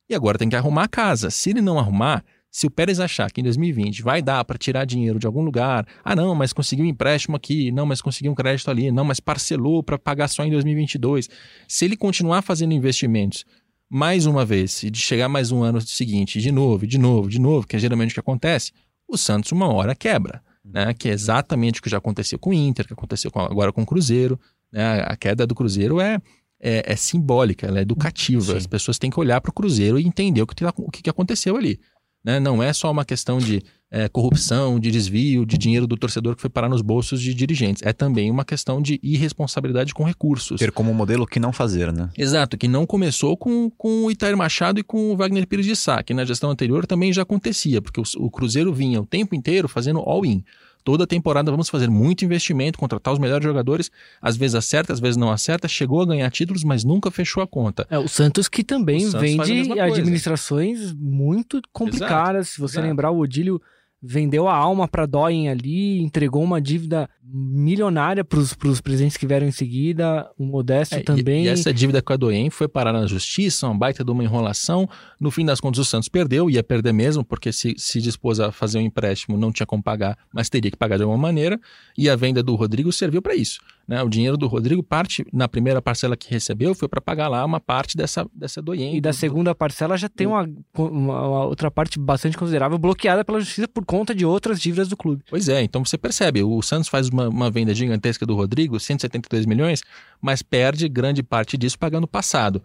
e 0.07 0.13
agora 0.13 0.37
tem 0.37 0.47
que 0.47 0.55
arrumar 0.55 0.83
a 0.83 0.87
casa. 0.87 1.31
Se 1.31 1.49
ele 1.49 1.61
não 1.61 1.79
arrumar, 1.79 2.23
se 2.51 2.67
o 2.67 2.69
Pérez 2.69 2.99
achar 2.99 3.31
que 3.31 3.41
em 3.41 3.43
2020 3.43 4.03
vai 4.03 4.21
dar 4.21 4.45
para 4.45 4.55
tirar 4.55 4.85
dinheiro 4.85 5.17
de 5.17 5.25
algum 5.25 5.41
lugar, 5.41 5.87
ah, 6.03 6.15
não, 6.15 6.35
mas 6.35 6.53
conseguiu 6.53 6.85
um 6.85 6.89
empréstimo 6.89 7.35
aqui, 7.35 7.71
não, 7.71 7.87
mas 7.87 8.03
conseguiu 8.03 8.31
um 8.31 8.35
crédito 8.35 8.69
ali, 8.69 8.91
não, 8.91 9.03
mas 9.03 9.19
parcelou 9.19 9.81
para 9.81 9.97
pagar 9.97 10.27
só 10.27 10.45
em 10.45 10.51
2022. 10.51 11.27
Se 11.67 11.85
ele 11.85 11.97
continuar 11.97 12.43
fazendo 12.43 12.71
investimentos 12.71 13.45
mais 13.89 14.27
uma 14.27 14.45
vez, 14.45 14.83
e 14.83 14.91
de 14.91 14.99
chegar 14.99 15.27
mais 15.27 15.51
um 15.51 15.63
ano 15.63 15.81
seguinte, 15.81 16.39
de 16.39 16.51
novo, 16.51 16.85
de 16.85 16.99
novo, 16.99 17.27
de 17.27 17.41
novo, 17.41 17.65
que 17.65 17.75
é 17.75 17.79
geralmente 17.79 18.11
o 18.11 18.13
que 18.13 18.19
acontece, 18.19 18.71
o 19.07 19.17
Santos 19.17 19.51
uma 19.51 19.67
hora 19.67 19.95
quebra, 19.95 20.43
né? 20.65 20.93
Que 20.93 21.09
é 21.09 21.11
exatamente 21.13 21.79
o 21.79 21.83
que 21.83 21.89
já 21.89 21.97
aconteceu 21.97 22.39
com 22.39 22.49
o 22.49 22.53
Inter, 22.53 22.85
que 22.87 22.93
aconteceu 22.93 23.29
com- 23.31 23.39
agora 23.41 23.71
com 23.71 23.81
o 23.83 23.85
Cruzeiro, 23.85 24.39
né? 24.71 25.01
A 25.05 25.15
queda 25.15 25.45
do 25.45 25.53
Cruzeiro 25.55 25.99
é, 26.01 26.19
é, 26.59 26.83
é 26.93 26.95
simbólica, 26.95 27.67
ela 27.67 27.79
é 27.79 27.81
educativa. 27.81 28.41
Sim. 28.53 28.57
As 28.57 28.67
pessoas 28.67 28.97
têm 28.97 29.09
que 29.09 29.19
olhar 29.19 29.39
para 29.41 29.49
o 29.49 29.53
Cruzeiro 29.53 29.99
e 29.99 30.05
entender 30.07 30.41
o 30.41 30.47
que, 30.47 30.55
o 30.77 30.91
que 30.91 31.09
aconteceu 31.09 31.55
ali. 31.55 31.79
Né? 32.25 32.39
Não 32.39 32.63
é 32.63 32.73
só 32.73 32.89
uma 32.89 33.05
questão 33.05 33.37
de 33.37 33.61
é, 33.91 34.09
corrupção, 34.09 34.79
de 34.79 34.89
desvio, 34.89 35.45
de 35.45 35.57
dinheiro 35.59 35.85
do 35.85 35.95
torcedor 35.95 36.35
que 36.35 36.41
foi 36.41 36.49
parar 36.49 36.67
nos 36.67 36.81
bolsos 36.81 37.21
de 37.21 37.33
dirigentes. 37.33 37.83
É 37.85 37.93
também 37.93 38.31
uma 38.31 38.43
questão 38.43 38.81
de 38.81 38.99
irresponsabilidade 39.03 39.93
com 39.93 40.03
recursos. 40.03 40.59
Ter 40.59 40.71
como 40.71 40.91
modelo 40.91 41.23
o 41.23 41.27
que 41.27 41.39
não 41.39 41.53
fazer, 41.53 41.93
né? 41.93 42.09
Exato, 42.17 42.57
que 42.57 42.67
não 42.67 42.85
começou 42.85 43.37
com, 43.37 43.69
com 43.69 44.05
o 44.05 44.11
Itair 44.11 44.35
Machado 44.35 44.79
e 44.79 44.83
com 44.83 45.11
o 45.11 45.15
Wagner 45.15 45.47
Pires 45.47 45.67
de 45.67 45.75
Sá, 45.75 46.01
que 46.01 46.15
na 46.15 46.25
gestão 46.25 46.49
anterior 46.49 46.87
também 46.87 47.13
já 47.13 47.21
acontecia, 47.21 47.79
porque 47.79 48.01
o, 48.01 48.03
o 48.17 48.31
Cruzeiro 48.31 48.73
vinha 48.73 48.99
o 48.99 49.05
tempo 49.05 49.35
inteiro 49.35 49.67
fazendo 49.67 49.99
all-in. 49.99 50.43
Toda 50.85 51.07
temporada 51.07 51.49
vamos 51.49 51.67
fazer 51.67 51.89
muito 51.89 52.23
investimento, 52.23 52.77
contratar 52.77 53.11
os 53.11 53.17
melhores 53.17 53.43
jogadores, 53.43 53.89
às 54.21 54.37
vezes 54.37 54.53
acerta, 54.53 54.93
às 54.93 54.99
vezes 54.99 55.17
não 55.17 55.31
acerta, 55.31 55.67
chegou 55.67 56.03
a 56.03 56.05
ganhar 56.05 56.29
títulos, 56.29 56.63
mas 56.63 56.83
nunca 56.83 57.09
fechou 57.09 57.41
a 57.41 57.47
conta. 57.47 57.87
É, 57.89 57.97
o 57.97 58.07
Santos 58.07 58.47
que 58.47 58.63
também 58.63 58.99
Santos 58.99 59.19
vende 59.19 59.79
administrações 59.79 60.93
muito 60.93 61.59
complicadas. 61.73 62.49
Se 62.49 62.59
você 62.59 62.75
exato. 62.75 62.87
lembrar, 62.87 63.09
o 63.09 63.17
Odílio 63.17 63.59
vendeu 64.05 64.47
a 64.47 64.55
alma 64.55 64.87
para 64.87 65.05
Doyen 65.05 65.49
ali, 65.49 65.99
entregou 65.99 66.43
uma 66.43 66.61
dívida 66.61 67.09
milionária 67.23 68.23
para 68.23 68.39
os 68.39 68.81
presidentes 68.81 69.17
que 69.17 69.25
vieram 69.25 69.47
em 69.47 69.51
seguida. 69.51 70.29
O 70.37 70.45
Modesto 70.45 70.95
É, 70.95 70.99
e- 70.99 71.03
também. 71.03 71.45
E, 71.45 71.47
essa 71.47 71.73
dívida 71.73 72.01
com 72.01 72.13
a 72.13 72.15
Doen 72.15 72.49
foi 72.49 72.67
parar 72.67 72.93
na 72.93 73.05
justiça, 73.07 73.67
uma 73.67 73.77
baita 73.77 74.03
de 74.03 74.11
uma 74.11 74.23
enrolação. 74.23 74.87
No 75.19 75.31
fim 75.31 75.45
das 75.45 75.59
contas, 75.59 75.79
o 75.79 75.85
Santos 75.85 76.07
perdeu, 76.07 76.49
ia 76.49 76.63
perder 76.63 76.93
mesmo, 76.93 77.25
porque 77.25 77.51
se, 77.51 77.73
se 77.77 77.99
dispôs 77.99 78.39
a 78.39 78.51
fazer 78.51 78.77
um 78.77 78.81
empréstimo, 78.81 79.37
não 79.37 79.51
tinha 79.51 79.65
como 79.65 79.81
pagar, 79.81 80.17
mas 80.33 80.49
teria 80.49 80.69
que 80.71 80.77
pagar 80.77 80.97
de 80.97 81.03
alguma 81.03 81.19
maneira. 81.21 81.59
E 81.97 82.09
a 82.09 82.15
venda 82.15 82.43
do 82.43 82.55
Rodrigo 82.55 82.91
serviu 82.91 83.21
para 83.21 83.35
isso. 83.35 83.59
Né? 83.87 84.01
O 84.01 84.09
dinheiro 84.09 84.35
do 84.35 84.47
Rodrigo 84.47 84.81
parte, 84.81 85.25
na 85.31 85.47
primeira 85.47 85.81
parcela 85.81 86.17
que 86.17 86.29
recebeu, 86.29 86.73
foi 86.73 86.87
para 86.87 86.99
pagar 86.99 87.27
lá 87.27 87.45
uma 87.45 87.59
parte 87.59 87.95
dessa, 87.95 88.25
dessa 88.33 88.61
doença. 88.61 88.95
E 88.95 89.01
da 89.01 89.13
segunda 89.13 89.53
parcela 89.53 89.97
já 89.97 90.09
tem 90.09 90.25
uma, 90.25 90.49
uma, 90.75 90.89
uma, 90.89 91.45
outra 91.45 91.69
parte 91.69 91.99
bastante 91.99 92.37
considerável 92.37 92.77
bloqueada 92.77 93.23
pela 93.23 93.39
justiça 93.39 93.67
por 93.67 93.85
conta 93.85 94.15
de 94.15 94.25
outras 94.25 94.59
dívidas 94.59 94.87
do 94.87 94.97
clube. 94.97 95.23
Pois 95.29 95.47
é, 95.47 95.61
então 95.61 95.85
você 95.85 95.97
percebe, 95.97 96.43
o 96.43 96.61
Santos 96.61 96.89
faz 96.89 97.09
uma, 97.09 97.29
uma 97.29 97.51
venda 97.51 97.73
gigantesca 97.73 98.25
do 98.25 98.35
Rodrigo, 98.35 98.79
172 98.79 99.45
milhões, 99.45 99.83
mas 100.19 100.41
perde 100.41 100.89
grande 100.89 101.21
parte 101.21 101.57
disso 101.57 101.77
pagando 101.77 102.05
o 102.05 102.07
passado. 102.07 102.63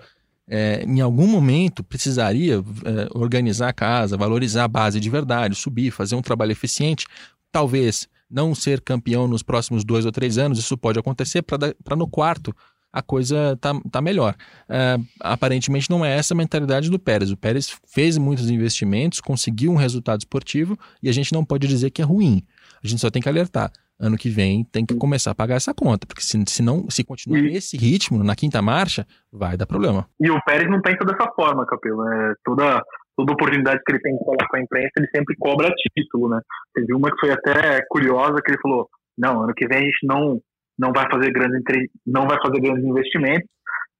É, 0.52 0.83
em 0.85 1.00
algum 1.00 1.28
momento 1.28 1.85
precisaria 1.85 2.56
é, 2.56 3.09
organizar 3.14 3.68
a 3.68 3.72
casa, 3.72 4.16
valorizar 4.16 4.64
a 4.64 4.68
base 4.68 4.98
de 4.98 5.09
verdade, 5.09 5.54
subir, 5.54 5.92
fazer 5.92 6.16
um 6.16 6.22
trabalho 6.22 6.50
eficiente. 6.50 7.06
Talvez 7.52 8.09
não 8.31 8.55
ser 8.55 8.81
campeão 8.81 9.27
nos 9.27 9.43
próximos 9.43 9.85
dois 9.85 10.07
ou 10.07 10.12
três 10.12 10.38
anos, 10.38 10.59
isso 10.59 10.77
pode 10.79 10.99
acontecer 10.99 11.43
para 11.43 11.97
no 11.97 12.07
quarto 12.07 12.55
a 12.93 13.03
coisa 13.03 13.57
tá, 13.61 13.73
tá 13.90 14.01
melhor. 14.01 14.35
É, 14.69 14.97
aparentemente 15.21 15.88
não 15.88 16.05
é 16.05 16.16
essa 16.16 16.35
a 16.35 16.37
mentalidade 16.37 16.90
do 16.90 16.99
Pérez. 16.99 17.31
O 17.31 17.37
Pérez 17.37 17.79
fez 17.87 18.19
muitos 18.19 18.51
investimentos, 18.51 19.21
conseguiu 19.21 19.71
um 19.71 19.77
resultado 19.77 20.21
esportivo 20.21 20.77
e 21.03 21.09
a 21.09 21.12
gente 21.12 21.33
não 21.33 21.45
pode 21.45 21.66
dizer 21.66 21.90
que 21.90 22.03
é 22.03 22.05
ruim. 22.05 22.43
A 22.83 22.87
gente 22.87 23.01
só 23.01 23.11
tem 23.11 23.23
que 23.23 23.29
alertar. 23.29 23.71
Ano 23.99 24.16
que 24.16 24.31
vem 24.31 24.64
tem 24.64 24.87
que 24.87 24.95
começar 24.95 25.33
a 25.33 25.35
pagar 25.35 25.57
essa 25.57 25.75
conta, 25.75 26.07
porque 26.07 26.23
se, 26.23 26.43
se 26.47 26.62
não 26.62 26.88
se 26.88 27.05
continuar 27.05 27.43
nesse 27.43 27.77
ritmo, 27.77 28.25
na 28.25 28.35
quinta 28.35 28.62
marcha, 28.62 29.07
vai 29.31 29.59
dar 29.59 29.66
problema. 29.66 30.09
E 30.19 30.31
o 30.31 30.40
Pérez 30.43 30.71
não 30.71 30.81
pensa 30.81 31.05
dessa 31.05 31.31
forma, 31.37 31.66
Capelo. 31.66 32.09
É, 32.09 32.35
toda 32.43 32.83
toda 33.20 33.33
oportunidade 33.33 33.80
que 33.85 33.92
ele 33.92 34.00
tem 34.00 34.16
de 34.16 34.24
falar 34.24 34.48
com 34.48 34.56
a 34.56 34.61
imprensa, 34.61 34.90
ele 34.96 35.09
sempre 35.14 35.37
cobra 35.38 35.70
título, 35.94 36.28
né? 36.28 36.40
Teve 36.74 36.94
uma 36.94 37.11
que 37.11 37.20
foi 37.20 37.30
até 37.30 37.85
curiosa, 37.88 38.40
que 38.42 38.50
ele 38.50 38.61
falou, 38.62 38.88
não, 39.18 39.42
ano 39.42 39.54
que 39.54 39.66
vem 39.66 39.78
a 39.78 39.83
gente 39.83 40.06
não, 40.06 40.40
não 40.78 40.92
vai 40.92 41.09
fazer 41.11 41.30
grandes 41.30 41.62
não 42.06 42.26
vai 42.26 42.38
fazer 42.40 42.61
grandes 42.61 42.85
investimentos, 42.85 43.48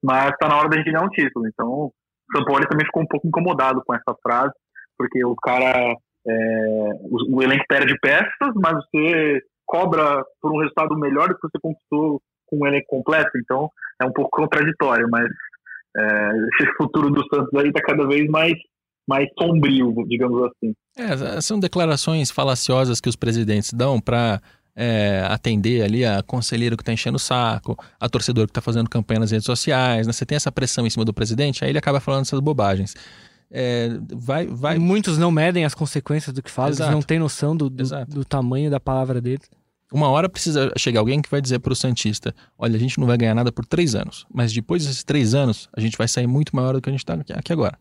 mas 0.03 0.31
está 0.31 0.47
na 0.47 0.57
hora 0.57 0.69
da 0.69 0.77
gente 0.77 0.91
ganhar 0.91 1.05
um 1.05 1.09
título. 1.09 1.47
Então, 1.47 1.67
o 1.67 1.93
São 2.35 2.43
Paulo 2.45 2.65
também 2.67 2.85
ficou 2.85 3.03
um 3.03 3.07
pouco 3.07 3.27
incomodado 3.27 3.81
com 3.85 3.93
essa 3.93 4.15
frase, 4.23 4.53
porque 4.97 5.23
o 5.23 5.35
cara, 5.35 5.95
é, 6.27 6.67
o, 7.03 7.37
o, 7.37 7.43
elenco 7.43 7.65
perde 7.67 7.97
peças, 7.99 8.53
mas 8.55 8.73
você 8.73 9.39
cobra 9.65 10.23
por 10.41 10.51
um 10.51 10.59
resultado 10.59 10.97
melhor 10.97 11.29
do 11.29 11.35
que 11.35 11.41
você 11.41 11.59
conquistou 11.61 12.21
com 12.47 12.57
o 12.57 12.67
elenco 12.67 12.87
completo. 12.87 13.31
Então, 13.37 13.69
é 14.01 14.05
um 14.05 14.11
pouco 14.11 14.31
contraditório, 14.31 15.07
mas 15.09 15.29
é, 15.95 16.31
esse 16.55 16.73
futuro 16.77 17.11
do 17.11 17.23
Santos 17.33 17.53
aí 17.59 17.67
está 17.67 17.81
cada 17.81 18.07
vez 18.07 18.27
mais 18.29 18.53
mais 19.11 19.27
sombrio, 19.37 19.93
digamos 20.07 20.41
assim. 20.45 20.73
É, 20.95 21.41
são 21.41 21.59
declarações 21.59 22.31
falaciosas 22.31 23.01
que 23.01 23.09
os 23.09 23.15
presidentes 23.17 23.73
dão 23.73 23.99
para 23.99 24.41
é, 24.73 25.25
atender 25.29 25.83
ali 25.83 26.05
a 26.05 26.23
conselheiro 26.23 26.77
que 26.77 26.81
está 26.81 26.93
enchendo 26.93 27.17
o 27.17 27.19
saco, 27.19 27.77
a 27.99 28.07
torcedor 28.07 28.45
que 28.45 28.51
está 28.51 28.61
fazendo 28.61 28.89
campanha 28.89 29.19
nas 29.19 29.31
redes 29.31 29.45
sociais. 29.45 30.07
Né? 30.07 30.13
Você 30.13 30.25
tem 30.25 30.37
essa 30.37 30.49
pressão 30.49 30.87
em 30.87 30.89
cima 30.89 31.03
do 31.03 31.13
presidente, 31.13 31.61
aí 31.61 31.71
ele 31.71 31.77
acaba 31.77 31.99
falando 31.99 32.21
essas 32.21 32.39
bobagens. 32.39 32.95
É, 33.51 33.89
vai, 34.13 34.47
vai... 34.47 34.79
Muitos 34.79 35.17
não 35.17 35.29
medem 35.29 35.65
as 35.65 35.75
consequências 35.75 36.33
do 36.33 36.41
que 36.41 36.49
fazem, 36.49 36.89
não 36.89 37.01
têm 37.01 37.19
noção 37.19 37.55
do, 37.55 37.69
do, 37.69 37.83
do, 38.07 38.23
tamanho 38.23 38.71
da 38.71 38.79
palavra 38.79 39.19
deles. 39.19 39.49
Uma 39.91 40.07
hora 40.07 40.29
precisa 40.29 40.71
chegar 40.77 41.01
alguém 41.01 41.21
que 41.21 41.29
vai 41.29 41.41
dizer 41.41 41.59
para 41.59 41.73
o 41.73 41.75
Santista: 41.75 42.33
olha, 42.57 42.77
a 42.77 42.79
gente 42.79 42.97
não 42.97 43.05
vai 43.05 43.17
ganhar 43.17 43.35
nada 43.35 43.51
por 43.51 43.65
três 43.65 43.93
anos, 43.93 44.25
mas 44.33 44.53
depois 44.53 44.85
desses 44.85 45.03
três 45.03 45.35
anos, 45.35 45.67
a 45.75 45.81
gente 45.81 45.97
vai 45.97 46.07
sair 46.07 46.27
muito 46.27 46.55
maior 46.55 46.75
do 46.75 46.81
que 46.81 46.87
a 46.87 46.93
gente 46.93 47.01
está 47.01 47.13
aqui 47.13 47.51
agora. 47.51 47.77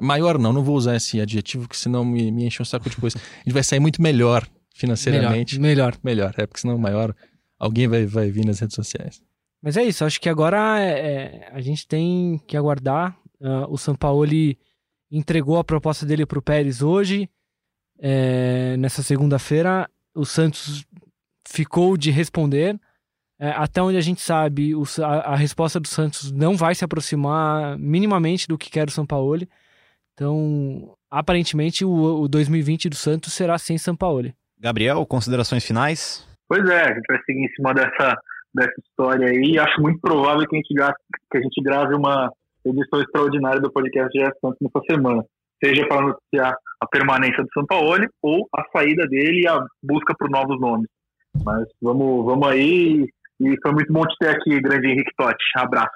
Maior 0.00 0.38
não, 0.38 0.52
não 0.52 0.62
vou 0.62 0.76
usar 0.76 0.96
esse 0.96 1.20
adjetivo, 1.20 1.68
que 1.68 1.76
senão 1.76 2.04
me, 2.04 2.30
me 2.30 2.46
enche 2.46 2.62
o 2.62 2.64
saco 2.64 2.88
depois. 2.88 3.16
A 3.16 3.18
gente 3.44 3.52
vai 3.52 3.64
sair 3.64 3.80
muito 3.80 4.00
melhor 4.00 4.46
financeiramente. 4.74 5.58
Melhor. 5.58 5.96
Melhor, 6.02 6.34
é 6.38 6.46
porque 6.46 6.60
senão 6.60 6.78
maior 6.78 7.14
alguém 7.58 7.88
vai, 7.88 8.06
vai 8.06 8.30
vir 8.30 8.44
nas 8.44 8.60
redes 8.60 8.76
sociais. 8.76 9.20
Mas 9.60 9.76
é 9.76 9.82
isso, 9.82 10.04
acho 10.04 10.20
que 10.20 10.28
agora 10.28 10.80
é, 10.80 10.90
é 10.90 11.50
a 11.52 11.60
gente 11.60 11.86
tem 11.86 12.40
que 12.46 12.56
aguardar. 12.56 13.18
Uh, 13.40 13.66
o 13.68 13.76
São 13.76 13.94
Paulo 13.94 14.26
entregou 15.10 15.58
a 15.58 15.64
proposta 15.64 16.06
dele 16.06 16.26
para 16.26 16.38
o 16.38 16.42
Pérez 16.42 16.82
hoje, 16.82 17.28
é, 17.98 18.76
nessa 18.76 19.02
segunda-feira. 19.02 19.88
O 20.14 20.24
Santos 20.24 20.86
ficou 21.46 21.96
de 21.96 22.10
responder. 22.10 22.78
É, 23.40 23.50
até 23.50 23.80
onde 23.80 23.96
a 23.96 24.00
gente 24.00 24.20
sabe, 24.20 24.74
o, 24.74 24.82
a, 25.00 25.32
a, 25.32 25.36
resposta 25.36 25.78
do 25.78 25.86
Santos 25.86 26.32
não 26.32 26.56
vai 26.56 26.74
se 26.74 26.84
aproximar 26.84 27.78
minimamente 27.78 28.48
do 28.48 28.58
que 28.58 28.68
quer 28.68 28.88
o 28.88 28.90
São 28.90 29.06
Paulo. 29.06 29.46
Então, 30.18 30.96
aparentemente, 31.08 31.84
o, 31.84 32.22
o 32.22 32.28
2020 32.28 32.88
do 32.88 32.96
Santos 32.96 33.32
será 33.32 33.56
sem 33.56 33.78
São 33.78 33.94
Paulo. 33.94 34.32
Gabriel, 34.58 35.06
considerações 35.06 35.64
finais? 35.64 36.26
Pois 36.48 36.68
é, 36.68 36.82
a 36.82 36.94
gente 36.94 37.06
vai 37.08 37.22
seguir 37.22 37.44
em 37.44 37.48
cima 37.54 37.72
dessa, 37.72 38.18
dessa 38.52 38.74
história 38.84 39.28
aí. 39.28 39.56
Acho 39.60 39.80
muito 39.80 40.00
provável 40.00 40.44
que 40.48 40.56
a 40.56 40.58
gente, 40.58 40.74
grave, 40.74 40.94
que 41.30 41.38
a 41.38 41.40
gente 41.40 41.62
grave 41.62 41.94
uma 41.94 42.32
edição 42.64 43.00
extraordinária 43.00 43.60
do 43.60 43.70
podcast 43.70 44.10
de 44.10 44.24
Santos 44.40 44.58
nessa 44.60 44.80
semana. 44.90 45.22
Seja 45.64 45.86
para 45.86 46.06
noticiar 46.08 46.52
a 46.80 46.86
permanência 46.88 47.44
do 47.44 47.48
São 47.54 47.64
Paulo 47.64 48.04
ou 48.20 48.48
a 48.56 48.64
saída 48.76 49.06
dele 49.06 49.42
e 49.42 49.46
a 49.46 49.64
busca 49.80 50.14
por 50.18 50.28
novos 50.28 50.60
nomes. 50.60 50.88
Mas 51.44 51.64
vamos, 51.80 52.24
vamos 52.24 52.48
aí. 52.48 53.06
E 53.40 53.56
foi 53.62 53.70
muito 53.70 53.92
bom 53.92 54.02
te 54.02 54.16
ter 54.18 54.30
aqui, 54.30 54.60
grande 54.60 54.88
Henrique 54.88 55.12
Totti. 55.16 55.44
Abraço. 55.54 55.92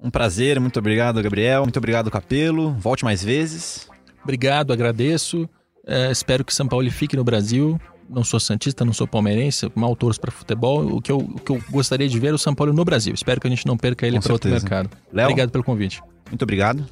Um 0.00 0.10
prazer, 0.10 0.60
muito 0.60 0.78
obrigado, 0.78 1.20
Gabriel. 1.22 1.62
Muito 1.62 1.76
obrigado, 1.76 2.10
Capelo. 2.10 2.72
Volte 2.74 3.04
mais 3.04 3.22
vezes. 3.22 3.88
Obrigado, 4.22 4.72
agradeço. 4.72 5.48
É, 5.86 6.10
espero 6.10 6.44
que 6.44 6.54
São 6.54 6.68
Paulo 6.68 6.88
fique 6.90 7.16
no 7.16 7.24
Brasil. 7.24 7.80
Não 8.08 8.24
sou 8.24 8.38
santista, 8.40 8.84
não 8.84 8.92
sou 8.92 9.06
palmeirense, 9.06 9.70
mal 9.74 9.94
torço 9.94 10.20
para 10.20 10.30
futebol. 10.30 10.96
O 10.96 11.02
que, 11.02 11.12
eu, 11.12 11.18
o 11.18 11.40
que 11.40 11.50
eu 11.50 11.62
gostaria 11.70 12.08
de 12.08 12.18
ver 12.18 12.28
é 12.28 12.32
o 12.32 12.38
São 12.38 12.54
Paulo 12.54 12.72
no 12.72 12.84
Brasil. 12.84 13.12
Espero 13.12 13.40
que 13.40 13.46
a 13.46 13.50
gente 13.50 13.66
não 13.66 13.76
perca 13.76 14.06
ele 14.06 14.18
para 14.20 14.32
outro 14.32 14.50
mercado. 14.50 14.88
Léo, 15.12 15.26
obrigado 15.26 15.50
pelo 15.50 15.64
convite. 15.64 16.00
Muito 16.28 16.42
obrigado. 16.42 16.86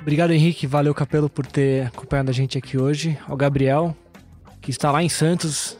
Obrigado, 0.00 0.32
Henrique. 0.32 0.66
Valeu, 0.66 0.94
Capelo, 0.94 1.30
por 1.30 1.46
ter 1.46 1.86
acompanhado 1.86 2.30
a 2.30 2.34
gente 2.34 2.58
aqui 2.58 2.76
hoje. 2.78 3.18
Ao 3.26 3.36
Gabriel, 3.36 3.96
que 4.60 4.70
está 4.70 4.92
lá 4.92 5.02
em 5.02 5.08
Santos, 5.08 5.78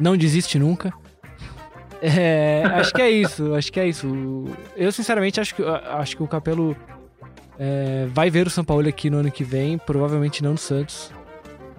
não 0.00 0.16
desiste 0.16 0.58
nunca. 0.58 0.92
É, 2.00 2.62
acho 2.74 2.92
que 2.92 3.02
é 3.02 3.10
isso, 3.10 3.54
acho 3.54 3.72
que 3.72 3.80
é 3.80 3.88
isso. 3.88 4.44
Eu, 4.76 4.92
sinceramente, 4.92 5.40
acho 5.40 5.54
que, 5.54 5.62
acho 5.62 6.16
que 6.16 6.22
o 6.22 6.26
Capelo 6.26 6.76
é, 7.58 8.06
vai 8.12 8.30
ver 8.30 8.46
o 8.46 8.50
São 8.50 8.64
Paulo 8.64 8.88
aqui 8.88 9.10
no 9.10 9.18
ano 9.18 9.30
que 9.30 9.44
vem, 9.44 9.78
provavelmente 9.78 10.42
não 10.42 10.52
no 10.52 10.58
Santos, 10.58 11.10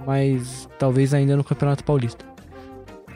mas 0.05 0.67
talvez 0.79 1.13
ainda 1.13 1.35
no 1.35 1.43
Campeonato 1.43 1.83
Paulista. 1.83 2.25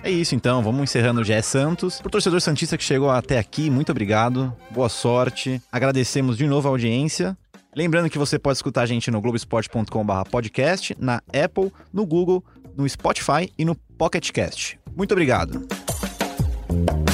É 0.03 0.09
isso 0.09 0.33
então, 0.33 0.63
vamos 0.63 0.81
encerrando 0.81 1.21
o 1.21 1.23
GE 1.23 1.41
Santos. 1.43 2.01
Pro 2.01 2.09
torcedor 2.09 2.41
Santista 2.41 2.77
que 2.77 2.83
chegou 2.83 3.09
até 3.09 3.37
aqui, 3.37 3.69
muito 3.69 3.91
obrigado, 3.91 4.51
boa 4.71 4.89
sorte. 4.89 5.61
Agradecemos 5.71 6.37
de 6.37 6.47
novo 6.47 6.67
a 6.67 6.71
audiência. 6.71 7.37
Lembrando 7.75 8.09
que 8.09 8.17
você 8.17 8.37
pode 8.39 8.57
escutar 8.57 8.81
a 8.81 8.85
gente 8.85 9.11
no 9.11 9.21
globesport.com/podcast, 9.21 10.95
na 10.99 11.21
Apple, 11.27 11.71
no 11.93 12.05
Google, 12.05 12.43
no 12.75 12.87
Spotify 12.89 13.51
e 13.57 13.63
no 13.63 13.75
Pocket 13.75 14.31
Cast. 14.31 14.79
Muito 14.95 15.11
obrigado. 15.11 15.65
Bye. 16.71 17.10